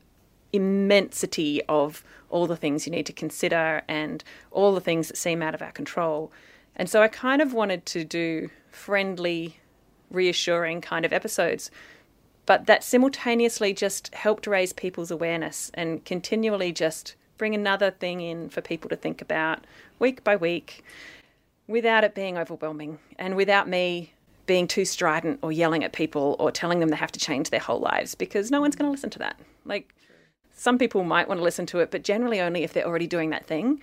immensity 0.52 1.62
of 1.68 2.04
all 2.28 2.46
the 2.46 2.56
things 2.56 2.86
you 2.86 2.90
need 2.90 3.06
to 3.06 3.12
consider 3.12 3.82
and 3.88 4.22
all 4.50 4.74
the 4.74 4.80
things 4.80 5.08
that 5.08 5.16
seem 5.16 5.42
out 5.42 5.54
of 5.54 5.62
our 5.62 5.72
control. 5.72 6.32
And 6.74 6.88
so 6.90 7.02
i 7.02 7.08
kind 7.08 7.40
of 7.40 7.52
wanted 7.52 7.86
to 7.86 8.04
do 8.04 8.50
friendly 8.70 9.58
reassuring 10.10 10.80
kind 10.80 11.04
of 11.04 11.12
episodes 11.12 11.70
but 12.46 12.66
that 12.66 12.84
simultaneously 12.84 13.74
just 13.74 14.14
helped 14.14 14.46
raise 14.46 14.72
people's 14.72 15.10
awareness 15.10 15.70
and 15.74 16.04
continually 16.04 16.72
just 16.72 17.16
bring 17.38 17.54
another 17.54 17.90
thing 17.90 18.20
in 18.20 18.48
for 18.48 18.60
people 18.60 18.88
to 18.90 18.96
think 18.96 19.20
about 19.22 19.64
week 19.98 20.24
by 20.24 20.36
week 20.36 20.84
without 21.66 22.04
it 22.04 22.14
being 22.14 22.38
overwhelming 22.38 22.98
and 23.18 23.36
without 23.36 23.68
me 23.68 24.12
being 24.46 24.68
too 24.68 24.84
strident 24.84 25.38
or 25.42 25.50
yelling 25.50 25.82
at 25.82 25.92
people 25.92 26.36
or 26.38 26.50
telling 26.52 26.80
them 26.80 26.88
they 26.88 26.96
have 26.96 27.12
to 27.12 27.20
change 27.20 27.50
their 27.50 27.60
whole 27.60 27.80
lives 27.80 28.14
because 28.14 28.50
no 28.50 28.60
one's 28.60 28.76
going 28.76 28.86
to 28.86 28.92
listen 28.92 29.10
to 29.10 29.18
that. 29.18 29.38
Like 29.64 29.92
some 30.54 30.78
people 30.78 31.04
might 31.04 31.28
want 31.28 31.38
to 31.38 31.44
listen 31.44 31.66
to 31.66 31.80
it, 31.80 31.90
but 31.90 32.02
generally 32.02 32.40
only 32.40 32.62
if 32.62 32.72
they're 32.72 32.86
already 32.86 33.06
doing 33.06 33.30
that 33.30 33.46
thing. 33.46 33.82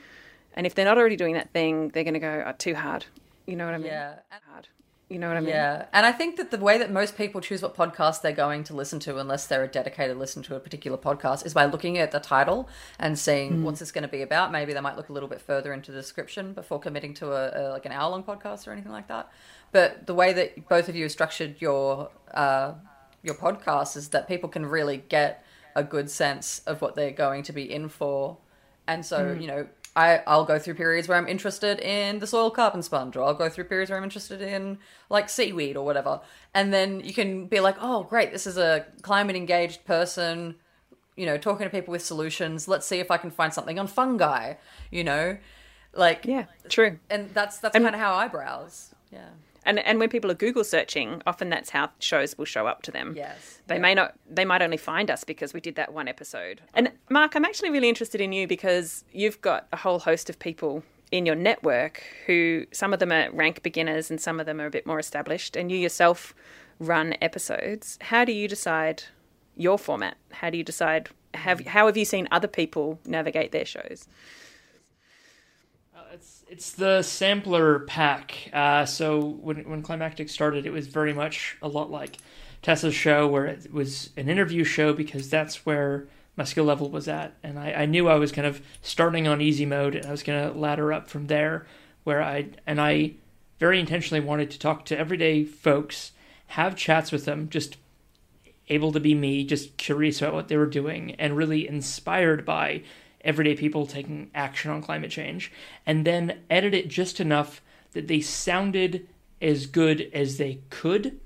And 0.55 0.65
if 0.65 0.75
they're 0.75 0.85
not 0.85 0.97
already 0.97 1.15
doing 1.15 1.33
that 1.33 1.51
thing, 1.51 1.89
they're 1.89 2.03
going 2.03 2.13
to 2.13 2.19
go, 2.19 2.43
oh, 2.45 2.53
too 2.57 2.75
hard. 2.75 3.05
You 3.45 3.55
know 3.55 3.65
what 3.65 3.73
I 3.73 3.77
mean? 3.77 3.87
Yeah. 3.87 4.15
Hard. 4.49 4.67
You 5.13 5.19
know 5.19 5.27
what 5.27 5.37
I 5.37 5.41
mean? 5.41 5.49
Yeah. 5.49 5.85
And 5.93 6.07
I 6.07 6.11
think 6.11 6.37
that 6.37 6.49
the 6.49 6.57
way 6.57 6.79
that 6.79 6.91
most 6.91 7.15
people 7.15 7.39
choose 7.39 7.61
what 7.61 7.75
podcast 7.75 8.21
they're 8.21 8.31
going 8.31 8.63
to 8.65 8.75
listen 8.75 8.99
to, 9.01 9.19
unless 9.19 9.45
they're 9.45 9.63
a 9.63 9.67
dedicated 9.67 10.17
listener 10.17 10.41
to 10.45 10.55
a 10.55 10.59
particular 10.59 10.97
podcast, 10.97 11.45
is 11.45 11.53
by 11.53 11.65
looking 11.65 11.99
at 11.99 12.09
the 12.09 12.19
title 12.19 12.67
and 12.97 13.17
seeing 13.19 13.59
mm. 13.59 13.61
what's 13.61 13.79
this 13.79 13.91
going 13.91 14.01
to 14.01 14.07
be 14.07 14.23
about. 14.23 14.51
Maybe 14.51 14.73
they 14.73 14.79
might 14.79 14.97
look 14.97 15.09
a 15.09 15.13
little 15.13 15.29
bit 15.29 15.39
further 15.39 15.71
into 15.71 15.91
the 15.91 15.99
description 15.99 16.53
before 16.53 16.79
committing 16.79 17.13
to 17.15 17.31
a, 17.31 17.51
a 17.53 17.61
like 17.69 17.85
an 17.85 17.91
hour 17.91 18.09
long 18.09 18.23
podcast 18.23 18.67
or 18.67 18.71
anything 18.71 18.91
like 18.91 19.07
that. 19.07 19.31
But 19.71 20.07
the 20.07 20.15
way 20.15 20.33
that 20.33 20.67
both 20.67 20.89
of 20.89 20.95
you 20.95 21.03
have 21.03 21.11
structured 21.11 21.61
your 21.61 22.09
uh, 22.33 22.73
your 23.21 23.35
podcast 23.35 23.95
is 23.95 24.09
that 24.09 24.27
people 24.27 24.49
can 24.49 24.65
really 24.65 24.97
get 24.97 25.45
a 25.75 25.83
good 25.83 26.09
sense 26.09 26.59
of 26.65 26.81
what 26.81 26.95
they're 26.95 27.11
going 27.11 27.43
to 27.43 27.53
be 27.53 27.71
in 27.71 27.87
for. 27.87 28.37
And 28.87 29.05
so, 29.05 29.35
mm. 29.35 29.41
you 29.41 29.47
know, 29.47 29.67
I, 29.95 30.21
I'll 30.25 30.45
go 30.45 30.57
through 30.57 30.73
periods 30.73 31.07
where 31.07 31.17
I'm 31.17 31.27
interested 31.27 31.79
in 31.79 32.19
the 32.19 32.27
soil 32.27 32.49
carbon 32.49 32.81
sponge, 32.81 33.15
or 33.15 33.23
I'll 33.23 33.33
go 33.33 33.49
through 33.49 33.65
periods 33.65 33.91
where 33.91 33.97
I'm 33.97 34.03
interested 34.03 34.41
in 34.41 34.79
like 35.09 35.29
seaweed 35.29 35.77
or 35.77 35.85
whatever. 35.85 36.21
And 36.53 36.73
then 36.73 36.99
you 37.01 37.13
can 37.13 37.45
be 37.45 37.59
like, 37.59 37.75
oh, 37.79 38.03
great, 38.03 38.31
this 38.31 38.47
is 38.47 38.57
a 38.57 38.85
climate 39.01 39.35
engaged 39.35 39.85
person 39.85 40.55
you 41.15 41.25
know, 41.25 41.37
talking 41.37 41.65
to 41.65 41.69
people 41.69 41.91
with 41.91 42.03
solutions. 42.03 42.67
Let's 42.67 42.85
see 42.85 42.99
if 42.99 43.11
I 43.11 43.17
can 43.17 43.31
find 43.31 43.53
something 43.53 43.77
on 43.77 43.87
fungi, 43.87 44.55
you 44.89 45.03
know, 45.03 45.37
like 45.93 46.25
yeah, 46.25 46.45
true. 46.69 46.99
And 47.09 47.29
that's 47.33 47.59
that's 47.59 47.73
kind 47.73 47.93
of 47.93 48.01
how 48.01 48.15
I 48.15 48.27
browse. 48.27 48.93
Yeah. 49.11 49.29
And 49.65 49.79
and 49.79 49.99
when 49.99 50.09
people 50.09 50.31
are 50.31 50.35
Google 50.35 50.63
searching, 50.63 51.21
often 51.25 51.49
that's 51.49 51.69
how 51.69 51.91
shows 51.99 52.37
will 52.37 52.45
show 52.45 52.67
up 52.67 52.81
to 52.83 52.91
them. 52.91 53.13
Yes. 53.15 53.61
They 53.67 53.79
may 53.79 53.93
not 53.93 54.15
they 54.29 54.45
might 54.45 54.61
only 54.61 54.77
find 54.77 55.09
us 55.09 55.23
because 55.23 55.53
we 55.53 55.61
did 55.61 55.75
that 55.75 55.93
one 55.93 56.07
episode. 56.07 56.61
And 56.73 56.91
Mark, 57.09 57.35
I'm 57.35 57.45
actually 57.45 57.69
really 57.69 57.89
interested 57.89 58.21
in 58.21 58.31
you 58.31 58.47
because 58.47 59.03
you've 59.11 59.41
got 59.41 59.67
a 59.71 59.77
whole 59.77 59.99
host 59.99 60.29
of 60.29 60.39
people 60.39 60.83
in 61.11 61.25
your 61.25 61.35
network 61.35 62.03
who 62.25 62.65
some 62.71 62.91
of 62.91 62.99
them 62.99 63.11
are 63.11 63.29
rank 63.31 63.61
beginners 63.61 64.09
and 64.09 64.19
some 64.19 64.39
of 64.39 64.45
them 64.45 64.59
are 64.59 64.65
a 64.65 64.71
bit 64.71 64.87
more 64.87 64.99
established 64.99 65.55
and 65.55 65.71
you 65.71 65.77
yourself 65.77 66.33
run 66.79 67.15
episodes. 67.21 67.99
How 68.01 68.25
do 68.25 68.31
you 68.31 68.47
decide 68.47 69.03
your 69.55 69.77
format? 69.77 70.17
How 70.31 70.49
do 70.49 70.57
you 70.57 70.63
decide 70.63 71.09
have 71.35 71.65
how 71.65 71.85
have 71.85 71.97
you 71.97 72.05
seen 72.05 72.27
other 72.31 72.47
people 72.47 72.99
navigate 73.05 73.51
their 73.51 73.65
shows? 73.65 74.07
It's 76.13 76.45
it's 76.47 76.71
the 76.73 77.01
sampler 77.01 77.79
pack. 77.79 78.51
Uh, 78.53 78.85
so 78.85 79.19
when 79.19 79.67
when 79.67 79.81
Climactic 79.81 80.29
started, 80.29 80.67
it 80.67 80.71
was 80.71 80.85
very 80.85 81.11
much 81.11 81.57
a 81.59 81.67
lot 81.67 81.89
like 81.89 82.17
Tessa's 82.61 82.93
show, 82.93 83.27
where 83.27 83.47
it 83.47 83.73
was 83.73 84.11
an 84.15 84.29
interview 84.29 84.63
show 84.63 84.93
because 84.93 85.27
that's 85.27 85.65
where 85.65 86.05
my 86.35 86.43
skill 86.43 86.65
level 86.65 86.91
was 86.91 87.07
at, 87.07 87.33
and 87.41 87.57
I, 87.57 87.73
I 87.73 87.85
knew 87.87 88.07
I 88.07 88.15
was 88.15 88.31
kind 88.31 88.45
of 88.45 88.61
starting 88.83 89.27
on 89.27 89.41
easy 89.41 89.65
mode, 89.65 89.95
and 89.95 90.05
I 90.05 90.11
was 90.11 90.21
going 90.21 90.51
to 90.51 90.57
ladder 90.57 90.93
up 90.93 91.09
from 91.09 91.27
there. 91.27 91.65
Where 92.03 92.21
I 92.21 92.49
and 92.67 92.79
I 92.79 93.13
very 93.57 93.79
intentionally 93.79 94.23
wanted 94.23 94.51
to 94.51 94.59
talk 94.59 94.85
to 94.85 94.97
everyday 94.97 95.43
folks, 95.43 96.11
have 96.47 96.75
chats 96.75 97.11
with 97.11 97.25
them, 97.25 97.49
just 97.49 97.77
able 98.69 98.91
to 98.91 98.99
be 98.99 99.15
me, 99.15 99.45
just 99.45 99.77
curious 99.77 100.21
about 100.21 100.35
what 100.35 100.47
they 100.47 100.57
were 100.57 100.67
doing, 100.67 101.15
and 101.15 101.35
really 101.35 101.67
inspired 101.67 102.45
by 102.45 102.83
everyday 103.23 103.55
people 103.55 103.85
taking 103.85 104.29
action 104.35 104.71
on 104.71 104.81
climate 104.81 105.11
change, 105.11 105.51
and 105.85 106.05
then 106.05 106.41
edit 106.49 106.73
it 106.73 106.87
just 106.87 107.19
enough 107.19 107.61
that 107.93 108.07
they 108.07 108.21
sounded 108.21 109.07
as 109.41 109.65
good 109.65 110.09
as 110.13 110.37
they 110.37 110.59
could. 110.69 111.19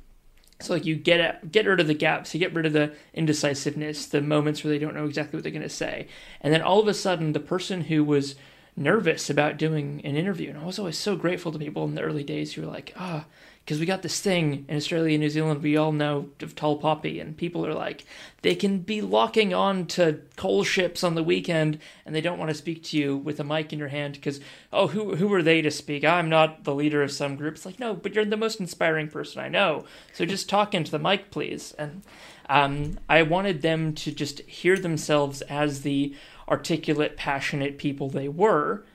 So 0.59 0.73
like 0.73 0.85
you 0.85 0.95
get 0.95 1.19
at, 1.19 1.51
get 1.51 1.67
rid 1.67 1.79
of 1.79 1.87
the 1.87 1.93
gaps, 1.93 2.33
you 2.33 2.39
get 2.39 2.53
rid 2.53 2.65
of 2.65 2.73
the 2.73 2.95
indecisiveness, 3.13 4.07
the 4.07 4.21
moments 4.21 4.63
where 4.63 4.71
they 4.71 4.79
don't 4.79 4.95
know 4.95 5.05
exactly 5.05 5.37
what 5.37 5.43
they're 5.43 5.51
going 5.51 5.61
to 5.61 5.69
say, 5.69 6.07
and 6.41 6.53
then 6.53 6.61
all 6.61 6.79
of 6.79 6.87
a 6.87 6.93
sudden 6.93 7.33
the 7.33 7.39
person 7.39 7.81
who 7.81 8.03
was 8.03 8.35
nervous 8.75 9.29
about 9.29 9.57
doing 9.57 10.01
an 10.03 10.15
interview, 10.15 10.49
and 10.49 10.59
I 10.59 10.65
was 10.65 10.79
always 10.79 10.97
so 10.97 11.15
grateful 11.15 11.51
to 11.51 11.59
people 11.59 11.85
in 11.85 11.95
the 11.95 12.01
early 12.01 12.23
days 12.23 12.53
who 12.53 12.61
were 12.61 12.67
like, 12.67 12.93
ah, 12.95 13.25
because 13.67 13.81
we 13.81 13.85
got 13.85 14.01
this 14.01 14.21
thing 14.21 14.63
in 14.69 14.77
Australia 14.77 15.15
and 15.15 15.19
New 15.19 15.29
Zealand 15.29 15.61
we 15.61 15.75
all 15.75 15.91
know 15.91 16.29
of 16.41 16.55
tall 16.55 16.77
poppy, 16.77 17.19
and 17.19 17.35
people 17.35 17.65
are 17.65 17.73
like, 17.73 18.05
they 18.41 18.55
can 18.55 18.79
be 18.79 19.01
locking 19.01 19.53
on 19.53 19.85
to 19.87 20.21
coal 20.37 20.63
ships 20.63 21.03
on 21.03 21.15
the 21.15 21.23
weekend, 21.23 21.77
and 22.05 22.15
they 22.15 22.21
don't 22.21 22.39
want 22.39 22.47
to 22.47 22.55
speak 22.55 22.81
to 22.81 22.97
you 22.97 23.17
with 23.17 23.41
a 23.41 23.43
mic 23.43 23.73
in 23.73 23.79
your 23.79 23.89
hand 23.89 24.13
because, 24.13 24.39
oh, 24.71 24.87
who 24.87 25.17
who 25.17 25.33
are 25.33 25.43
they 25.43 25.61
to 25.61 25.69
speak? 25.69 26.05
I'm 26.05 26.29
not 26.29 26.63
the 26.63 26.73
leader 26.73 27.03
of 27.03 27.11
some 27.11 27.35
group. 27.35 27.55
It's 27.55 27.65
like, 27.65 27.77
no, 27.77 27.93
but 27.93 28.15
you're 28.15 28.23
the 28.23 28.37
most 28.37 28.61
inspiring 28.61 29.09
person 29.09 29.41
I 29.41 29.49
know, 29.49 29.83
so 30.13 30.23
just 30.23 30.47
talk 30.47 30.73
into 30.73 30.89
the 30.91 30.97
mic, 30.97 31.29
please. 31.29 31.73
And 31.77 32.03
um, 32.47 32.97
I 33.09 33.23
wanted 33.23 33.63
them 33.63 33.93
to 33.95 34.13
just 34.13 34.39
hear 34.43 34.77
themselves 34.77 35.41
as 35.41 35.81
the 35.81 36.15
articulate, 36.47 37.17
passionate 37.17 37.77
people 37.77 38.07
they 38.07 38.29
were, 38.29 38.85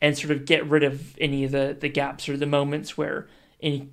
and 0.00 0.16
sort 0.16 0.30
of 0.30 0.46
get 0.46 0.66
rid 0.66 0.84
of 0.84 1.18
any 1.18 1.44
of 1.44 1.50
the 1.50 1.76
the 1.78 1.90
gaps 1.90 2.30
or 2.30 2.38
the 2.38 2.46
moments 2.46 2.96
where 2.96 3.28
in 3.60 3.92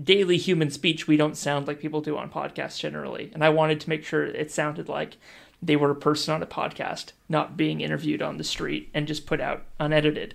daily 0.00 0.36
human 0.36 0.70
speech 0.70 1.06
we 1.06 1.16
don't 1.16 1.36
sound 1.36 1.66
like 1.66 1.80
people 1.80 2.00
do 2.00 2.16
on 2.16 2.30
podcasts 2.30 2.78
generally. 2.78 3.30
And 3.34 3.44
I 3.44 3.48
wanted 3.48 3.80
to 3.80 3.88
make 3.88 4.04
sure 4.04 4.24
it 4.24 4.50
sounded 4.50 4.88
like 4.88 5.16
they 5.62 5.76
were 5.76 5.90
a 5.90 5.96
person 5.96 6.34
on 6.34 6.42
a 6.42 6.46
podcast, 6.46 7.12
not 7.28 7.56
being 7.56 7.80
interviewed 7.80 8.22
on 8.22 8.38
the 8.38 8.44
street 8.44 8.90
and 8.94 9.06
just 9.06 9.26
put 9.26 9.40
out 9.40 9.64
unedited. 9.78 10.34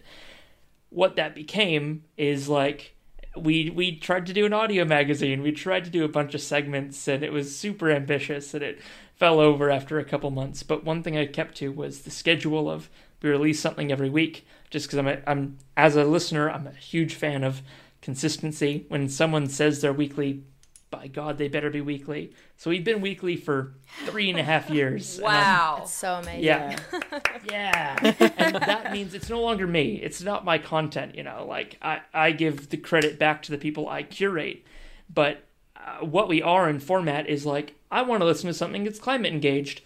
What 0.90 1.16
that 1.16 1.36
became 1.36 2.04
is 2.18 2.48
like 2.48 2.96
we 3.36 3.70
we 3.70 3.98
tried 3.98 4.26
to 4.28 4.34
do 4.34 4.46
an 4.46 4.54
audio 4.54 4.86
magazine. 4.86 5.42
We 5.42 5.52
tried 5.52 5.86
to 5.86 5.90
do 5.90 6.06
a 6.06 6.10
bunch 6.10 6.34
of 6.34 6.42
segments, 6.42 7.08
and 7.08 7.24
it 7.24 7.34
was 7.34 7.58
super 7.58 7.92
ambitious, 7.92 8.54
and 8.54 8.64
it 8.64 8.80
fell 9.16 9.40
over 9.40 9.70
after 9.70 10.00
a 10.00 10.06
couple 10.06 10.32
months. 10.32 10.64
But 10.64 10.84
one 10.84 11.04
thing 11.04 11.18
I 11.18 11.26
kept 11.26 11.56
to 11.58 11.72
was 11.72 12.02
the 12.02 12.12
schedule 12.12 12.70
of 12.70 12.90
we 13.22 13.30
release 13.30 13.60
something 13.60 13.92
every 13.92 14.10
week, 14.10 14.46
just 14.70 14.88
because 14.88 15.00
I'm 15.00 15.08
a, 15.08 15.18
I'm 15.26 15.58
as 15.76 15.96
a 15.96 16.06
listener, 16.06 16.50
I'm 16.50 16.68
a 16.68 16.74
huge 16.74 17.16
fan 17.16 17.44
of 17.44 17.62
consistency. 18.06 18.86
When 18.88 19.10
someone 19.10 19.50
says 19.50 19.82
they're 19.82 19.92
weekly, 19.92 20.44
by 20.92 21.08
God, 21.08 21.40
they 21.40 21.48
better 21.48 21.72
be 21.72 21.82
weekly. 21.82 22.34
So 22.56 22.70
we've 22.70 22.84
been 22.84 23.02
weekly 23.02 23.36
for 23.36 23.74
three 24.06 24.30
and 24.30 24.40
a 24.40 24.44
half 24.44 24.70
years. 24.70 25.20
Wow. 25.20 25.78
That's 25.80 25.92
so 25.92 26.14
amazing. 26.14 26.44
yeah. 26.44 26.80
yeah. 27.52 28.14
And 28.38 28.56
that 28.58 28.94
means 28.94 29.16
it's 29.16 29.28
no 29.28 29.42
longer 29.42 29.66
me. 29.66 29.96
It's 29.96 30.22
not 30.22 30.46
my 30.46 30.60
content, 30.60 31.16
you 31.16 31.24
know. 31.24 31.46
Like 31.50 31.78
I, 31.82 32.02
I 32.14 32.32
give 32.32 32.70
the 32.70 32.78
credit 32.78 33.18
back 33.18 33.42
to 33.44 33.52
the 33.52 33.58
people 33.58 33.90
I 33.90 34.04
curate. 34.04 34.64
But 35.12 35.44
uh, 35.76 36.06
what 36.06 36.30
we 36.30 36.44
are 36.44 36.70
in 36.70 36.80
format 36.80 37.28
is 37.28 37.44
like 37.44 37.74
I 37.90 38.04
want 38.04 38.22
to 38.22 38.26
listen 38.26 38.48
to 38.48 38.54
something 38.54 38.84
that's 38.84 39.00
climate 39.00 39.34
engaged. 39.34 39.82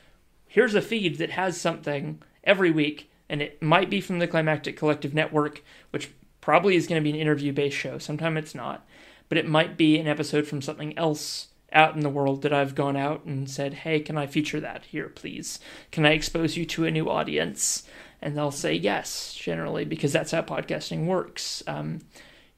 Here's 0.46 0.76
a 0.76 0.82
feed 0.82 1.20
that 1.20 1.32
has 1.32 1.60
something 1.60 2.22
every 2.44 2.70
week 2.70 3.10
and 3.30 3.42
it 3.42 3.62
might 3.62 3.90
be 3.90 4.02
from 4.02 4.20
the 4.20 4.28
Climactic 4.28 4.76
Collective 4.76 5.14
Network, 5.14 5.64
which 5.92 6.10
probably 6.42 6.76
is 6.76 6.88
going 6.88 7.02
to 7.02 7.04
be 7.04 7.16
an 7.16 7.22
interview 7.22 7.54
based 7.54 7.78
show. 7.78 7.98
Sometimes 7.98 8.38
it's 8.38 8.56
not. 8.56 8.86
But 9.28 9.38
it 9.38 9.48
might 9.48 9.78
be 9.78 10.00
an 10.00 10.08
episode 10.08 10.48
from 10.48 10.62
something 10.62 10.98
else 10.98 11.50
out 11.72 11.96
in 11.96 12.02
the 12.02 12.10
world 12.10 12.42
that 12.42 12.52
I've 12.52 12.74
gone 12.74 12.98
out 12.98 13.26
and 13.26 13.48
said, 13.50 13.74
hey, 13.76 14.00
can 14.00 14.18
I 14.18 14.26
feature 14.26 14.60
that 14.60 14.86
here, 14.86 15.08
please? 15.08 15.60
Can 15.92 16.06
I 16.06 16.14
expose 16.14 16.58
you 16.58 16.66
to 16.66 16.86
a 16.86 16.92
new 16.92 17.10
audience? 17.10 17.84
And 18.22 18.36
they'll 18.36 18.50
say 18.50 18.74
yes, 18.74 19.36
generally, 19.36 19.86
because 19.86 20.12
that's 20.12 20.32
how 20.32 20.42
podcasting 20.42 21.06
works. 21.06 21.62
Um, 21.68 22.00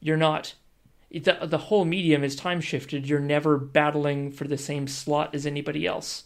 you're 0.00 0.16
not, 0.16 0.54
the, 1.10 1.38
the 1.42 1.58
whole 1.58 1.84
medium 1.84 2.24
is 2.24 2.34
time 2.34 2.62
shifted. 2.62 3.06
You're 3.06 3.20
never 3.20 3.58
battling 3.58 4.32
for 4.32 4.48
the 4.48 4.56
same 4.56 4.88
slot 4.88 5.34
as 5.34 5.44
anybody 5.44 5.86
else. 5.86 6.24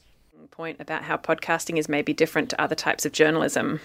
point 0.56 0.80
about 0.80 1.02
how 1.02 1.16
podcasting 1.16 1.76
is 1.76 1.88
maybe 1.88 2.14
different 2.14 2.48
to 2.50 2.60
other 2.60 2.74
types 2.74 3.04
of 3.04 3.12
journalism. 3.12 3.80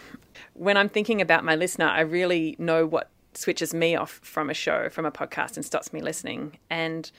When 0.54 0.78
I'm 0.78 0.90
thinking 0.90 1.20
about 1.20 1.44
my 1.44 1.56
listener, 1.56 1.88
I 1.88 2.02
really 2.02 2.56
know 2.60 2.86
what 2.86 3.10
switches 3.34 3.74
me 3.74 3.96
off 3.96 4.20
from 4.24 4.50
a 4.50 4.54
show, 4.54 4.90
from 4.90 5.06
a 5.06 5.12
podcast, 5.12 5.56
and 5.56 5.66
stops 5.66 5.94
me 5.94 6.02
listening. 6.02 6.58
And 6.70 7.12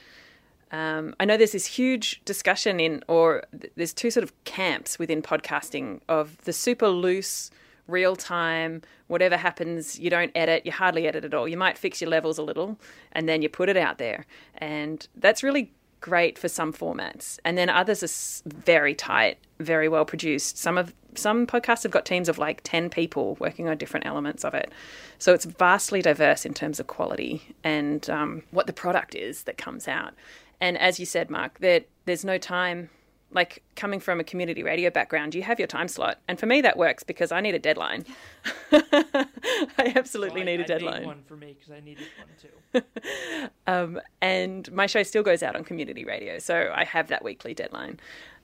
um, 0.71 1.15
I 1.19 1.25
know 1.25 1.37
there's 1.37 1.51
this 1.51 1.65
huge 1.65 2.21
discussion 2.25 2.79
in, 2.79 3.03
or 3.07 3.43
there's 3.75 3.93
two 3.93 4.11
sort 4.11 4.23
of 4.23 4.43
camps 4.43 4.97
within 4.97 5.21
podcasting 5.21 6.01
of 6.09 6.37
the 6.45 6.53
super 6.53 6.87
loose, 6.87 7.51
real 7.87 8.15
time, 8.15 8.81
whatever 9.07 9.37
happens, 9.37 9.99
you 9.99 10.09
don't 10.09 10.31
edit, 10.35 10.65
you 10.65 10.71
hardly 10.71 11.07
edit 11.07 11.25
at 11.25 11.33
all. 11.33 11.47
You 11.47 11.57
might 11.57 11.77
fix 11.77 12.01
your 12.01 12.09
levels 12.09 12.37
a 12.37 12.43
little 12.43 12.79
and 13.11 13.27
then 13.27 13.41
you 13.41 13.49
put 13.49 13.69
it 13.69 13.77
out 13.77 13.97
there. 13.97 14.25
And 14.57 15.07
that's 15.15 15.43
really 15.43 15.73
great 16.03 16.37
for 16.37 16.49
some 16.49 16.73
formats. 16.73 17.39
And 17.45 17.57
then 17.57 17.69
others 17.69 18.03
are 18.03 18.49
very 18.49 18.93
tight, 18.93 19.37
very 19.59 19.87
well 19.87 20.03
produced. 20.03 20.57
Some 20.57 20.77
of 20.77 20.93
some 21.15 21.47
podcasts 21.47 21.83
have 21.83 21.91
got 21.91 22.05
teams 22.05 22.27
of 22.27 22.37
like 22.37 22.59
10 22.63 22.89
people 22.89 23.37
working 23.39 23.69
on 23.69 23.77
different 23.77 24.05
elements 24.05 24.43
of 24.43 24.53
it. 24.53 24.71
So 25.17 25.33
it's 25.33 25.45
vastly 25.45 26.01
diverse 26.01 26.45
in 26.45 26.53
terms 26.53 26.79
of 26.79 26.87
quality 26.87 27.55
and 27.63 28.07
um, 28.09 28.43
what 28.51 28.67
the 28.67 28.73
product 28.73 29.15
is 29.15 29.43
that 29.43 29.57
comes 29.57 29.87
out. 29.87 30.13
And 30.59 30.77
as 30.77 30.99
you 30.99 31.05
said, 31.05 31.29
Mark, 31.29 31.59
that 31.59 31.87
there's 32.05 32.25
no 32.25 32.37
time. 32.37 32.89
Like 33.33 33.63
coming 33.75 33.99
from 33.99 34.19
a 34.19 34.23
community 34.23 34.63
radio 34.63 34.89
background, 34.89 35.33
you 35.35 35.41
have 35.43 35.59
your 35.59 35.67
time 35.67 35.87
slot, 35.87 36.19
and 36.27 36.39
for 36.39 36.45
me 36.45 36.61
that 36.61 36.77
works 36.77 37.03
because 37.03 37.31
I 37.31 37.41
need 37.41 37.55
a 37.55 37.59
deadline. 37.59 38.05
I 38.71 39.93
absolutely 39.95 40.41
So 40.41 40.43
I- 40.43 40.45
need 40.45 40.51
a 40.51 40.53
I 40.53 40.57
made 40.57 40.67
deadline. 40.67 41.05
one 41.05 41.23
for 41.25 41.35
me 41.35 41.55
because 41.59 41.71
I 41.71 41.79
needed 41.79 42.05
one 42.17 42.81
too. 42.83 43.49
um, 43.67 44.01
and 44.21 44.71
my 44.71 44.85
show 44.85 45.03
still 45.03 45.23
goes 45.23 45.43
out 45.43 45.55
on 45.55 45.63
community 45.63 46.05
radio, 46.05 46.39
so 46.39 46.71
I 46.73 46.83
have 46.85 47.07
that 47.07 47.23
weekly 47.23 47.53
deadline. 47.53 47.99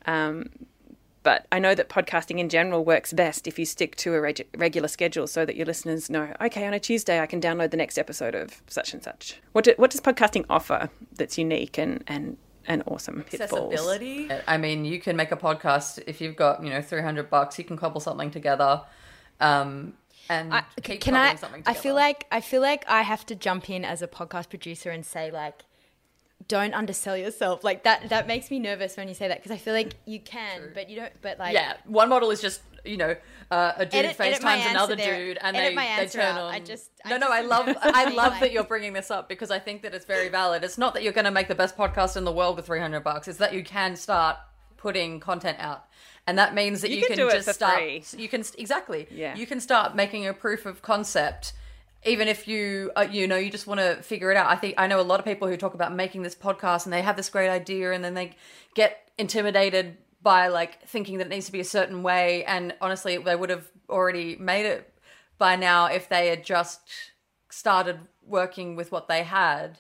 Um, 0.05 0.49
but 1.21 1.45
I 1.51 1.59
know 1.59 1.75
that 1.75 1.89
podcasting 1.89 2.39
in 2.39 2.47
general 2.47 2.85
works 2.85 3.11
best 3.11 3.45
if 3.45 3.59
you 3.59 3.65
stick 3.65 3.95
to 3.97 4.13
a 4.15 4.21
reg- 4.21 4.47
regular 4.57 4.87
schedule 4.87 5.27
so 5.27 5.45
that 5.45 5.55
your 5.57 5.65
listeners 5.65 6.09
know, 6.09 6.33
okay, 6.39 6.65
on 6.65 6.73
a 6.73 6.79
Tuesday 6.79 7.19
I 7.19 7.25
can 7.25 7.41
download 7.41 7.71
the 7.71 7.77
next 7.77 7.97
episode 7.97 8.35
of 8.35 8.61
such 8.67 8.93
and 8.93 9.03
such. 9.03 9.41
What, 9.51 9.65
do, 9.65 9.73
what 9.77 9.91
does 9.91 9.99
podcasting 9.99 10.45
offer 10.49 10.89
that's 11.13 11.37
unique 11.37 11.77
and, 11.77 12.03
and, 12.07 12.37
and 12.65 12.83
awesome? 12.85 13.23
Pitfalls? 13.23 13.73
accessibility. 13.73 14.29
I 14.47 14.57
mean, 14.57 14.85
you 14.85 14.99
can 14.99 15.15
make 15.15 15.31
a 15.31 15.37
podcast 15.37 16.01
if 16.07 16.21
you've 16.21 16.35
got 16.35 16.63
you 16.63 16.69
know 16.69 16.81
three 16.81 17.01
hundred 17.01 17.29
bucks. 17.29 17.57
You 17.57 17.65
can 17.65 17.77
cobble 17.77 18.01
something 18.01 18.31
together, 18.31 18.81
um, 19.39 19.93
and 20.29 20.53
I, 20.53 20.63
keep 20.81 21.01
can 21.01 21.15
I? 21.15 21.35
something 21.35 21.63
I 21.65 21.73
feel 21.73 21.95
like 21.95 22.25
I 22.31 22.41
feel 22.41 22.61
like 22.61 22.85
I 22.87 23.01
have 23.01 23.25
to 23.27 23.35
jump 23.35 23.69
in 23.69 23.83
as 23.83 24.01
a 24.01 24.07
podcast 24.07 24.49
producer 24.49 24.91
and 24.91 25.05
say 25.05 25.31
like, 25.31 25.63
don't 26.47 26.73
undersell 26.73 27.17
yourself. 27.17 27.63
Like 27.63 27.83
that. 27.83 28.09
That 28.09 28.27
makes 28.27 28.51
me 28.51 28.59
nervous 28.59 28.95
when 28.97 29.07
you 29.07 29.13
say 29.13 29.27
that 29.27 29.37
because 29.37 29.51
I 29.51 29.57
feel 29.57 29.73
like 29.73 29.95
you 30.05 30.19
can, 30.19 30.71
but 30.73 30.89
you 30.89 30.97
don't. 30.97 31.13
But 31.21 31.39
like, 31.39 31.53
yeah, 31.53 31.77
one 31.85 32.09
model 32.09 32.31
is 32.31 32.41
just 32.41 32.61
you 32.85 32.97
know 32.97 33.15
uh, 33.51 33.73
a 33.77 33.85
dude 33.85 34.05
Edit- 34.05 34.19
edit 34.19 34.41
FaceTimes 34.41 34.69
another 34.71 34.95
there. 34.95 35.17
dude, 35.17 35.37
and 35.41 35.55
Edit 35.57 35.71
they 35.71 35.75
my 35.75 35.95
they 35.99 36.07
turn 36.07 36.21
out. 36.25 36.41
on. 36.41 36.53
I 36.53 36.59
just- 36.59 36.91
no, 37.05 37.15
I 37.15 37.17
no, 37.17 37.27
just- 37.27 37.31
I 37.33 37.41
love 37.41 37.77
I 37.81 38.03
love 38.13 38.31
like- 38.33 38.39
that 38.41 38.51
you're 38.51 38.63
bringing 38.63 38.93
this 38.93 39.09
up 39.11 39.27
because 39.29 39.51
I 39.51 39.59
think 39.59 39.81
that 39.83 39.93
it's 39.93 40.05
very 40.05 40.29
valid. 40.29 40.63
It's 40.63 40.77
not 40.77 40.93
that 40.93 41.03
you're 41.03 41.13
going 41.13 41.25
to 41.25 41.31
make 41.31 41.47
the 41.47 41.55
best 41.55 41.75
podcast 41.77 42.15
in 42.17 42.25
the 42.25 42.31
world 42.31 42.55
with 42.57 42.65
300 42.67 43.03
bucks. 43.03 43.27
It's 43.27 43.39
that 43.39 43.53
you 43.53 43.63
can 43.63 43.95
start 43.95 44.37
putting 44.77 45.19
content 45.19 45.57
out. 45.59 45.85
And 46.27 46.37
that 46.37 46.53
means 46.53 46.81
that 46.81 46.89
You 46.91 46.97
you, 46.97 47.01
can 47.07 47.15
can, 47.15 47.17
do 47.17 47.27
it 47.29 47.33
just 47.33 47.47
for 47.47 47.53
start 47.53 47.75
free. 47.79 48.03
you 48.17 48.27
can 48.29 48.43
exactly. 48.57 49.07
Yeah. 49.09 49.35
You 49.35 49.47
can 49.47 49.59
start 49.59 49.95
making 49.95 50.27
a 50.27 50.33
proof 50.33 50.65
of 50.65 50.81
concept 50.81 51.53
even 52.05 52.29
if 52.29 52.47
you 52.47 52.91
uh, 52.95 53.05
you 53.11 53.27
know 53.27 53.35
you 53.35 53.49
just 53.51 53.67
want 53.67 53.79
to 53.81 54.01
figure 54.03 54.31
it 54.31 54.37
out. 54.37 54.47
I 54.49 54.55
think 54.55 54.75
I 54.77 54.87
know 54.87 55.01
a 55.01 55.03
lot 55.03 55.19
of 55.19 55.25
people 55.25 55.47
who 55.49 55.57
talk 55.57 55.73
about 55.73 55.93
making 55.93 56.21
this 56.21 56.35
podcast 56.35 56.85
and 56.85 56.93
they 56.93 57.01
have 57.01 57.17
this 57.17 57.29
great 57.29 57.49
idea 57.49 57.91
and 57.91 58.03
then 58.05 58.13
they 58.13 58.35
get 58.73 59.09
intimidated 59.17 59.97
by 60.21 60.47
like 60.47 60.85
thinking 60.87 61.17
that 61.17 61.27
it 61.27 61.29
needs 61.29 61.45
to 61.45 61.51
be 61.51 61.59
a 61.59 61.65
certain 61.65 62.03
way 62.03 62.43
and 62.45 62.75
honestly 62.81 63.17
they 63.17 63.35
would 63.35 63.49
have 63.49 63.69
already 63.89 64.35
made 64.35 64.65
it 64.65 64.93
by 65.37 65.55
now 65.55 65.85
if 65.85 66.09
they 66.09 66.27
had 66.27 66.43
just 66.43 66.81
started 67.49 67.99
working 68.25 68.75
with 68.75 68.91
what 68.91 69.07
they 69.07 69.23
had 69.23 69.79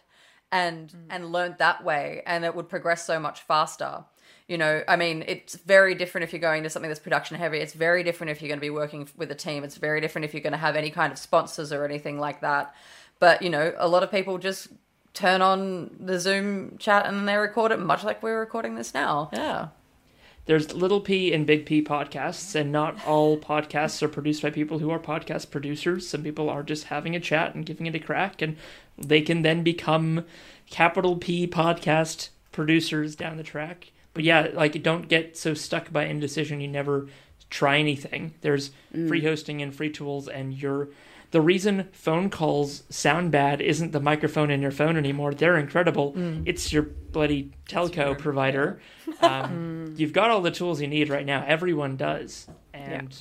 and 0.51 0.89
mm. 0.89 1.05
and 1.09 1.31
learned 1.31 1.55
that 1.59 1.83
way 1.83 2.23
and 2.25 2.43
it 2.43 2.55
would 2.55 2.69
progress 2.69 3.05
so 3.05 3.19
much 3.19 3.41
faster. 3.41 4.05
You 4.47 4.57
know 4.57 4.83
i 4.87 4.95
mean 4.95 5.23
it's 5.27 5.53
very 5.55 5.93
different 5.93 6.23
if 6.23 6.33
you're 6.33 6.39
going 6.39 6.63
to 6.63 6.69
something 6.69 6.89
that's 6.89 6.99
production 6.99 7.37
heavy. 7.37 7.59
It's 7.59 7.73
very 7.73 8.03
different 8.03 8.31
if 8.31 8.41
you're 8.41 8.47
going 8.47 8.59
to 8.59 8.61
be 8.61 8.71
working 8.71 9.07
with 9.15 9.29
a 9.29 9.35
team. 9.35 9.63
It's 9.63 9.77
very 9.77 10.01
different 10.01 10.25
if 10.25 10.33
you're 10.33 10.41
going 10.41 10.53
to 10.53 10.57
have 10.57 10.75
any 10.75 10.89
kind 10.89 11.11
of 11.11 11.19
sponsors 11.19 11.71
or 11.71 11.85
anything 11.85 12.19
like 12.19 12.41
that. 12.41 12.73
But 13.19 13.41
you 13.43 13.49
know 13.49 13.73
a 13.77 13.87
lot 13.87 14.01
of 14.01 14.09
people 14.09 14.37
just 14.39 14.69
turn 15.13 15.41
on 15.41 15.95
the 15.99 16.19
zoom 16.19 16.77
chat 16.77 17.05
and 17.05 17.27
they 17.27 17.35
record 17.35 17.71
it 17.71 17.79
much 17.79 18.03
like 18.03 18.23
we're 18.23 18.39
recording 18.39 18.75
this 18.75 18.93
now. 18.93 19.29
Yeah 19.33 19.67
There's 20.49 20.73
little 20.73 20.99
P 20.99 21.31
and 21.31 21.45
big 21.45 21.67
P 21.67 21.83
podcasts, 21.83 22.55
and 22.55 22.71
not 22.71 23.05
all 23.05 23.37
podcasts 23.37 24.01
are 24.01 24.07
produced 24.07 24.41
by 24.41 24.49
people 24.49 24.79
who 24.79 24.89
are 24.89 24.97
podcast 24.97 25.51
producers. 25.51 26.09
Some 26.09 26.23
people 26.23 26.49
are 26.49 26.63
just 26.63 26.85
having 26.85 27.15
a 27.15 27.19
chat 27.19 27.53
and 27.53 27.63
giving 27.63 27.85
it 27.85 27.93
a 27.93 27.99
crack, 27.99 28.41
and 28.41 28.57
they 28.97 29.21
can 29.21 29.43
then 29.43 29.61
become 29.61 30.25
capital 30.67 31.17
P 31.17 31.45
podcast 31.45 32.29
producers 32.51 33.15
down 33.15 33.37
the 33.37 33.43
track. 33.43 33.91
But 34.15 34.23
yeah, 34.23 34.47
like 34.51 34.81
don't 34.81 35.07
get 35.07 35.37
so 35.37 35.53
stuck 35.53 35.91
by 35.91 36.05
indecision 36.05 36.61
you 36.61 36.67
never 36.67 37.07
try 37.51 37.77
anything. 37.77 38.33
There's 38.41 38.71
free 38.89 39.21
mm. 39.21 39.25
hosting 39.25 39.61
and 39.61 39.71
free 39.71 39.91
tools, 39.91 40.27
and 40.27 40.51
you're 40.51 40.89
the 41.31 41.41
reason 41.41 41.89
phone 41.91 42.29
calls 42.29 42.83
sound 42.89 43.31
bad 43.31 43.61
isn't 43.61 43.91
the 43.91 43.99
microphone 43.99 44.49
in 44.49 44.61
your 44.61 44.71
phone 44.71 44.97
anymore. 44.97 45.33
They're 45.33 45.57
incredible. 45.57 46.13
It's 46.45 46.73
your 46.73 46.83
bloody 46.83 47.51
telco 47.67 48.17
provider. 48.17 48.81
Um, 49.21 49.95
you've 49.97 50.13
got 50.13 50.29
all 50.29 50.39
the 50.39 50.51
tools 50.51 50.79
you 50.79 50.87
need 50.87 51.09
right 51.09 51.25
now. 51.25 51.43
Everyone 51.45 51.97
does, 51.97 52.47
and 52.73 53.13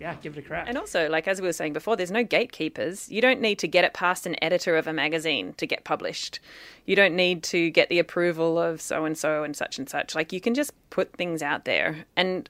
yeah, 0.00 0.14
give 0.22 0.38
it 0.38 0.44
a 0.44 0.46
crack. 0.46 0.66
And 0.68 0.78
also, 0.78 1.08
like 1.08 1.26
as 1.26 1.40
we 1.40 1.48
were 1.48 1.52
saying 1.52 1.72
before, 1.72 1.96
there's 1.96 2.10
no 2.10 2.22
gatekeepers. 2.22 3.10
You 3.10 3.20
don't 3.20 3.40
need 3.40 3.58
to 3.58 3.68
get 3.68 3.84
it 3.84 3.94
past 3.94 4.26
an 4.26 4.36
editor 4.42 4.76
of 4.76 4.86
a 4.86 4.92
magazine 4.92 5.52
to 5.54 5.66
get 5.66 5.84
published. 5.84 6.40
You 6.86 6.94
don't 6.94 7.16
need 7.16 7.42
to 7.44 7.68
get 7.70 7.88
the 7.88 7.98
approval 7.98 8.58
of 8.58 8.80
so 8.80 9.04
and 9.04 9.18
so 9.18 9.42
and 9.42 9.56
such 9.56 9.78
and 9.78 9.88
such. 9.88 10.14
Like 10.14 10.32
you 10.32 10.40
can 10.40 10.54
just 10.54 10.72
put 10.90 11.12
things 11.14 11.42
out 11.42 11.64
there, 11.64 12.06
and 12.16 12.48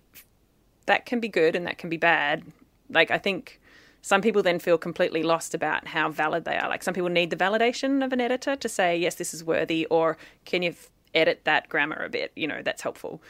that 0.87 1.07
can 1.07 1.21
be 1.21 1.29
good 1.29 1.57
and 1.57 1.67
that 1.67 1.79
can 1.79 1.89
be 1.89 1.97
bad. 1.97 2.45
Like 2.91 3.11
I 3.11 3.19
think 3.19 3.61
some 4.05 4.21
people 4.21 4.43
then 4.43 4.59
feel 4.59 4.77
completely 4.77 5.23
lost 5.23 5.55
about 5.55 5.87
how 5.87 6.11
valid 6.11 6.45
they 6.45 6.59
are. 6.59 6.69
Like 6.69 6.83
some 6.83 6.93
people 6.93 7.09
need 7.09 7.31
the 7.31 7.37
validation 7.37 8.05
of 8.05 8.13
an 8.13 8.21
editor 8.21 8.55
to 8.55 8.69
say 8.69 8.99
yes, 8.99 9.15
this 9.15 9.33
is 9.33 9.43
worthy, 9.43 9.87
or 9.87 10.19
can 10.45 10.63
you 10.63 10.75
edit 11.15 11.41
that 11.45 11.71
grammar 11.71 12.05
a 12.05 12.11
bit? 12.11 12.31
You 12.37 12.47
know, 12.47 12.61
that's 12.63 12.83
helpful. 12.83 13.23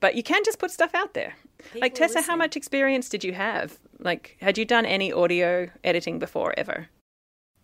But 0.00 0.14
you 0.14 0.22
can 0.22 0.44
just 0.44 0.58
put 0.58 0.70
stuff 0.70 0.94
out 0.94 1.14
there. 1.14 1.36
like 1.80 1.94
Tessa, 1.94 2.20
how 2.20 2.36
much 2.36 2.56
experience 2.56 3.08
did 3.08 3.24
you 3.24 3.32
have? 3.32 3.78
Like, 4.00 4.36
had 4.42 4.58
you 4.58 4.66
done 4.66 4.84
any 4.84 5.10
audio 5.10 5.70
editing 5.82 6.18
before 6.18 6.52
ever? 6.58 6.88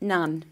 None. 0.00 0.46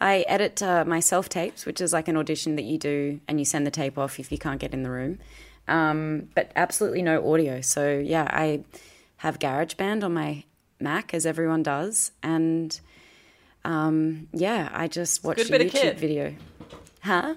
I 0.00 0.24
edit 0.28 0.62
uh, 0.62 0.84
my 0.84 1.00
self 1.00 1.28
tapes, 1.28 1.66
which 1.66 1.80
is 1.80 1.92
like 1.92 2.06
an 2.06 2.16
audition 2.16 2.54
that 2.54 2.64
you 2.64 2.78
do 2.78 3.18
and 3.26 3.40
you 3.40 3.44
send 3.44 3.66
the 3.66 3.72
tape 3.72 3.98
off 3.98 4.20
if 4.20 4.30
you 4.30 4.38
can't 4.38 4.60
get 4.60 4.72
in 4.72 4.84
the 4.84 4.90
room. 4.90 5.18
Um, 5.66 6.28
but 6.36 6.52
absolutely 6.54 7.02
no 7.02 7.28
audio. 7.32 7.60
So 7.60 7.98
yeah, 7.98 8.28
I 8.30 8.60
have 9.16 9.40
GarageBand 9.40 10.04
on 10.04 10.14
my 10.14 10.44
Mac, 10.80 11.14
as 11.14 11.26
everyone 11.26 11.62
does, 11.62 12.12
and 12.22 12.78
um, 13.64 14.28
yeah, 14.32 14.68
I 14.72 14.88
just 14.88 15.24
watched 15.24 15.48
a 15.48 15.58
bit 15.58 15.72
YouTube 15.72 15.96
video. 15.96 16.34
Huh? 17.02 17.34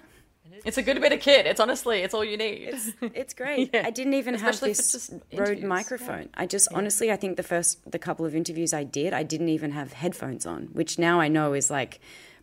it's 0.66 0.78
a 0.78 0.84
good 0.84 1.00
bit 1.02 1.12
of 1.12 1.20
kit 1.20 1.46
it's 1.46 1.60
honestly 1.60 2.02
it's 2.02 2.14
all 2.14 2.24
you 2.24 2.38
need 2.38 2.62
It's, 2.62 2.92
it's 3.02 3.34
great. 3.34 3.76
I 3.76 3.90
didn't 3.90 4.14
even 4.14 4.36
Especially 4.36 4.70
have 4.70 4.78
this 4.78 5.12
Rode 5.34 5.64
microphone. 5.64 6.30
I 6.34 6.46
just 6.46 6.68
honestly, 6.74 7.12
I 7.12 7.16
think 7.16 7.38
the 7.38 7.44
first, 7.44 7.92
the 7.92 8.00
couple 8.00 8.26
of 8.26 8.36
interviews 8.36 8.74
I 8.74 8.84
did, 8.84 9.14
I 9.14 9.24
didn't 9.24 9.50
even 9.50 9.72
have 9.72 9.94
headphones 9.94 10.46
on, 10.46 10.70
which 10.74 11.00
now 11.00 11.20
I 11.20 11.28
know 11.28 11.54
is 11.54 11.70
like 11.70 12.00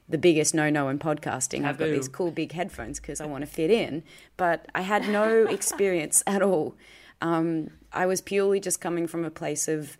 the 0.08 0.18
biggest 0.18 0.54
no-no 0.54 0.88
in 0.88 0.98
podcasting. 0.98 1.64
I've 1.64 1.78
got 1.78 1.90
these 1.90 2.08
cool 2.08 2.30
big 2.30 2.52
headphones 2.52 2.98
because 2.98 3.20
I 3.20 3.26
want 3.26 3.42
to 3.42 3.46
fit 3.46 3.70
in, 3.70 4.02
but 4.36 4.66
I 4.74 4.80
had 4.80 5.08
no 5.08 5.46
experience 5.50 6.22
at 6.26 6.42
all. 6.42 6.74
Um, 7.20 7.70
I 7.92 8.06
was 8.06 8.20
purely 8.20 8.58
just 8.60 8.80
coming 8.80 9.06
from 9.06 9.24
a 9.24 9.30
place 9.30 9.68
of 9.68 9.96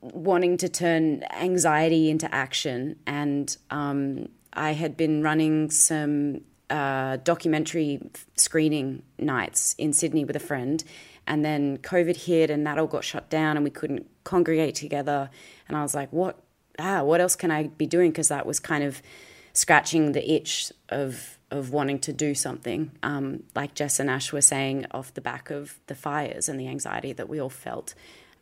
wanting 0.00 0.56
to 0.58 0.68
turn 0.68 1.24
anxiety 1.32 2.10
into 2.10 2.32
action. 2.34 2.96
And 3.06 3.56
um, 3.70 4.28
I 4.52 4.72
had 4.72 4.96
been 4.96 5.22
running 5.22 5.70
some 5.70 6.42
uh, 6.70 7.18
documentary 7.18 8.00
screening 8.36 9.02
nights 9.18 9.74
in 9.78 9.92
Sydney 9.92 10.24
with 10.24 10.36
a 10.36 10.40
friend. 10.40 10.82
And 11.26 11.44
then 11.44 11.78
COVID 11.78 12.16
hit 12.16 12.50
and 12.50 12.66
that 12.66 12.78
all 12.78 12.86
got 12.86 13.04
shut 13.04 13.28
down 13.30 13.56
and 13.56 13.64
we 13.64 13.70
couldn't 13.70 14.06
congregate 14.24 14.76
together. 14.76 15.30
And 15.68 15.76
I 15.76 15.82
was 15.82 15.94
like, 15.94 16.12
what? 16.12 16.38
Ah, 16.78 17.02
what 17.02 17.20
else 17.20 17.36
can 17.36 17.50
I 17.50 17.68
be 17.68 17.86
doing? 17.86 18.10
Because 18.10 18.28
that 18.28 18.44
was 18.44 18.60
kind 18.60 18.84
of 18.84 19.00
scratching 19.54 20.12
the 20.12 20.30
itch 20.30 20.70
of 20.90 21.36
of 21.50 21.70
wanting 21.70 21.98
to 22.00 22.12
do 22.12 22.34
something, 22.34 22.90
um, 23.02 23.44
like 23.54 23.74
Jess 23.74 24.00
and 24.00 24.10
Ash 24.10 24.32
were 24.32 24.40
saying, 24.40 24.86
off 24.90 25.14
the 25.14 25.20
back 25.20 25.50
of 25.50 25.78
the 25.86 25.94
fires 25.94 26.48
and 26.48 26.58
the 26.58 26.66
anxiety 26.66 27.12
that 27.12 27.28
we 27.28 27.40
all 27.40 27.50
felt. 27.50 27.94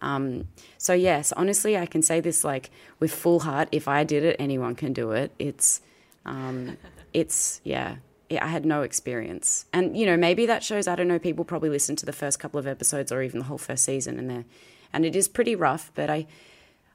Um, 0.05 0.49
so 0.77 0.93
yes, 0.93 1.33
honestly, 1.33 1.79
I 1.79 1.87
can 1.87 2.03
say 2.03 2.21
this 2.21 2.45
like 2.45 2.71
with 3.01 3.13
full 3.13 3.41
heart. 3.41 3.69
If 3.73 3.89
I 3.89 4.05
did 4.05 4.23
it, 4.23 4.37
anyone 4.39 4.75
can 4.75 4.93
do 4.93 5.13
it. 5.13 5.33
It's, 5.39 5.81
um, 6.27 6.77
it's 7.13 7.61
yeah. 7.65 7.97
I 8.31 8.49
had 8.49 8.65
no 8.67 8.83
experience, 8.83 9.67
and 9.73 9.97
you 9.97 10.07
know 10.07 10.17
maybe 10.17 10.47
that 10.47 10.63
shows. 10.65 10.89
I 10.89 10.97
don't 10.97 11.07
know. 11.07 11.19
People 11.19 11.45
probably 11.45 11.69
listen 11.69 11.95
to 11.97 12.07
the 12.07 12.13
first 12.13 12.41
couple 12.41 12.59
of 12.59 12.67
episodes 12.67 13.13
or 13.13 13.23
even 13.23 13.39
the 13.39 13.45
whole 13.45 13.59
first 13.59 13.85
season, 13.85 14.19
and 14.19 14.29
they 14.29 14.45
and 14.93 15.05
it 15.05 15.15
is 15.15 15.29
pretty 15.29 15.55
rough. 15.55 15.91
But 15.95 16.09
I, 16.09 16.27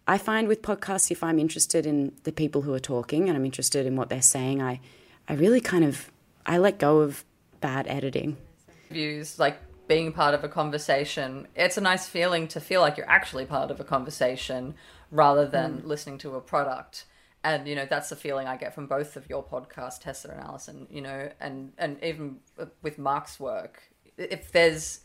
I 0.07 0.17
find 0.17 0.47
with 0.47 0.61
podcasts, 0.61 1.11
if 1.11 1.23
I'm 1.23 1.37
interested 1.37 1.85
in 1.85 2.13
the 2.23 2.31
people 2.31 2.63
who 2.63 2.73
are 2.73 2.79
talking 2.79 3.27
and 3.27 3.37
I'm 3.37 3.45
interested 3.45 3.85
in 3.85 3.95
what 3.95 4.09
they're 4.09 4.21
saying, 4.21 4.61
I, 4.61 4.79
I 5.27 5.33
really 5.33 5.61
kind 5.61 5.83
of 5.83 6.11
I 6.45 6.57
let 6.57 6.79
go 6.79 6.99
of 6.99 7.23
bad 7.61 7.87
editing. 7.87 8.37
views 8.89 9.37
like 9.37 9.59
being 9.89 10.13
part 10.13 10.35
of 10.35 10.43
a 10.43 10.47
conversation 10.47 11.47
it's 11.55 11.75
a 11.75 11.81
nice 11.81 12.07
feeling 12.07 12.47
to 12.47 12.61
feel 12.61 12.79
like 12.79 12.95
you're 12.95 13.09
actually 13.09 13.43
part 13.43 13.71
of 13.71 13.79
a 13.79 13.83
conversation 13.83 14.75
rather 15.11 15.47
than 15.47 15.81
listening 15.83 16.19
to 16.19 16.35
a 16.35 16.41
product. 16.41 17.05
And 17.43 17.67
you 17.67 17.75
know 17.75 17.87
that's 17.89 18.09
the 18.09 18.15
feeling 18.15 18.47
i 18.47 18.57
get 18.57 18.75
from 18.75 18.85
both 18.87 19.15
of 19.15 19.29
your 19.29 19.43
podcasts 19.43 19.99
tessa 20.01 20.29
and 20.29 20.41
allison 20.41 20.87
you 20.89 21.01
know 21.01 21.29
and 21.39 21.71
and 21.77 21.97
even 22.03 22.39
with 22.81 22.97
mark's 22.97 23.39
work. 23.39 23.81
If 24.17 24.51
there's 24.51 24.99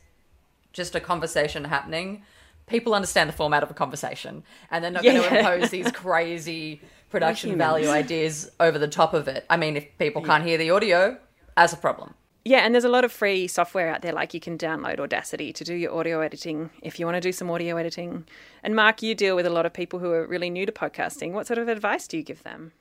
just 0.73 0.95
a 0.95 1.01
conversation 1.01 1.65
happening 1.65 2.25
people 2.67 2.95
understand 2.95 3.29
the 3.29 3.33
format 3.33 3.63
of 3.63 3.71
a 3.71 3.75
conversation 3.75 4.43
and 4.71 4.83
they're 4.83 4.91
not 4.91 5.03
going 5.03 5.23
to 5.23 5.39
impose 5.39 5.71
these 5.71 5.91
crazy 6.05 6.81
production 7.11 7.57
value 7.57 7.89
ideas 7.89 8.51
over 8.59 8.79
the 8.79 8.89
top 8.89 9.15
of 9.15 9.29
it. 9.29 9.47
I 9.49 9.57
mean 9.57 9.77
if 9.77 9.87
people 9.97 10.21
can't 10.21 10.45
hear 10.45 10.59
the 10.59 10.71
audio 10.71 11.19
as 11.57 11.73
a 11.73 11.77
problem 11.77 12.15
Yeah, 12.45 12.59
and 12.59 12.75
there's 12.75 12.85
a 12.85 12.91
lot 12.91 13.05
of 13.05 13.13
free 13.13 13.47
software 13.49 13.89
out 13.89 14.03
there, 14.03 14.13
like 14.13 14.35
you 14.35 14.41
can 14.41 14.59
download 14.59 15.01
Audacity 15.01 15.51
to 15.55 15.65
do 15.65 15.75
your 15.75 15.95
audio 15.95 16.21
editing 16.21 16.69
if 16.83 17.01
you 17.01 17.07
want 17.07 17.17
to 17.17 17.21
do 17.21 17.33
some 17.33 17.51
audio 17.51 17.77
editing. 17.77 18.27
And 18.63 18.77
Mark, 18.77 19.01
you 19.01 19.15
deal 19.15 19.35
with 19.35 19.47
a 19.47 19.51
lot 19.51 19.65
of 19.65 19.73
people 19.73 19.99
who 19.99 20.11
are 20.11 20.27
really 20.27 20.51
new 20.51 20.67
to 20.67 20.73
podcasting. 20.73 21.33
What 21.33 21.47
sort 21.47 21.59
of 21.59 21.69
advice 21.69 22.07
do 22.07 22.19
you 22.19 22.23
give 22.23 22.43
them? 22.43 22.73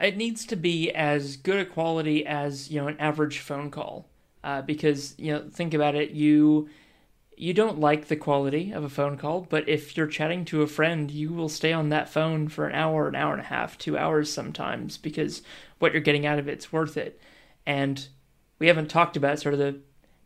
it 0.00 0.16
needs 0.16 0.44
to 0.46 0.56
be 0.56 0.90
as 0.92 1.36
good 1.36 1.58
a 1.58 1.64
quality 1.64 2.26
as 2.26 2.70
you 2.70 2.80
know 2.80 2.88
an 2.88 2.98
average 2.98 3.38
phone 3.38 3.70
call 3.70 4.08
uh, 4.44 4.62
because 4.62 5.14
you 5.18 5.32
know 5.32 5.44
think 5.50 5.74
about 5.74 5.94
it 5.94 6.10
you 6.10 6.68
you 7.38 7.52
don't 7.52 7.78
like 7.78 8.08
the 8.08 8.16
quality 8.16 8.72
of 8.72 8.84
a 8.84 8.88
phone 8.88 9.16
call 9.16 9.40
but 9.48 9.68
if 9.68 9.96
you're 9.96 10.06
chatting 10.06 10.44
to 10.44 10.62
a 10.62 10.66
friend 10.66 11.10
you 11.10 11.32
will 11.32 11.48
stay 11.48 11.72
on 11.72 11.88
that 11.88 12.08
phone 12.08 12.48
for 12.48 12.66
an 12.66 12.74
hour 12.74 13.08
an 13.08 13.14
hour 13.14 13.32
and 13.32 13.42
a 13.42 13.46
half 13.46 13.76
two 13.78 13.96
hours 13.96 14.32
sometimes 14.32 14.96
because 14.96 15.42
what 15.78 15.92
you're 15.92 16.00
getting 16.00 16.26
out 16.26 16.38
of 16.38 16.48
it's 16.48 16.72
worth 16.72 16.96
it 16.96 17.20
and 17.64 18.08
we 18.58 18.68
haven't 18.68 18.88
talked 18.88 19.16
about 19.16 19.38
sort 19.38 19.54
of 19.54 19.58
the 19.58 19.78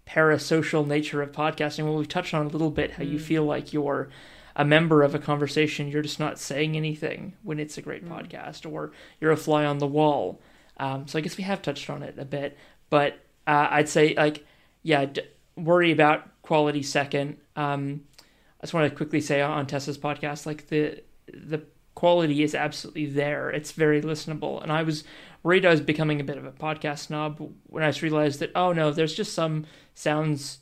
parasocial 0.06 0.86
nature 0.86 1.22
of 1.22 1.30
podcasting 1.30 1.84
well 1.84 1.96
we've 1.96 2.08
touched 2.08 2.34
on 2.34 2.46
a 2.46 2.48
little 2.48 2.70
bit 2.70 2.92
how 2.92 3.02
you 3.02 3.18
feel 3.18 3.44
like 3.44 3.72
you're 3.72 4.08
a 4.56 4.64
member 4.64 5.02
of 5.02 5.14
a 5.14 5.18
conversation, 5.18 5.88
you're 5.88 6.02
just 6.02 6.20
not 6.20 6.38
saying 6.38 6.76
anything 6.76 7.34
when 7.42 7.58
it's 7.58 7.78
a 7.78 7.82
great 7.82 8.04
podcast, 8.06 8.70
or 8.70 8.92
you're 9.20 9.30
a 9.30 9.36
fly 9.36 9.64
on 9.64 9.78
the 9.78 9.86
wall. 9.86 10.40
Um, 10.76 11.06
so 11.06 11.18
I 11.18 11.22
guess 11.22 11.36
we 11.36 11.44
have 11.44 11.62
touched 11.62 11.88
on 11.90 12.02
it 12.02 12.18
a 12.18 12.24
bit, 12.24 12.56
but 12.88 13.14
uh, 13.46 13.68
I'd 13.70 13.88
say 13.88 14.14
like, 14.14 14.44
yeah, 14.82 15.04
d- 15.06 15.22
worry 15.56 15.92
about 15.92 16.42
quality 16.42 16.82
second. 16.82 17.36
Um, 17.56 18.02
I 18.18 18.64
just 18.64 18.74
want 18.74 18.90
to 18.90 18.96
quickly 18.96 19.20
say 19.20 19.40
on 19.40 19.66
Tessa's 19.66 19.98
podcast, 19.98 20.46
like 20.46 20.68
the 20.68 21.02
the 21.32 21.62
quality 21.94 22.42
is 22.42 22.54
absolutely 22.54 23.06
there. 23.06 23.50
It's 23.50 23.72
very 23.72 24.02
listenable, 24.02 24.62
and 24.62 24.72
I 24.72 24.82
was 24.82 25.04
worried 25.42 25.66
I 25.66 25.70
was 25.70 25.80
becoming 25.80 26.20
a 26.20 26.24
bit 26.24 26.38
of 26.38 26.44
a 26.44 26.52
podcast 26.52 27.00
snob 27.00 27.40
when 27.66 27.82
I 27.82 27.88
just 27.88 28.02
realized 28.02 28.40
that 28.40 28.52
oh 28.54 28.72
no, 28.72 28.90
there's 28.90 29.14
just 29.14 29.32
some 29.32 29.66
sounds, 29.94 30.58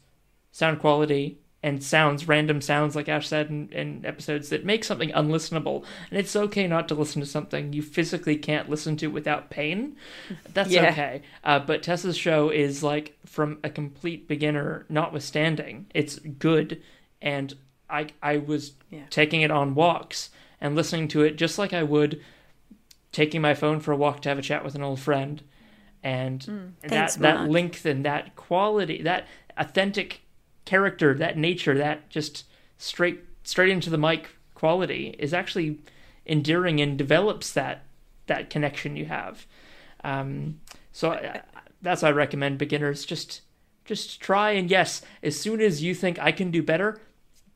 sound 0.51 0.81
quality 0.81 1.39
and 1.63 1.83
sounds, 1.83 2.29
random 2.29 2.61
sounds, 2.61 2.95
like 2.95 3.09
Ash 3.09 3.27
said 3.27 3.51
in, 3.51 3.69
in, 3.73 4.07
episodes, 4.07 4.49
that 4.51 4.65
make 4.65 4.85
something 4.85 5.11
unlistenable. 5.11 5.85
And 6.09 6.19
it's 6.19 6.37
okay 6.37 6.69
not 6.69 6.87
to 6.89 6.95
listen 6.95 7.21
to 7.21 7.27
something 7.27 7.73
you 7.73 7.83
physically 7.83 8.37
can't 8.37 8.71
listen 8.71 8.97
to 8.99 9.09
without 9.09 9.51
pain. 9.51 9.97
That's 10.55 10.71
yeah. 10.71 10.91
okay. 10.91 11.23
Uh, 11.43 11.59
but 11.59 11.83
Tessa's 11.83 12.17
show 12.17 12.51
is 12.51 12.83
like 12.85 13.19
from 13.27 13.59
a 13.65 13.71
complete 13.71 14.29
beginner, 14.29 14.87
notwithstanding, 14.89 15.87
it's 15.95 16.19
good. 16.21 16.81
And 17.21 17.55
I 17.91 18.09
I 18.23 18.37
was 18.37 18.73
yeah. 18.91 19.07
taking 19.11 19.41
it 19.41 19.51
on 19.51 19.75
walks 19.75 20.31
and 20.61 20.77
listening 20.77 21.09
to 21.09 21.23
it 21.23 21.37
just 21.37 21.59
like 21.59 21.73
I 21.73 21.83
would 21.83 22.21
taking 23.19 23.43
my 23.43 23.53
phone 23.53 23.81
for 23.81 23.91
a 23.91 23.97
walk 23.97 24.23
to 24.23 24.29
have 24.29 24.39
a 24.39 24.43
chat 24.43 24.65
with 24.65 24.77
an 24.77 24.83
old 24.83 25.01
friend. 25.01 25.43
And 26.05 26.39
mm. 26.39 26.71
that 26.83 27.15
that 27.15 27.51
length 27.51 27.85
and 27.85 28.05
that 28.05 28.37
quality, 28.37 29.03
that 29.03 29.27
authentic 29.57 30.21
character, 30.65 31.13
that 31.15 31.37
nature, 31.37 31.77
that 31.77 32.09
just 32.11 32.45
straight 32.79 33.25
straight 33.43 33.71
into 33.71 33.91
the 33.91 33.99
mic 33.99 34.29
quality 34.55 35.17
is 35.19 35.35
actually 35.35 35.81
endearing 36.27 36.81
and 36.81 36.97
develops 36.97 37.53
that 37.55 37.83
that 38.29 38.51
connection 38.51 38.95
you 38.95 39.07
have. 39.07 39.47
Um, 40.05 40.61
so 40.93 41.11
I, 41.11 41.43
that's 41.83 42.03
what 42.03 42.11
I 42.11 42.13
recommend 42.13 42.57
beginners 42.57 43.05
just 43.05 43.41
just 43.85 44.21
try 44.21 44.53
and 44.53 44.71
yes, 44.71 45.03
as 45.25 45.37
soon 45.37 45.61
as 45.61 45.83
you 45.83 45.93
think 45.93 46.21
I 46.21 46.31
can 46.31 46.53
do 46.53 46.63
better, 46.63 47.01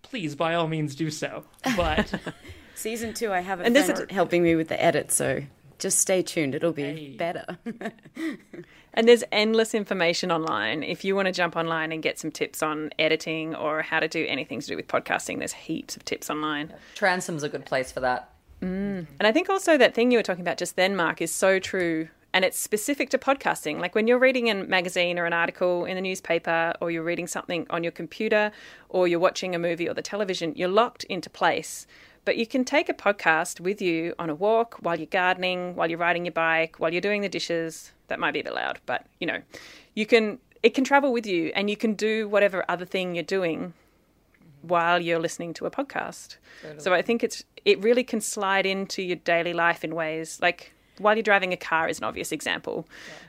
please 0.03 0.35
by 0.35 0.55
all 0.55 0.67
means 0.67 0.97
do 0.97 1.09
so. 1.09 1.45
But 1.77 2.13
season 2.83 3.15
two, 3.15 3.33
I 3.33 3.41
have 3.41 3.61
a 3.61 3.65
and 3.65 3.77
friend 3.77 3.91
is- 3.91 4.11
helping 4.11 4.43
me 4.43 4.55
with 4.55 4.69
the 4.69 4.83
edit, 4.83 5.13
so 5.13 5.43
just 5.79 5.99
stay 5.99 6.23
tuned. 6.23 6.55
It'll 6.55 6.73
be 6.73 6.83
hey. 6.83 7.17
better. 7.17 7.59
and 8.95 9.09
there's 9.09 9.25
endless 9.33 9.75
information 9.75 10.31
online. 10.31 10.83
If 10.83 11.05
you 11.05 11.17
want 11.17 11.27
to 11.27 11.33
jump 11.33 11.57
online 11.57 11.93
and 11.93 12.03
get 12.03 12.19
some 12.19 12.31
tips 12.31 12.63
on 12.63 12.91
editing 12.99 13.55
or 13.55 13.83
how 13.83 13.99
to 14.01 14.09
do 14.09 14.25
anything 14.29 14.61
to 14.61 14.67
do 14.67 14.77
with 14.77 14.87
podcasting, 14.87 15.39
there's 15.39 15.53
heaps 15.53 15.97
of 15.97 16.05
tips 16.05 16.31
online. 16.31 16.73
Transom's 16.95 17.43
a 17.43 17.49
good 17.49 17.67
place 17.67 17.91
for 17.91 18.01
that. 18.01 18.31
Mm. 18.61 19.07
And 19.19 19.27
I 19.27 19.33
think 19.33 19.51
also 19.51 19.77
that 19.77 19.93
thing 19.95 20.13
you 20.13 20.19
were 20.19 20.23
talking 20.23 20.43
about 20.43 20.57
just 20.57 20.77
then, 20.77 20.95
Mark, 20.95 21.21
is 21.21 21.33
so 21.33 21.59
true. 21.59 22.09
And 22.33 22.45
it's 22.45 22.59
specific 22.59 23.11
to 23.11 23.19
podcasting. 23.19 23.81
Like 23.81 23.95
when 23.95 24.07
you're 24.07 24.21
reading 24.21 24.49
a 24.49 24.55
magazine 24.55 25.19
or 25.19 25.27
an 25.27 25.33
article 25.33 25.85
in 25.85 25.97
the 25.97 26.01
newspaper, 26.01 26.73
or 26.81 26.91
you're 26.91 27.03
reading 27.03 27.27
something 27.27 27.67
on 27.71 27.83
your 27.83 27.93
computer, 27.93 28.53
or 28.89 29.09
you're 29.09 29.19
watching 29.19 29.55
a 29.55 29.59
movie 29.59 29.89
or 29.89 29.95
the 29.95 30.01
television, 30.01 30.55
you're 30.55 30.69
locked 30.69 31.05
into 31.05 31.29
place 31.29 31.87
but 32.25 32.37
you 32.37 32.47
can 32.47 32.65
take 32.65 32.89
a 32.89 32.95
podcast 32.95 33.61
with 33.61 33.83
you 33.83 34.15
on 34.19 34.31
a 34.31 34.35
walk 34.35 34.77
while 34.81 34.97
you're 34.97 35.07
gardening, 35.07 35.75
while 35.75 35.89
you're 35.89 35.99
riding 35.99 36.25
your 36.25 36.33
bike, 36.33 36.79
while 36.79 36.93
you're 36.93 37.01
doing 37.01 37.23
the 37.23 37.29
dishes. 37.29 37.93
That 38.09 38.21
might 38.21 38.33
be 38.33 38.41
a 38.41 38.45
bit 38.45 38.55
loud, 38.55 38.79
but 38.87 39.07
you 39.21 39.27
know, 39.27 39.43
you 39.95 40.07
can 40.07 40.39
it 40.63 40.75
can 40.75 40.85
travel 40.85 41.13
with 41.13 41.27
you 41.27 41.51
and 41.55 41.69
you 41.69 41.77
can 41.77 41.95
do 41.95 42.29
whatever 42.29 42.65
other 42.69 42.85
thing 42.85 43.15
you're 43.15 43.25
doing 43.25 43.75
while 44.63 45.01
you're 45.01 45.19
listening 45.19 45.53
to 45.55 45.67
a 45.67 45.71
podcast. 45.71 46.37
Totally. 46.63 46.81
So 46.81 46.95
I 46.95 47.03
think 47.03 47.25
it's 47.25 47.45
it 47.65 47.83
really 47.83 48.05
can 48.05 48.21
slide 48.21 48.67
into 48.67 49.03
your 49.03 49.17
daily 49.17 49.53
life 49.53 49.85
in 49.85 49.95
ways 49.95 50.39
like 50.41 50.73
while 50.99 51.17
you're 51.17 51.23
driving 51.23 51.53
a 51.53 51.57
car 51.57 51.89
is 51.89 51.99
an 51.99 52.05
obvious 52.05 52.33
example 52.33 52.87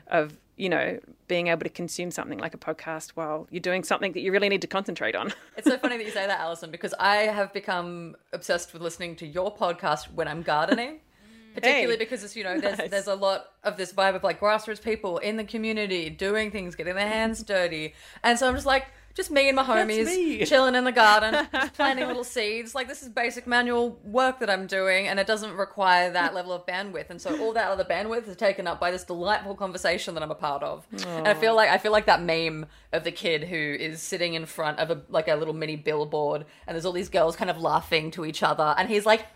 yeah. 0.08 0.18
of 0.20 0.36
you 0.56 0.68
know, 0.68 0.98
being 1.26 1.48
able 1.48 1.62
to 1.62 1.68
consume 1.68 2.10
something 2.10 2.38
like 2.38 2.54
a 2.54 2.58
podcast 2.58 3.10
while 3.10 3.46
you're 3.50 3.60
doing 3.60 3.82
something 3.82 4.12
that 4.12 4.20
you 4.20 4.30
really 4.30 4.48
need 4.48 4.60
to 4.60 4.66
concentrate 4.66 5.16
on. 5.16 5.32
it's 5.56 5.68
so 5.68 5.78
funny 5.78 5.96
that 5.96 6.04
you 6.04 6.12
say 6.12 6.26
that, 6.26 6.40
Alison, 6.40 6.70
because 6.70 6.94
I 6.98 7.16
have 7.16 7.52
become 7.52 8.16
obsessed 8.32 8.72
with 8.72 8.82
listening 8.82 9.16
to 9.16 9.26
your 9.26 9.54
podcast 9.54 10.12
when 10.12 10.28
I'm 10.28 10.42
gardening. 10.42 11.00
Particularly 11.54 11.92
hey. 11.92 11.98
because 11.98 12.24
it's 12.24 12.34
you 12.34 12.42
know 12.42 12.58
there's 12.58 12.78
nice. 12.78 12.90
there's 12.90 13.06
a 13.06 13.14
lot 13.14 13.50
of 13.62 13.76
this 13.76 13.92
vibe 13.92 14.16
of 14.16 14.24
like 14.24 14.40
grassroots 14.40 14.82
people 14.82 15.18
in 15.18 15.36
the 15.36 15.44
community 15.44 16.10
doing 16.10 16.50
things, 16.50 16.74
getting 16.74 16.96
their 16.96 17.06
hands 17.06 17.42
dirty, 17.44 17.94
and 18.24 18.36
so 18.36 18.48
I'm 18.48 18.54
just 18.54 18.66
like 18.66 18.86
just 19.14 19.30
me 19.30 19.48
and 19.48 19.56
my 19.56 19.62
homies 19.62 20.46
chilling 20.48 20.74
in 20.74 20.84
the 20.84 20.92
garden, 20.92 21.46
planting 21.74 22.06
little 22.06 22.24
seeds. 22.24 22.74
Like 22.74 22.88
this 22.88 23.02
is 23.02 23.08
basic 23.08 23.46
manual 23.46 23.98
work 24.04 24.40
that 24.40 24.50
I'm 24.50 24.66
doing, 24.66 25.06
and 25.06 25.20
it 25.20 25.26
doesn't 25.26 25.56
require 25.56 26.10
that 26.10 26.34
level 26.34 26.52
of 26.52 26.66
bandwidth. 26.66 27.10
And 27.10 27.20
so 27.20 27.38
all 27.40 27.52
that 27.52 27.70
other 27.70 27.84
bandwidth 27.84 28.28
is 28.28 28.36
taken 28.36 28.66
up 28.66 28.80
by 28.80 28.90
this 28.90 29.04
delightful 29.04 29.54
conversation 29.54 30.14
that 30.14 30.22
I'm 30.22 30.32
a 30.32 30.34
part 30.34 30.62
of. 30.62 30.86
Aww. 30.90 31.18
And 31.18 31.28
I 31.28 31.34
feel 31.34 31.54
like 31.54 31.70
I 31.70 31.78
feel 31.78 31.92
like 31.92 32.06
that 32.06 32.22
meme 32.22 32.66
of 32.92 33.04
the 33.04 33.12
kid 33.12 33.44
who 33.44 33.56
is 33.56 34.02
sitting 34.02 34.34
in 34.34 34.46
front 34.46 34.80
of 34.80 34.90
a 34.90 35.02
like 35.08 35.28
a 35.28 35.36
little 35.36 35.54
mini 35.54 35.76
billboard, 35.76 36.44
and 36.66 36.74
there's 36.74 36.84
all 36.84 36.92
these 36.92 37.08
girls 37.08 37.36
kind 37.36 37.50
of 37.50 37.58
laughing 37.58 38.10
to 38.12 38.24
each 38.24 38.42
other, 38.42 38.74
and 38.76 38.88
he's 38.88 39.06
like. 39.06 39.26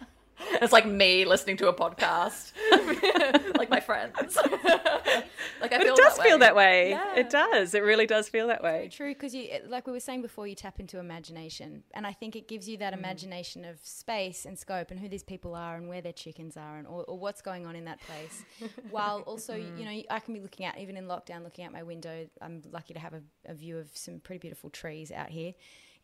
It's 0.63 0.73
like 0.73 0.87
me 0.87 1.25
listening 1.25 1.57
to 1.59 1.69
a 1.69 1.75
podcast, 1.75 2.53
like 3.59 3.71
my 3.71 3.81
friends. 3.81 4.37
like 4.37 5.73
I 5.73 5.79
but 5.79 5.83
feel 5.83 5.95
it 5.95 5.97
does 5.97 6.17
that 6.17 6.23
feel 6.23 6.39
that 6.39 6.57
way. 6.57 6.91
Yeah. 6.91 7.15
It 7.17 7.31
does. 7.31 7.75
It 7.75 7.83
really 7.83 8.07
does 8.07 8.29
feel 8.29 8.49
that 8.49 8.63
way. 8.63 8.89
true, 8.91 9.15
because 9.15 9.35
you, 9.35 9.49
like 9.69 9.87
we 9.87 9.93
were 9.93 10.01
saying 10.01 10.23
before, 10.23 10.47
you 10.47 10.55
tap 10.55 10.81
into 10.81 10.99
imagination, 10.99 11.85
and 11.95 12.07
I 12.07 12.13
think 12.13 12.35
it 12.35 12.49
gives 12.49 12.69
you 12.69 12.77
that 12.79 12.93
mm. 12.93 12.99
imagination 12.99 13.65
of 13.65 13.79
space 13.83 14.47
and 14.47 14.59
scope 14.59 14.91
and 14.91 14.99
who 14.99 15.09
these 15.09 15.23
people 15.23 15.55
are 15.55 15.77
and 15.77 15.89
where 15.89 16.01
their 16.01 16.13
chickens 16.13 16.57
are 16.57 16.79
and 16.79 16.87
or, 16.87 17.05
or 17.05 17.19
what's 17.19 17.41
going 17.41 17.67
on 17.67 17.77
in 17.77 17.85
that 17.85 18.01
place. 18.01 18.45
While 18.91 19.21
also, 19.21 19.55
mm. 19.55 19.79
you 19.79 19.85
know, 19.85 20.03
I 20.11 20.19
can 20.19 20.35
be 20.35 20.41
looking 20.41 20.67
out 20.67 20.79
even 20.79 20.97
in 20.97 21.05
lockdown, 21.05 21.45
looking 21.45 21.65
out 21.65 21.73
my 21.73 21.83
window. 21.83 22.27
I'm 22.41 22.63
lucky 22.73 22.95
to 22.95 23.01
have 23.01 23.15
a, 23.15 23.23
a 23.47 23.55
view 23.55 23.79
of 23.79 23.91
some 23.95 24.19
pretty 24.21 24.41
beautiful 24.41 24.71
trees 24.71 25.13
out 25.13 25.29
here 25.29 25.55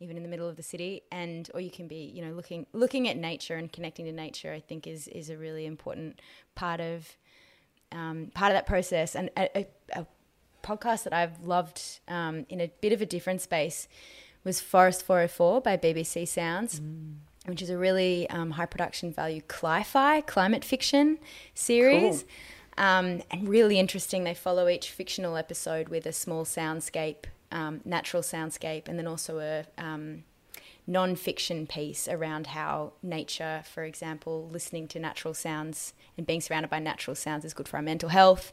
even 0.01 0.16
in 0.16 0.22
the 0.22 0.28
middle 0.28 0.49
of 0.49 0.57
the 0.57 0.62
city 0.62 1.03
and 1.12 1.51
or 1.55 1.61
you 1.61 1.70
can 1.70 1.86
be 1.86 2.11
you 2.14 2.24
know 2.24 2.32
looking 2.32 2.66
looking 2.72 3.09
at 3.09 3.16
nature 3.16 3.57
and 3.57 3.72
connecting 3.72 4.05
to 4.05 4.12
nature 4.12 4.53
i 4.53 4.61
think 4.61 4.86
is 4.86 5.09
is 5.09 5.30
a 5.30 5.36
really 5.36 5.66
important 5.66 6.20
part 6.55 6.80
of 6.80 7.16
um, 7.92 8.32
part 8.34 8.51
of 8.51 8.57
that 8.57 8.66
process 8.66 9.14
and 9.14 9.30
a, 9.36 9.66
a, 9.95 10.07
podcast 10.62 11.05
that 11.05 11.12
i've 11.12 11.40
loved 11.40 12.01
um, 12.09 12.47
in 12.49 12.61
a 12.61 12.70
bit 12.80 12.92
of 12.92 13.03
a 13.03 13.07
different 13.07 13.40
space 13.40 13.86
was 14.45 14.61
forest 14.61 15.05
404 15.05 15.61
by 15.61 15.76
bbc 15.76 16.26
sounds 16.26 16.80
mm. 16.80 17.16
which 17.47 17.61
is 17.61 17.70
a 17.70 17.76
really 17.76 18.28
um, 18.30 18.53
high 18.53 18.66
production 18.66 19.12
value 19.12 19.42
cli-fi 19.42 20.22
climate 20.22 20.64
fiction 20.64 21.18
series 21.55 22.22
cool. 22.22 22.30
Um, 22.76 23.22
and 23.30 23.49
really 23.49 23.78
interesting 23.78 24.24
they 24.24 24.34
follow 24.34 24.66
each 24.66 24.90
fictional 24.90 25.36
episode 25.36 25.90
with 25.90 26.07
a 26.07 26.12
small 26.12 26.45
soundscape 26.45 27.26
um, 27.55 27.80
natural 27.84 28.22
soundscape, 28.22 28.88
and 28.88 28.98
then 28.98 29.07
also 29.07 29.38
a 29.38 29.64
um, 29.82 30.24
non-fiction 30.86 31.66
piece 31.66 32.07
around 32.09 32.48
how 32.48 32.92
nature, 33.02 33.62
for 33.64 33.84
example, 33.84 34.48
listening 34.52 34.86
to 34.88 34.98
natural 34.98 35.32
sounds 35.32 35.94
and 36.18 36.26
being 36.26 36.40
surrounded 36.40 36.68
by 36.68 36.78
natural 36.78 37.14
sounds 37.14 37.44
is 37.44 37.55
good 37.55 37.68
for 37.68 37.76
our 37.76 37.82
mental 37.82 38.11
health. 38.11 38.52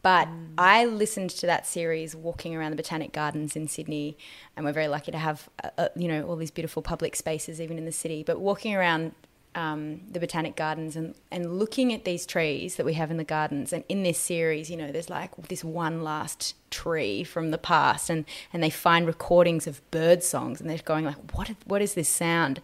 But 0.00 0.28
mm. 0.28 0.54
I 0.56 0.84
listened 0.84 1.30
to 1.30 1.46
that 1.46 1.66
series 1.66 2.14
walking 2.14 2.54
around 2.54 2.70
the 2.70 2.76
Botanic 2.76 3.12
Gardens 3.12 3.56
in 3.56 3.66
Sydney, 3.66 4.16
and 4.56 4.64
we're 4.64 4.72
very 4.72 4.88
lucky 4.88 5.10
to 5.10 5.18
have, 5.18 5.48
uh, 5.62 5.70
uh 5.76 5.88
you 5.96 6.08
know, 6.08 6.22
all 6.22 6.36
these 6.36 6.52
beautiful 6.52 6.82
public 6.82 7.16
spaces 7.16 7.60
even 7.60 7.76
in 7.76 7.84
the 7.84 7.92
city. 7.92 8.22
But 8.22 8.40
walking 8.40 8.74
around 8.74 9.12
um, 9.54 10.02
the 10.10 10.20
botanic 10.20 10.56
gardens 10.56 10.94
and, 10.94 11.14
and 11.30 11.58
looking 11.58 11.92
at 11.92 12.04
these 12.04 12.26
trees 12.26 12.76
that 12.76 12.86
we 12.86 12.94
have 12.94 13.10
in 13.10 13.16
the 13.16 13.24
gardens. 13.24 13.72
And 13.72 13.82
in 13.88 14.02
this 14.02 14.18
series, 14.18 14.70
you 14.70 14.76
know, 14.76 14.92
there's 14.92 15.10
like 15.10 15.34
this 15.48 15.64
one 15.64 16.02
last 16.02 16.54
tree 16.70 17.24
from 17.24 17.50
the 17.50 17.58
past, 17.58 18.10
and, 18.10 18.24
and 18.52 18.62
they 18.62 18.70
find 18.70 19.06
recordings 19.06 19.66
of 19.66 19.88
bird 19.90 20.22
songs, 20.22 20.60
and 20.60 20.68
they're 20.68 20.78
going 20.78 21.04
like, 21.04 21.34
what 21.34 21.50
what 21.64 21.82
is 21.82 21.94
this 21.94 22.08
sound? 22.08 22.60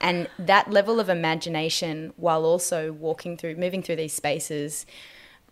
And 0.00 0.28
that 0.38 0.70
level 0.70 1.00
of 1.00 1.08
imagination, 1.08 2.12
while 2.16 2.44
also 2.44 2.92
walking 2.92 3.36
through, 3.36 3.56
moving 3.56 3.82
through 3.82 3.96
these 3.96 4.14
spaces. 4.14 4.86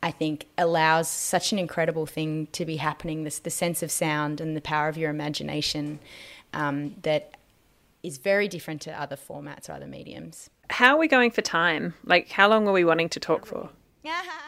I 0.02 0.10
think 0.10 0.46
allows 0.58 1.08
such 1.08 1.52
an 1.52 1.58
incredible 1.58 2.04
thing 2.04 2.48
to 2.52 2.66
be 2.66 2.76
happening. 2.76 3.24
This 3.24 3.38
the 3.38 3.50
sense 3.50 3.82
of 3.82 3.90
sound 3.90 4.42
and 4.42 4.54
the 4.54 4.60
power 4.60 4.88
of 4.88 4.98
your 4.98 5.10
imagination 5.10 6.00
um, 6.52 6.94
that 7.02 7.36
is 8.02 8.18
very 8.18 8.46
different 8.46 8.82
to 8.82 9.00
other 9.00 9.16
formats 9.16 9.68
or 9.68 9.72
other 9.72 9.86
mediums. 9.86 10.48
How 10.70 10.94
are 10.94 10.98
we 10.98 11.08
going 11.08 11.30
for 11.30 11.42
time? 11.42 11.94
Like, 12.04 12.30
how 12.30 12.48
long 12.48 12.66
are 12.68 12.72
we 12.72 12.84
wanting 12.84 13.08
to 13.10 13.20
talk 13.20 13.46
for? 13.46 13.70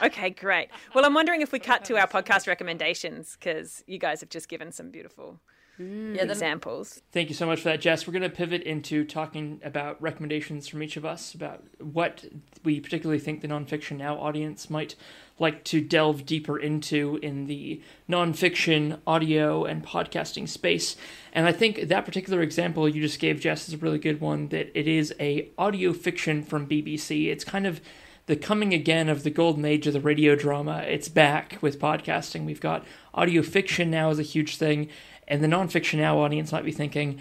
okay, 0.02 0.30
great. 0.30 0.68
Well, 0.94 1.04
I'm 1.04 1.14
wondering 1.14 1.40
if 1.40 1.50
we 1.52 1.58
cut 1.58 1.84
to 1.86 1.98
our 1.98 2.06
podcast 2.06 2.46
recommendations 2.46 3.36
because 3.38 3.82
you 3.86 3.98
guys 3.98 4.20
have 4.20 4.28
just 4.28 4.48
given 4.48 4.70
some 4.70 4.90
beautiful 4.90 5.40
mm. 5.80 6.20
examples. 6.20 7.02
Thank 7.12 7.28
you 7.28 7.34
so 7.34 7.46
much 7.46 7.60
for 7.60 7.70
that, 7.70 7.80
Jess. 7.80 8.06
We're 8.06 8.12
going 8.12 8.22
to 8.22 8.30
pivot 8.30 8.62
into 8.62 9.04
talking 9.04 9.60
about 9.64 10.00
recommendations 10.00 10.68
from 10.68 10.82
each 10.82 10.96
of 10.96 11.04
us 11.04 11.34
about 11.34 11.64
what 11.80 12.24
we 12.64 12.80
particularly 12.80 13.18
think 13.18 13.40
the 13.40 13.48
Nonfiction 13.48 13.96
Now 13.96 14.16
audience 14.16 14.70
might 14.70 14.94
like 15.40 15.64
to 15.64 15.80
delve 15.80 16.26
deeper 16.26 16.58
into 16.58 17.18
in 17.22 17.46
the 17.46 17.80
nonfiction, 18.08 18.98
audio, 19.06 19.64
and 19.64 19.84
podcasting 19.84 20.48
space. 20.48 20.96
And 21.32 21.46
I 21.46 21.52
think 21.52 21.88
that 21.88 22.04
particular 22.04 22.42
example 22.42 22.88
you 22.88 23.00
just 23.00 23.20
gave, 23.20 23.40
Jess, 23.40 23.68
is 23.68 23.74
a 23.74 23.78
really 23.78 23.98
good 23.98 24.20
one. 24.20 24.48
That 24.48 24.76
it 24.78 24.88
is 24.88 25.14
a 25.20 25.48
audio 25.56 25.92
fiction 25.92 26.42
from 26.42 26.66
BBC. 26.66 27.28
It's 27.28 27.44
kind 27.44 27.66
of 27.66 27.80
the 28.26 28.36
coming 28.36 28.74
again 28.74 29.08
of 29.08 29.22
the 29.22 29.30
golden 29.30 29.64
age 29.64 29.86
of 29.86 29.94
the 29.94 30.00
radio 30.00 30.36
drama. 30.36 30.84
It's 30.86 31.08
back 31.08 31.58
with 31.62 31.80
podcasting. 31.80 32.44
We've 32.44 32.60
got 32.60 32.84
audio 33.14 33.42
fiction 33.42 33.90
now 33.90 34.10
is 34.10 34.18
a 34.18 34.22
huge 34.22 34.56
thing, 34.56 34.88
and 35.26 35.42
the 35.42 35.48
nonfiction 35.48 35.98
now 35.98 36.18
audience 36.18 36.52
might 36.52 36.64
be 36.64 36.72
thinking, 36.72 37.18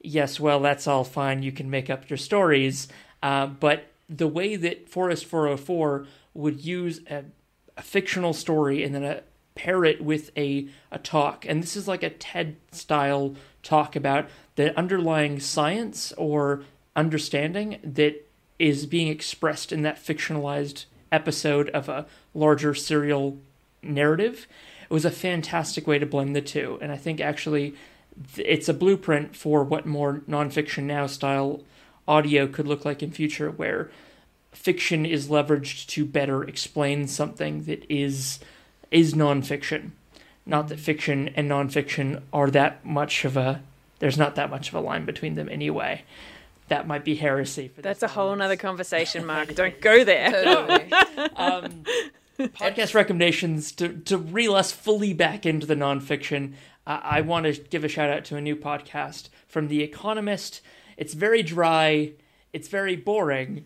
yes, 0.00 0.40
well, 0.40 0.60
that's 0.60 0.86
all 0.86 1.04
fine. 1.04 1.42
You 1.42 1.52
can 1.52 1.70
make 1.70 1.88
up 1.88 2.10
your 2.10 2.16
stories, 2.16 2.88
uh, 3.22 3.46
but 3.46 3.92
the 4.08 4.26
way 4.26 4.56
that 4.56 4.88
Forest 4.88 5.26
404 5.26 6.06
would 6.34 6.64
use 6.64 7.00
a, 7.08 7.24
a 7.78 7.82
fictional 7.82 8.34
story 8.34 8.84
and 8.84 8.94
then 8.94 9.04
a, 9.04 9.22
pair 9.58 9.84
it 9.84 10.00
with 10.00 10.30
a, 10.38 10.68
a 10.90 10.98
talk. 10.98 11.44
And 11.46 11.62
this 11.62 11.76
is 11.76 11.88
like 11.88 12.02
a 12.02 12.10
TED 12.10 12.56
style 12.70 13.34
talk 13.62 13.96
about 13.96 14.28
the 14.54 14.76
underlying 14.78 15.40
science 15.40 16.12
or 16.12 16.62
understanding 16.96 17.78
that 17.82 18.24
is 18.58 18.86
being 18.86 19.08
expressed 19.08 19.72
in 19.72 19.82
that 19.82 20.02
fictionalized 20.02 20.86
episode 21.12 21.68
of 21.70 21.88
a 21.88 22.06
larger 22.34 22.72
serial 22.72 23.36
narrative. 23.82 24.46
It 24.84 24.94
was 24.94 25.04
a 25.04 25.10
fantastic 25.10 25.86
way 25.86 25.98
to 25.98 26.06
blend 26.06 26.34
the 26.34 26.40
two. 26.40 26.78
And 26.80 26.92
I 26.92 26.96
think 26.96 27.20
actually 27.20 27.74
it's 28.36 28.68
a 28.68 28.74
blueprint 28.74 29.36
for 29.36 29.64
what 29.64 29.86
more 29.86 30.22
nonfiction 30.28 30.84
now 30.84 31.06
style 31.06 31.62
audio 32.06 32.46
could 32.46 32.66
look 32.66 32.84
like 32.84 33.02
in 33.02 33.10
future, 33.10 33.50
where 33.50 33.90
fiction 34.58 35.06
is 35.06 35.28
leveraged 35.28 35.86
to 35.86 36.04
better 36.04 36.42
explain 36.42 37.06
something 37.06 37.64
that 37.64 37.84
is 37.88 38.40
is 38.90 39.14
nonfiction. 39.14 39.92
Not 40.44 40.68
that 40.68 40.80
fiction 40.80 41.28
and 41.36 41.48
nonfiction 41.50 42.22
are 42.32 42.50
that 42.50 42.84
much 42.84 43.24
of 43.24 43.36
a 43.36 43.62
there's 44.00 44.18
not 44.18 44.34
that 44.34 44.50
much 44.50 44.68
of 44.68 44.74
a 44.74 44.80
line 44.80 45.04
between 45.04 45.36
them 45.36 45.48
anyway. 45.48 46.02
That 46.68 46.86
might 46.86 47.04
be 47.04 47.16
heresy. 47.16 47.68
For 47.68 47.80
That's 47.80 48.02
a 48.02 48.08
whole 48.08 48.34
nother 48.36 48.56
conversation, 48.56 49.24
Mark. 49.24 49.54
Don't 49.54 49.80
go 49.80 50.04
there. 50.04 50.30
Totally. 50.30 50.92
um, 51.36 51.84
podcast 52.38 52.94
recommendations 52.94 53.72
to, 53.72 53.94
to 54.00 54.18
reel 54.18 54.54
us 54.54 54.70
fully 54.70 55.14
back 55.14 55.46
into 55.46 55.66
the 55.66 55.74
nonfiction. 55.74 56.52
Uh, 56.86 57.00
I 57.02 57.20
want 57.22 57.46
to 57.46 57.60
give 57.60 57.84
a 57.84 57.88
shout 57.88 58.10
out 58.10 58.24
to 58.26 58.36
a 58.36 58.40
new 58.40 58.54
podcast 58.54 59.28
from 59.46 59.68
The 59.68 59.82
Economist. 59.82 60.60
It's 60.96 61.14
very 61.14 61.42
dry. 61.42 62.12
It's 62.52 62.68
very 62.68 62.96
boring. 62.96 63.64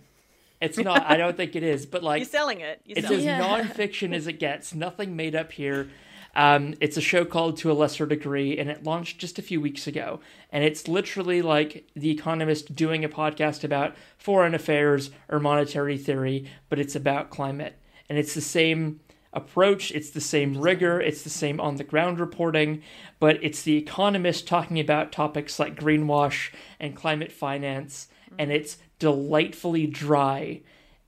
It's 0.62 0.78
not. 0.78 1.04
I 1.10 1.16
don't 1.16 1.36
think 1.36 1.56
it 1.56 1.62
is. 1.62 1.86
But 1.86 2.02
like, 2.02 2.20
You're 2.20 2.28
selling 2.28 2.60
it. 2.60 2.80
You're 2.84 2.98
it's 2.98 3.08
selling 3.08 3.28
as 3.28 3.40
it. 3.40 3.76
nonfiction 3.76 4.14
as 4.14 4.26
it 4.26 4.38
gets. 4.38 4.74
Nothing 4.74 5.16
made 5.16 5.34
up 5.34 5.52
here. 5.52 5.90
Um, 6.34 6.74
it's 6.80 6.96
a 6.96 7.02
show 7.02 7.24
called 7.24 7.58
To 7.58 7.70
a 7.70 7.74
Lesser 7.74 8.06
Degree, 8.06 8.58
and 8.58 8.70
it 8.70 8.84
launched 8.84 9.18
just 9.18 9.38
a 9.38 9.42
few 9.42 9.60
weeks 9.60 9.86
ago. 9.86 10.20
And 10.50 10.64
it's 10.64 10.88
literally 10.88 11.42
like 11.42 11.88
The 11.94 12.10
Economist 12.10 12.74
doing 12.74 13.04
a 13.04 13.08
podcast 13.08 13.64
about 13.64 13.94
foreign 14.16 14.54
affairs 14.54 15.10
or 15.28 15.40
monetary 15.40 15.98
theory, 15.98 16.48
but 16.68 16.78
it's 16.78 16.96
about 16.96 17.30
climate. 17.30 17.78
And 18.08 18.18
it's 18.18 18.34
the 18.34 18.40
same 18.40 19.00
approach, 19.34 19.90
it's 19.92 20.10
the 20.10 20.20
same 20.20 20.58
rigor, 20.58 21.00
it's 21.00 21.22
the 21.22 21.30
same 21.30 21.60
on 21.60 21.76
the 21.76 21.84
ground 21.84 22.20
reporting, 22.20 22.82
but 23.18 23.42
it's 23.42 23.62
The 23.62 23.76
Economist 23.76 24.46
talking 24.46 24.78
about 24.78 25.12
topics 25.12 25.58
like 25.58 25.74
greenwash 25.78 26.50
and 26.78 26.96
climate 26.96 27.32
finance, 27.32 28.08
and 28.38 28.52
it's 28.52 28.78
delightfully 29.02 29.84
dry 29.88 30.60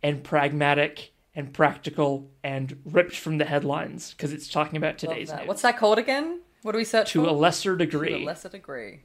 and 0.03 0.25
pragmatic 0.25 1.13
and 1.37 1.53
practical 1.53 2.29
and 2.43 2.77
ripped 2.85 3.15
from 3.15 3.39
the 3.39 3.45
headlines 3.45 4.11
because 4.13 4.33
it's 4.33 4.49
talking 4.49 4.77
about 4.77 4.99
today's 4.99 5.29
that. 5.29 5.41
news. 5.41 5.49
What's 5.49 5.63
that 5.63 5.79
called 5.79 5.99
again? 5.99 6.41
What 6.63 6.73
do 6.73 6.79
we 6.79 6.85
search 6.85 7.13
To 7.13 7.23
for? 7.23 7.29
a 7.29 7.33
lesser 7.33 7.77
degree. 7.77 8.09
To 8.11 8.17
a 8.17 8.27
lesser 8.27 8.49
degree. 8.49 9.03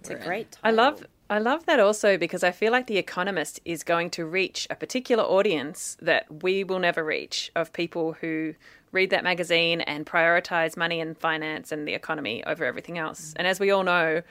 It's 0.00 0.10
a 0.10 0.16
great. 0.16 0.50
Title. 0.52 0.68
I 0.68 0.70
love 0.82 1.06
I 1.30 1.38
love 1.38 1.64
that 1.66 1.78
also 1.78 2.18
because 2.18 2.42
I 2.42 2.50
feel 2.50 2.72
like 2.72 2.88
The 2.88 2.98
Economist 2.98 3.60
is 3.64 3.84
going 3.84 4.10
to 4.10 4.26
reach 4.26 4.66
a 4.68 4.74
particular 4.74 5.22
audience 5.22 5.96
that 6.02 6.42
we 6.42 6.64
will 6.64 6.80
never 6.80 7.04
reach 7.04 7.52
of 7.54 7.72
people 7.72 8.14
who 8.20 8.54
read 8.90 9.10
that 9.10 9.22
magazine 9.24 9.80
and 9.82 10.04
prioritize 10.04 10.76
money 10.76 11.00
and 11.00 11.16
finance 11.16 11.70
and 11.70 11.86
the 11.86 11.94
economy 11.94 12.42
over 12.44 12.64
everything 12.64 12.98
else. 12.98 13.32
And 13.36 13.46
as 13.46 13.60
we 13.60 13.70
all 13.70 13.84
know, 13.84 14.22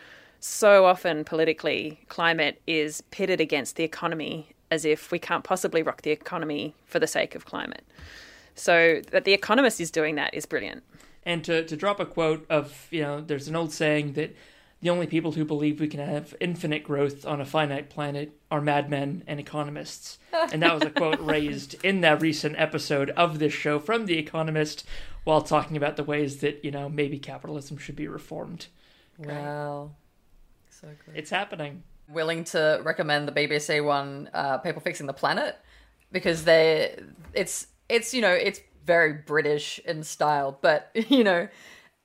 so 0.41 0.85
often 0.85 1.23
politically, 1.23 1.99
climate 2.09 2.61
is 2.65 3.01
pitted 3.11 3.39
against 3.39 3.75
the 3.75 3.83
economy 3.83 4.49
as 4.71 4.85
if 4.85 5.11
we 5.11 5.19
can't 5.19 5.43
possibly 5.43 5.83
rock 5.83 6.01
the 6.01 6.11
economy 6.11 6.73
for 6.85 6.97
the 6.97 7.07
sake 7.07 7.35
of 7.35 7.45
climate. 7.45 7.85
So 8.55 9.01
that 9.11 9.23
The 9.23 9.33
Economist 9.33 9.79
is 9.79 9.91
doing 9.91 10.15
that 10.15 10.33
is 10.33 10.45
brilliant. 10.45 10.83
And 11.23 11.43
to, 11.43 11.63
to 11.65 11.77
drop 11.77 11.99
a 11.99 12.05
quote 12.05 12.45
of, 12.49 12.87
you 12.89 13.01
know, 13.01 13.21
there's 13.21 13.47
an 13.47 13.55
old 13.55 13.71
saying 13.71 14.13
that 14.13 14.35
the 14.81 14.89
only 14.89 15.05
people 15.05 15.33
who 15.33 15.45
believe 15.45 15.79
we 15.79 15.87
can 15.87 15.99
have 15.99 16.33
infinite 16.39 16.83
growth 16.83 17.25
on 17.25 17.39
a 17.39 17.45
finite 17.45 17.89
planet 17.89 18.31
are 18.49 18.61
madmen 18.61 19.23
and 19.27 19.39
economists. 19.39 20.17
And 20.51 20.63
that 20.63 20.73
was 20.73 20.83
a 20.83 20.89
quote 20.89 21.19
raised 21.21 21.75
in 21.85 22.01
that 22.01 22.21
recent 22.21 22.55
episode 22.57 23.11
of 23.11 23.37
this 23.37 23.53
show 23.53 23.77
from 23.77 24.07
The 24.07 24.17
Economist 24.17 24.85
while 25.23 25.41
talking 25.41 25.77
about 25.77 25.97
the 25.97 26.03
ways 26.03 26.37
that, 26.37 26.65
you 26.65 26.71
know, 26.71 26.89
maybe 26.89 27.19
capitalism 27.19 27.77
should 27.77 27.95
be 27.95 28.07
reformed. 28.07 28.67
Wow. 29.19 29.91
So 30.81 30.87
good. 31.05 31.15
It's 31.15 31.29
happening. 31.29 31.83
Willing 32.09 32.43
to 32.45 32.81
recommend 32.83 33.27
the 33.27 33.31
BBC 33.31 33.83
one, 33.83 34.29
uh, 34.33 34.57
People 34.57 34.81
Fixing 34.81 35.05
the 35.05 35.13
Planet, 35.13 35.57
because 36.11 36.43
they, 36.43 36.99
it's, 37.33 37.67
it's, 37.87 38.13
you 38.13 38.21
know, 38.21 38.33
it's 38.33 38.59
very 38.85 39.13
British 39.13 39.79
in 39.85 40.03
style, 40.03 40.57
but, 40.61 40.89
you 41.09 41.23
know, 41.23 41.47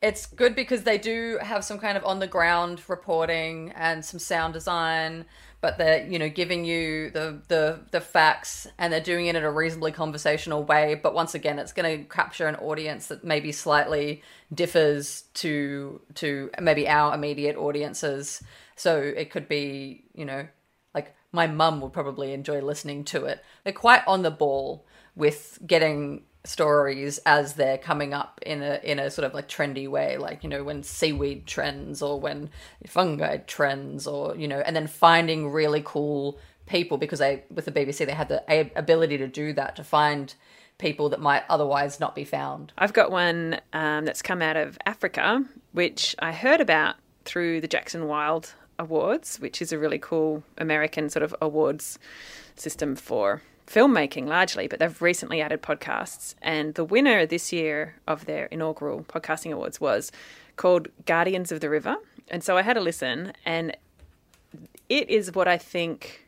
it's 0.02 0.26
good 0.26 0.54
because 0.54 0.82
they 0.82 0.98
do 0.98 1.38
have 1.40 1.64
some 1.64 1.78
kind 1.78 1.96
of 1.96 2.04
on 2.04 2.18
the 2.18 2.26
ground 2.26 2.82
reporting 2.86 3.72
and 3.74 4.04
some 4.04 4.20
sound 4.20 4.52
design 4.52 5.24
but 5.60 5.78
they're 5.78 6.06
you 6.06 6.18
know 6.18 6.28
giving 6.28 6.64
you 6.64 7.10
the 7.10 7.40
the 7.48 7.80
the 7.90 8.00
facts 8.00 8.66
and 8.78 8.92
they're 8.92 9.00
doing 9.00 9.26
it 9.26 9.36
in 9.36 9.42
a 9.42 9.50
reasonably 9.50 9.92
conversational 9.92 10.62
way. 10.64 10.94
But 10.94 11.14
once 11.14 11.34
again 11.34 11.58
it's 11.58 11.72
going 11.72 11.98
to 11.98 12.04
capture 12.04 12.46
an 12.46 12.56
audience 12.56 13.08
that 13.08 13.24
maybe 13.24 13.52
slightly 13.52 14.22
differs 14.52 15.22
to 15.34 16.00
to 16.14 16.50
maybe 16.60 16.88
our 16.88 17.14
immediate 17.14 17.56
audiences. 17.56 18.42
So 18.76 18.98
it 19.00 19.30
could 19.30 19.48
be 19.48 20.04
you 20.14 20.24
know 20.24 20.46
like 20.94 21.14
my 21.32 21.46
mum 21.46 21.80
would 21.80 21.92
probably 21.92 22.32
enjoy 22.32 22.60
listening 22.60 23.04
to 23.04 23.24
it. 23.24 23.42
They're 23.64 23.72
quite 23.72 24.02
on 24.06 24.22
the 24.22 24.30
ball 24.30 24.86
with 25.14 25.58
getting 25.66 26.22
stories 26.46 27.18
as 27.26 27.54
they're 27.54 27.78
coming 27.78 28.14
up 28.14 28.40
in 28.44 28.62
a 28.62 28.80
in 28.82 28.98
a 28.98 29.10
sort 29.10 29.24
of 29.24 29.34
like 29.34 29.48
trendy 29.48 29.88
way 29.88 30.16
like 30.16 30.42
you 30.44 30.48
know 30.48 30.62
when 30.62 30.82
seaweed 30.82 31.46
trends 31.46 32.02
or 32.02 32.20
when 32.20 32.48
fungi 32.86 33.36
trends 33.38 34.06
or 34.06 34.34
you 34.36 34.46
know 34.46 34.60
and 34.60 34.76
then 34.76 34.86
finding 34.86 35.50
really 35.50 35.82
cool 35.84 36.38
people 36.66 36.98
because 36.98 37.18
they 37.18 37.44
with 37.50 37.64
the 37.64 37.72
BBC 37.72 38.06
they 38.06 38.12
had 38.12 38.28
the 38.28 38.70
ability 38.76 39.18
to 39.18 39.26
do 39.26 39.52
that 39.52 39.76
to 39.76 39.84
find 39.84 40.34
people 40.78 41.08
that 41.08 41.20
might 41.20 41.42
otherwise 41.48 42.00
not 42.00 42.14
be 42.14 42.24
found. 42.24 42.72
I've 42.76 42.92
got 42.92 43.10
one 43.10 43.60
um, 43.72 44.04
that's 44.04 44.20
come 44.22 44.42
out 44.42 44.56
of 44.56 44.78
Africa, 44.84 45.42
which 45.72 46.14
I 46.18 46.32
heard 46.32 46.60
about 46.60 46.96
through 47.24 47.60
the 47.60 47.68
Jackson 47.68 48.06
Wild 48.06 48.54
Awards, 48.78 49.40
which 49.40 49.62
is 49.62 49.72
a 49.72 49.78
really 49.78 49.98
cool 49.98 50.42
American 50.58 51.08
sort 51.08 51.22
of 51.22 51.34
awards 51.40 51.98
system 52.56 52.94
for 52.94 53.42
filmmaking 53.66 54.26
largely, 54.26 54.68
but 54.68 54.78
they've 54.78 55.02
recently 55.02 55.40
added 55.40 55.62
podcasts. 55.62 56.34
And 56.40 56.74
the 56.74 56.84
winner 56.84 57.26
this 57.26 57.52
year 57.52 57.96
of 58.06 58.26
their 58.26 58.46
inaugural 58.46 59.02
podcasting 59.04 59.52
awards 59.52 59.80
was 59.80 60.12
called 60.56 60.88
Guardians 61.04 61.52
of 61.52 61.60
the 61.60 61.68
River. 61.68 61.96
And 62.28 62.42
so 62.42 62.56
I 62.56 62.62
had 62.62 62.76
a 62.76 62.80
listen, 62.80 63.32
and 63.44 63.76
it 64.88 65.08
is 65.10 65.32
what 65.32 65.48
I 65.48 65.58
think 65.58 66.26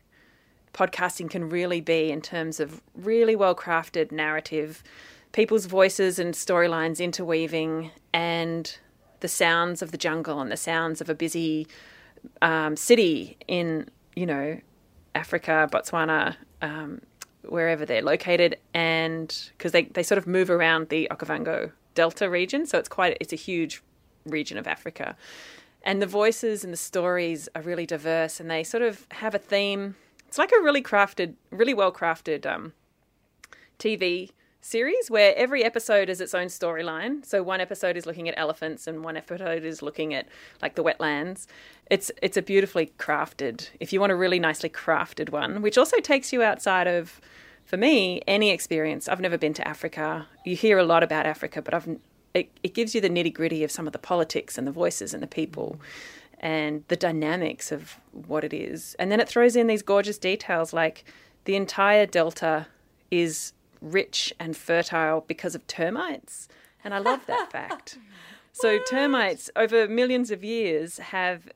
podcasting 0.74 1.30
can 1.30 1.49
really 1.49 1.80
be 1.80 2.11
in 2.11 2.20
terms 2.20 2.61
of 2.61 2.80
really 2.95 3.34
well 3.34 3.55
crafted 3.55 4.12
narrative, 4.12 4.82
people's 5.32 5.66
voices 5.66 6.18
and 6.18 6.34
storylines 6.34 7.01
interweaving, 7.01 7.91
and 8.12 8.78
the 9.20 9.28
sounds 9.28 9.82
of 9.82 9.91
the 9.91 9.99
jungle 9.99 10.41
and 10.41 10.53
the 10.53 10.57
sounds 10.57 11.01
of 11.01 11.09
a 11.09 11.14
busy 11.14 11.66
um, 12.43 12.76
city 12.76 13.36
in, 13.49 13.89
you 14.14 14.26
know, 14.26 14.61
Africa, 15.14 15.68
Botswana, 15.72 16.36
um, 16.62 17.01
wherever 17.49 17.85
they're 17.85 18.03
located, 18.03 18.57
and 18.75 19.51
because 19.57 19.73
they, 19.73 19.85
they 19.85 20.03
sort 20.03 20.19
of 20.19 20.27
move 20.27 20.51
around 20.51 20.89
the 20.89 21.09
Okavango 21.11 21.73
Delta 21.95 22.29
region, 22.31 22.67
so 22.67 22.79
it's 22.79 22.89
quite 22.89 23.17
it's 23.21 23.33
a 23.33 23.37
huge 23.37 23.83
region 24.27 24.59
of 24.59 24.67
Africa, 24.67 25.17
and 25.83 26.03
the 26.03 26.07
voices 26.07 26.65
and 26.65 26.73
the 26.73 26.79
stories 26.79 27.49
are 27.55 27.63
really 27.63 27.87
diverse, 27.87 28.41
and 28.41 28.51
they 28.51 28.63
sort 28.65 28.83
of 28.83 29.07
have 29.13 29.35
a 29.35 29.39
theme. 29.39 29.97
It's 30.27 30.39
like 30.39 30.53
a 30.53 30.63
really 30.63 30.83
crafted, 30.83 31.35
really 31.51 31.75
well 31.75 31.91
crafted 31.93 32.45
um, 32.45 32.75
TV 33.79 34.31
series 34.61 35.11
where 35.11 35.35
every 35.37 35.65
episode 35.65 36.09
is 36.09 36.21
its 36.21 36.35
own 36.35 36.47
storyline. 36.47 37.25
So 37.25 37.43
one 37.43 37.61
episode 37.61 37.97
is 37.97 38.07
looking 38.07 38.29
at 38.29 38.35
elephants 38.37 38.87
and 38.87 39.05
one 39.05 39.17
episode 39.17 39.65
is 39.65 39.83
looking 39.83 40.15
at 40.15 40.27
like 40.61 40.75
the 40.75 40.85
wetlands. 40.85 41.47
It's 41.91 42.11
it's 42.23 42.37
a 42.37 42.43
beautifully 42.43 42.93
crafted. 42.99 43.71
If 43.81 43.93
you 43.93 44.01
want 44.01 44.13
a 44.13 44.17
really 44.17 44.39
nicely 44.39 44.69
crafted 44.69 45.31
one, 45.31 45.63
which 45.63 45.79
also 45.79 45.99
takes 46.01 46.33
you 46.33 46.43
outside 46.43 46.87
of 46.87 47.21
for 47.65 47.77
me 47.77 48.23
any 48.27 48.51
experience. 48.51 49.09
I've 49.09 49.21
never 49.21 49.37
been 49.37 49.55
to 49.55 49.69
Africa. 49.69 50.27
You 50.45 50.57
hear 50.57 50.79
a 50.79 50.85
lot 50.85 51.03
about 51.03 51.27
Africa, 51.27 51.63
but 51.63 51.75
I've 51.75 51.99
it, 52.35 52.51
it 52.63 52.75
gives 52.75 52.95
you 52.95 53.01
the 53.01 53.11
nitty-gritty 53.11 53.65
of 53.65 53.71
some 53.71 53.87
of 53.87 53.93
the 53.93 53.99
politics 53.99 54.59
and 54.59 54.67
the 54.67 54.73
voices 54.73 55.15
and 55.15 55.23
the 55.23 55.27
people 55.27 55.81
and 56.41 56.85
the 56.89 56.97
dynamics 56.97 57.73
of 57.73 57.97
what 58.13 58.45
it 58.45 58.53
is. 58.53 58.95
And 58.99 59.11
then 59.11 59.19
it 59.19 59.29
throws 59.29 59.57
in 59.57 59.67
these 59.67 59.83
gorgeous 59.83 60.19
details 60.19 60.73
like 60.73 61.05
the 61.45 61.57
entire 61.57 62.07
delta 62.07 62.67
is 63.11 63.53
rich 63.81 64.33
and 64.39 64.57
fertile 64.57 65.24
because 65.26 65.55
of 65.55 65.66
termites. 65.66 66.49
And 66.85 66.95
I 66.95 66.99
love 66.99 67.26
that 67.26 67.51
fact. 67.51 67.99
So, 68.51 68.81
termites 68.91 69.51
over 69.55 69.87
millions 69.87 70.33
of 70.33 70.43
years 70.43 70.99
have 70.99 71.49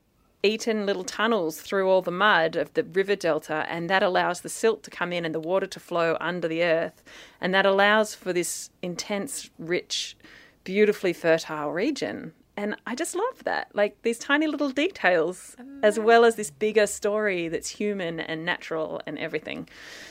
eaten 0.42 0.86
little 0.86 1.04
tunnels 1.04 1.60
through 1.60 1.88
all 1.88 2.02
the 2.02 2.10
mud 2.12 2.56
of 2.56 2.72
the 2.74 2.84
river 2.84 3.16
delta, 3.16 3.64
and 3.68 3.88
that 3.90 4.02
allows 4.02 4.40
the 4.40 4.48
silt 4.48 4.82
to 4.84 4.90
come 4.90 5.12
in 5.12 5.24
and 5.24 5.34
the 5.34 5.40
water 5.40 5.66
to 5.66 5.80
flow 5.80 6.16
under 6.20 6.48
the 6.48 6.62
earth. 6.62 7.02
And 7.40 7.54
that 7.54 7.66
allows 7.66 8.14
for 8.14 8.32
this 8.32 8.70
intense, 8.82 9.50
rich, 9.58 10.16
beautifully 10.64 11.12
fertile 11.12 11.72
region. 11.72 12.34
And 12.56 12.76
I 12.86 12.94
just 12.94 13.14
love 13.14 13.44
that. 13.44 13.68
Like 13.74 14.02
these 14.02 14.18
tiny 14.18 14.46
little 14.46 14.70
details, 14.70 15.56
as 15.82 15.98
well 15.98 16.24
as 16.24 16.36
this 16.36 16.50
bigger 16.50 16.86
story 16.86 17.48
that's 17.48 17.68
human 17.68 18.20
and 18.20 18.44
natural 18.44 19.00
and 19.06 19.18
everything. 19.18 19.68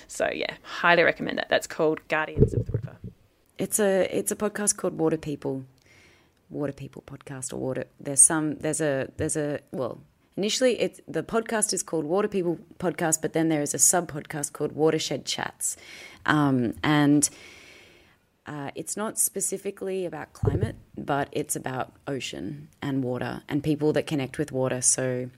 So, 0.08 0.30
yeah, 0.34 0.56
highly 0.64 1.04
recommend 1.04 1.38
that. 1.38 1.50
That's 1.50 1.68
called 1.68 2.00
Guardians 2.08 2.54
of 2.54 2.66
the 2.66 2.72
River. 2.72 2.98
It's 3.58 3.80
a 3.80 4.08
it's 4.16 4.32
a 4.32 4.36
podcast 4.36 4.78
called 4.78 4.98
Water 4.98 5.18
People, 5.18 5.66
Water 6.50 6.74
People 6.74 7.04
podcast 7.06 7.54
or 7.54 7.58
Water. 7.58 7.86
There's 8.00 8.22
some 8.22 8.56
there's 8.56 8.82
a 8.82 9.10
there's 9.18 9.38
a 9.38 9.60
well 9.72 10.00
initially 10.36 10.80
it's 10.80 11.00
the 11.08 11.22
podcast 11.22 11.74
is 11.74 11.84
called 11.84 12.06
Water 12.06 12.28
People 12.28 12.58
podcast, 12.80 13.22
but 13.22 13.34
then 13.34 13.50
there 13.50 13.62
is 13.62 13.76
a 13.76 13.80
sub 13.80 14.12
podcast 14.12 14.52
called 14.52 14.72
Watershed 14.72 15.26
Chats, 15.26 15.78
um, 16.26 16.74
and 16.82 17.30
uh, 18.48 18.72
it's 18.74 18.98
not 18.98 19.20
specifically 19.20 20.06
about 20.06 20.34
climate, 20.34 20.76
but 21.12 21.28
it's 21.34 21.58
about 21.58 21.92
ocean 22.08 22.70
and 22.82 23.04
water 23.04 23.44
and 23.50 23.62
people 23.62 23.92
that 23.92 24.08
connect 24.08 24.38
with 24.38 24.50
water. 24.54 24.82
So. 24.82 25.30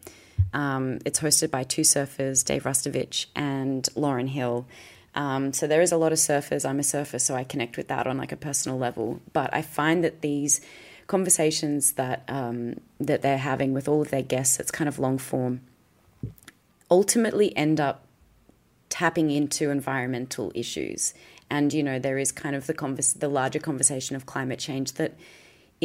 Um, 0.54 1.00
it's 1.04 1.20
hosted 1.20 1.50
by 1.50 1.64
two 1.64 1.82
surfers, 1.82 2.46
Dave 2.46 2.64
Rastovich 2.64 3.26
and 3.36 3.88
Lauren 3.96 4.28
Hill. 4.28 4.68
Um, 5.16 5.52
so 5.52 5.66
there 5.66 5.82
is 5.82 5.92
a 5.92 5.98
lot 5.98 6.12
of 6.12 6.20
surfers. 6.20 6.68
I'm 6.68 6.80
a 6.80 6.84
surfer, 6.84 7.18
so 7.18 7.34
I 7.34 7.44
connect 7.44 7.76
with 7.76 7.88
that 7.88 8.06
on 8.06 8.18
like 8.18 8.32
a 8.32 8.36
personal 8.36 8.78
level. 8.78 9.20
But 9.32 9.52
I 9.52 9.64
find 9.64 10.04
that 10.04 10.22
these 10.22 10.62
conversations 11.08 11.94
that 11.94 12.24
um, 12.28 12.80
that 13.00 13.24
they're 13.24 13.46
having 13.52 13.74
with 13.74 13.88
all 13.88 14.02
of 14.02 14.12
their 14.12 14.22
guests, 14.22 14.60
it's 14.60 14.72
kind 14.72 14.88
of 14.88 15.00
long 15.00 15.18
form, 15.18 15.62
ultimately 16.92 17.56
end 17.58 17.80
up 17.80 18.06
tapping 18.90 19.32
into 19.32 19.72
environmental 19.72 20.52
issues. 20.54 21.16
And 21.50 21.74
you 21.74 21.82
know 21.82 21.98
there 21.98 22.20
is 22.20 22.32
kind 22.32 22.56
of 22.56 22.68
the 22.68 22.76
convers- 22.76 23.14
the 23.14 23.28
larger 23.28 23.60
conversation 23.60 24.16
of 24.16 24.28
climate 24.28 24.60
change 24.60 24.94
that 24.94 25.14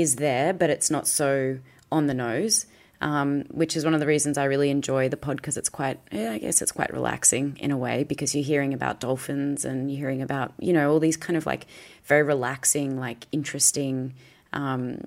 is 0.01 0.17
there, 0.17 0.53
but 0.53 0.71
it's 0.71 0.91
not 0.91 1.07
so 1.07 1.59
on 1.91 2.07
the 2.07 2.15
nose 2.15 2.67
um, 3.01 3.45
which 3.51 3.77
is 3.77 3.85
one 3.85 3.95
of 3.95 4.01
the 4.01 4.07
reasons 4.07 4.39
I 4.39 4.45
really 4.45 4.71
enjoy 4.71 5.09
the 5.09 5.17
pod 5.17 5.37
because 5.37 5.57
it's 5.57 5.69
quite, 5.69 6.01
yeah, 6.11 6.33
I 6.33 6.39
guess 6.39 6.61
it's 6.61 6.73
quite 6.73 6.93
relaxing 6.93 7.57
in 7.61 7.71
a 7.71 7.77
way 7.77 8.05
because 8.05 8.35
you're 8.35 8.45
hearing 8.45 8.75
about 8.75 9.01
dolphins 9.01 9.65
and 9.65 9.91
you're 9.91 9.99
hearing 9.99 10.21
about, 10.21 10.53
you 10.59 10.73
know, 10.73 10.91
all 10.91 10.99
these 10.99 11.17
kind 11.17 11.37
of 11.37 11.47
like 11.47 11.67
very 12.05 12.25
relaxing, 12.25 12.99
like 12.99 13.27
interesting 13.31 14.15
um, 14.53 15.03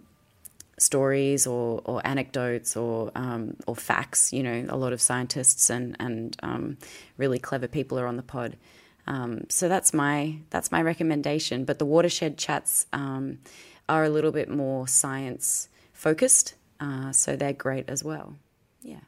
stories 0.78 1.46
or, 1.46 1.82
or 1.84 2.06
anecdotes 2.08 2.78
or 2.78 3.12
um, 3.14 3.58
or 3.68 3.76
facts. 3.76 4.32
You 4.32 4.44
know, 4.44 4.66
a 4.70 4.78
lot 4.78 4.94
of 4.94 5.02
scientists 5.02 5.70
and 5.70 5.98
and 6.00 6.38
um, 6.44 6.78
really 7.18 7.40
clever 7.40 7.68
people 7.68 8.00
are 8.00 8.08
on 8.08 8.16
the 8.16 8.24
pod. 8.24 8.56
Um, 9.06 9.48
so 9.50 9.68
that's 9.68 9.94
my 9.94 10.38
that's 10.50 10.72
my 10.72 10.82
recommendation. 10.82 11.66
But 11.66 11.78
the 11.78 11.86
watershed 11.86 12.38
chats 12.38 12.86
um, 12.94 13.40
are 13.92 14.06
a 14.06 14.10
little 14.10 14.32
bit 14.32 14.50
more 14.50 14.88
science 14.88 15.68
focused. 15.92 16.56
Uh, 16.80 17.12
so 17.12 17.36
they're 17.36 17.52
great 17.52 17.90
as 17.90 18.04
well. 18.04 18.36
Yeah. 18.82 19.02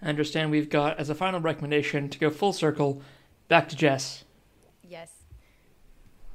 I 0.00 0.06
understand 0.06 0.52
we've 0.52 0.70
got, 0.70 0.98
as 0.98 1.10
a 1.10 1.14
final 1.14 1.40
recommendation, 1.40 2.08
to 2.08 2.18
go 2.18 2.30
full 2.30 2.52
circle, 2.52 3.02
back 3.48 3.68
to 3.70 3.76
Jess. 3.76 4.24
Yes. 4.82 5.10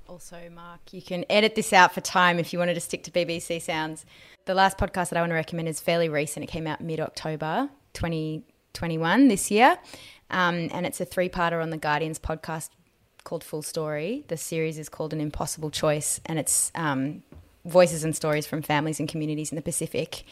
Also, 0.07 0.49
Mark, 0.53 0.81
you 0.91 1.01
can 1.01 1.23
edit 1.29 1.55
this 1.55 1.71
out 1.71 1.93
for 1.93 2.01
time 2.01 2.39
if 2.39 2.51
you 2.51 2.59
wanted 2.59 2.73
to 2.73 2.81
stick 2.81 3.03
to 3.03 3.11
BBC 3.11 3.61
Sounds. 3.61 4.05
The 4.45 4.53
last 4.53 4.77
podcast 4.77 5.09
that 5.09 5.17
I 5.17 5.21
want 5.21 5.31
to 5.31 5.35
recommend 5.35 5.69
is 5.69 5.79
fairly 5.79 6.09
recent. 6.09 6.43
It 6.43 6.47
came 6.47 6.67
out 6.67 6.81
mid 6.81 6.99
October 6.99 7.69
2021 7.93 9.29
this 9.29 9.49
year. 9.49 9.77
Um, 10.29 10.67
and 10.73 10.85
it's 10.85 10.99
a 10.99 11.05
three 11.05 11.29
parter 11.29 11.61
on 11.61 11.69
the 11.69 11.77
Guardians 11.77 12.19
podcast 12.19 12.69
called 13.23 13.43
Full 13.43 13.61
Story. 13.61 14.23
The 14.27 14.37
series 14.37 14.77
is 14.77 14.89
called 14.89 15.13
An 15.13 15.21
Impossible 15.21 15.71
Choice, 15.71 16.19
and 16.25 16.39
it's 16.39 16.71
um, 16.75 17.23
voices 17.65 18.03
and 18.03 18.15
stories 18.15 18.45
from 18.45 18.61
families 18.61 18.99
and 18.99 19.07
communities 19.07 19.51
in 19.51 19.55
the 19.55 19.61
Pacific 19.61 20.25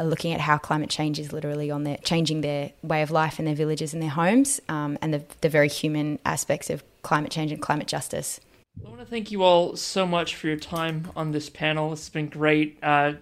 looking 0.00 0.32
at 0.32 0.40
how 0.40 0.56
climate 0.56 0.90
change 0.90 1.18
is 1.18 1.32
literally 1.32 1.70
on 1.70 1.84
their 1.84 1.96
changing 1.98 2.40
their 2.42 2.70
way 2.82 3.02
of 3.02 3.10
life 3.10 3.38
in 3.38 3.44
their 3.44 3.54
villages 3.54 3.92
and 3.92 4.02
their 4.02 4.10
homes, 4.10 4.60
um, 4.68 4.98
and 5.02 5.12
the, 5.12 5.24
the 5.40 5.48
very 5.48 5.68
human 5.68 6.18
aspects 6.24 6.70
of 6.70 6.82
climate 7.02 7.30
change 7.30 7.52
and 7.52 7.60
climate 7.60 7.88
justice. 7.88 8.40
I 8.84 8.88
want 8.88 9.00
to 9.00 9.06
thank 9.06 9.30
you 9.30 9.42
all 9.42 9.76
so 9.76 10.06
much 10.06 10.36
for 10.36 10.46
your 10.46 10.56
time 10.56 11.10
on 11.16 11.32
this 11.32 11.50
panel. 11.50 11.92
It's 11.92 12.08
been 12.08 12.28
great. 12.28 12.78
Uh, 12.82 13.14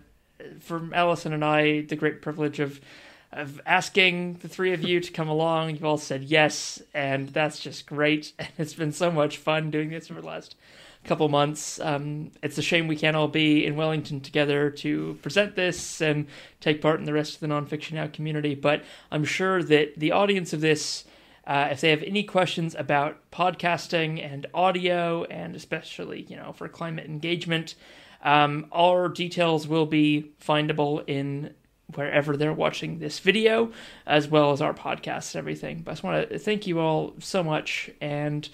for 0.61 0.89
Allison 0.93 1.33
and 1.33 1.45
I, 1.45 1.83
the 1.83 1.97
great 1.97 2.23
privilege 2.23 2.61
of 2.61 2.81
of 3.33 3.61
asking 3.67 4.35
the 4.35 4.49
three 4.49 4.73
of 4.73 4.83
you 4.83 5.01
to 5.01 5.13
come 5.13 5.29
along. 5.29 5.71
You've 5.71 5.85
all 5.85 5.99
said 5.99 6.25
yes, 6.25 6.81
and 6.95 7.29
that's 7.29 7.61
just 7.61 7.87
great. 7.87 8.33
And 8.39 8.49
it's 8.59 8.75
been 8.75 8.93
so 8.93 9.11
much 9.11 9.37
fun 9.37 9.71
doing 9.71 9.91
this 9.91 10.09
for 10.09 10.15
the 10.15 10.27
last 10.27 10.57
couple 11.05 11.29
months. 11.29 11.79
Um, 11.81 12.31
it's 12.43 12.59
a 12.59 12.63
shame 12.63 12.89
we 12.89 12.97
can't 12.97 13.17
all 13.17 13.29
be 13.29 13.65
in 13.65 13.77
Wellington 13.77 14.21
together 14.21 14.71
to 14.71 15.19
present 15.23 15.57
this 15.57 16.01
and 16.01 16.27
take 16.61 16.83
part 16.83 16.99
in 16.99 17.07
the 17.07 17.13
rest 17.13 17.35
of 17.35 17.41
the 17.41 17.47
nonfiction 17.47 17.93
now 17.93 18.07
community, 18.09 18.55
but 18.55 18.83
I'm 19.11 19.25
sure 19.25 19.63
that 19.63 19.99
the 19.99 20.13
audience 20.13 20.53
of 20.53 20.61
this, 20.61 21.05
uh, 21.47 21.69
if 21.71 21.81
they 21.81 21.91
have 21.91 22.03
any 22.03 22.25
questions 22.25 22.75
about 22.75 23.31
podcasting 23.31 24.23
and 24.23 24.47
audio, 24.53 25.25
and 25.25 25.55
especially, 25.55 26.23
you 26.23 26.37
know, 26.37 26.53
for 26.53 26.69
climate 26.69 27.07
engagement, 27.07 27.75
um, 28.23 28.67
our 28.73 29.09
details 29.09 29.69
will 29.69 29.87
be 29.87 30.33
findable 30.45 31.05
in 31.07 31.55
wherever 31.95 32.37
they're 32.37 32.53
watching 32.53 32.99
this 32.99 33.19
video, 33.19 33.73
as 34.07 34.29
well 34.29 34.53
as 34.53 34.61
our 34.61 34.75
podcast 34.75 35.35
and 35.35 35.41
everything. 35.41 35.81
But 35.83 35.91
I 35.91 35.95
just 35.95 36.03
want 36.05 36.29
to 36.31 36.39
thank 36.39 36.67
you 36.67 36.81
all 36.81 37.15
so 37.19 37.43
much 37.43 37.91
and 38.01 38.49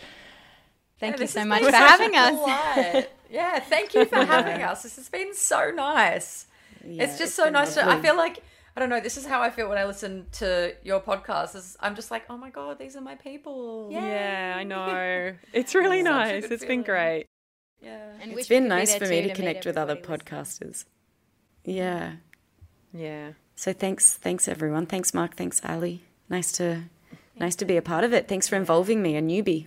Thank 1.01 1.17
Yeah, 1.17 1.23
you 1.23 1.27
so 1.27 1.45
much 1.45 1.63
for 1.63 1.73
having 1.73 2.15
us. 2.15 3.07
yeah, 3.29 3.59
thank 3.59 3.95
you 3.95 4.05
for 4.05 4.25
having 4.25 4.63
us. 4.63 4.85
This 4.85 4.97
has 4.97 5.09
been 5.09 5.35
so 5.35 5.71
nice. 5.71 6.47
Yeah, 6.87 7.03
it's 7.05 7.19
just 7.19 7.31
it's 7.31 7.35
so 7.35 7.51
nice. 7.51 7.75
To, 7.75 7.87
I 7.87 8.01
feel 8.01 8.17
like 8.17 8.43
I 8.77 8.81
don't 8.81 8.89
know. 8.89 9.01
This 9.01 9.17
is 9.17 9.27
how 9.27 9.43
I 9.43 9.51
feel 9.51 9.69
when 9.69 9.77
I 9.79 9.85
listen 9.85 10.27
to 10.33 10.75
your 10.85 11.01
podcast. 11.01 11.57
Is 11.57 11.77
I'm 11.81 11.95
just 11.97 12.11
like, 12.13 12.25
oh 12.31 12.37
my 12.37 12.51
god, 12.51 12.79
these 12.79 12.95
are 12.97 13.01
my 13.01 13.17
people. 13.17 13.89
Yeah, 13.91 14.55
I 14.57 14.63
know. 14.65 15.35
It's 15.53 15.75
really 15.75 16.03
Such 16.03 16.07
a 16.07 16.11
nice. 16.11 16.43
good 16.43 16.53
It's 16.53 16.65
been 16.65 16.83
great. 16.83 17.27
Yeah. 17.83 18.13
And 18.21 18.31
It's 18.31 18.35
wish 18.37 18.51
we 18.51 18.57
been 18.57 18.69
nice 18.69 18.95
for 18.95 19.07
me 19.07 19.23
to 19.23 19.27
meet 19.29 19.35
connect 19.35 19.67
with 19.67 19.77
other 19.77 19.93
everybody 19.93 20.25
podcasters. 20.25 20.85
Yeah. 21.65 22.13
Yeah. 22.95 23.33
So 23.57 23.73
thanks, 23.73 24.15
thanks 24.15 24.49
everyone. 24.49 24.87
Thanks 24.87 25.13
Mark. 25.13 25.35
Thanks 25.37 25.61
Allie. 25.65 26.03
Nice 26.31 26.53
to, 26.53 26.85
nice 27.39 27.57
to 27.57 27.65
be 27.65 27.77
a 27.77 27.83
part 27.83 28.05
of 28.05 28.13
it. 28.15 28.29
Thanks 28.29 28.49
for 28.49 28.57
involving 28.57 29.03
me, 29.03 29.17
a 29.17 29.23
newbie. 29.23 29.67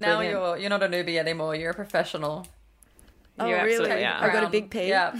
Now 0.00 0.16
Brilliant. 0.16 0.32
you're 0.40 0.56
you're 0.58 0.70
not 0.70 0.82
a 0.82 0.88
newbie 0.88 1.18
anymore. 1.18 1.54
You're 1.54 1.70
a 1.70 1.74
professional. 1.74 2.46
Oh, 3.38 3.46
You 3.46 3.54
absolutely 3.54 3.90
really? 3.90 4.04
are. 4.04 4.30
I 4.30 4.32
got 4.32 4.44
a 4.44 4.48
big 4.50 4.70
P. 4.70 4.88
Yeah. 4.88 5.16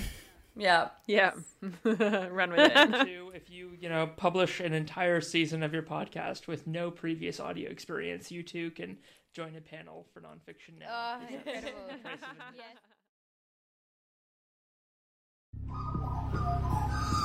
Yeah. 0.57 0.89
Yeah. 1.07 1.33
Run 1.85 2.51
with 2.51 2.73
it. 2.75 3.07
to 3.07 3.33
if 3.35 3.49
you 3.51 3.71
you 3.81 3.89
know 3.89 4.07
publish 4.17 4.61
an 4.61 4.73
entire 4.73 5.21
season 5.21 5.63
of 5.63 5.73
your 5.73 5.83
podcast 5.83 6.47
with 6.47 6.67
no 6.67 6.91
previous 6.91 7.41
audio 7.41 7.71
experience, 7.71 8.31
you 8.31 8.43
too 8.43 8.71
can 8.73 8.99
join 9.33 9.57
a 9.57 9.61
panel 9.61 10.07
for 10.13 10.21
nonfiction 10.21 10.79
now. 10.81 10.87
Ah, 10.91 11.21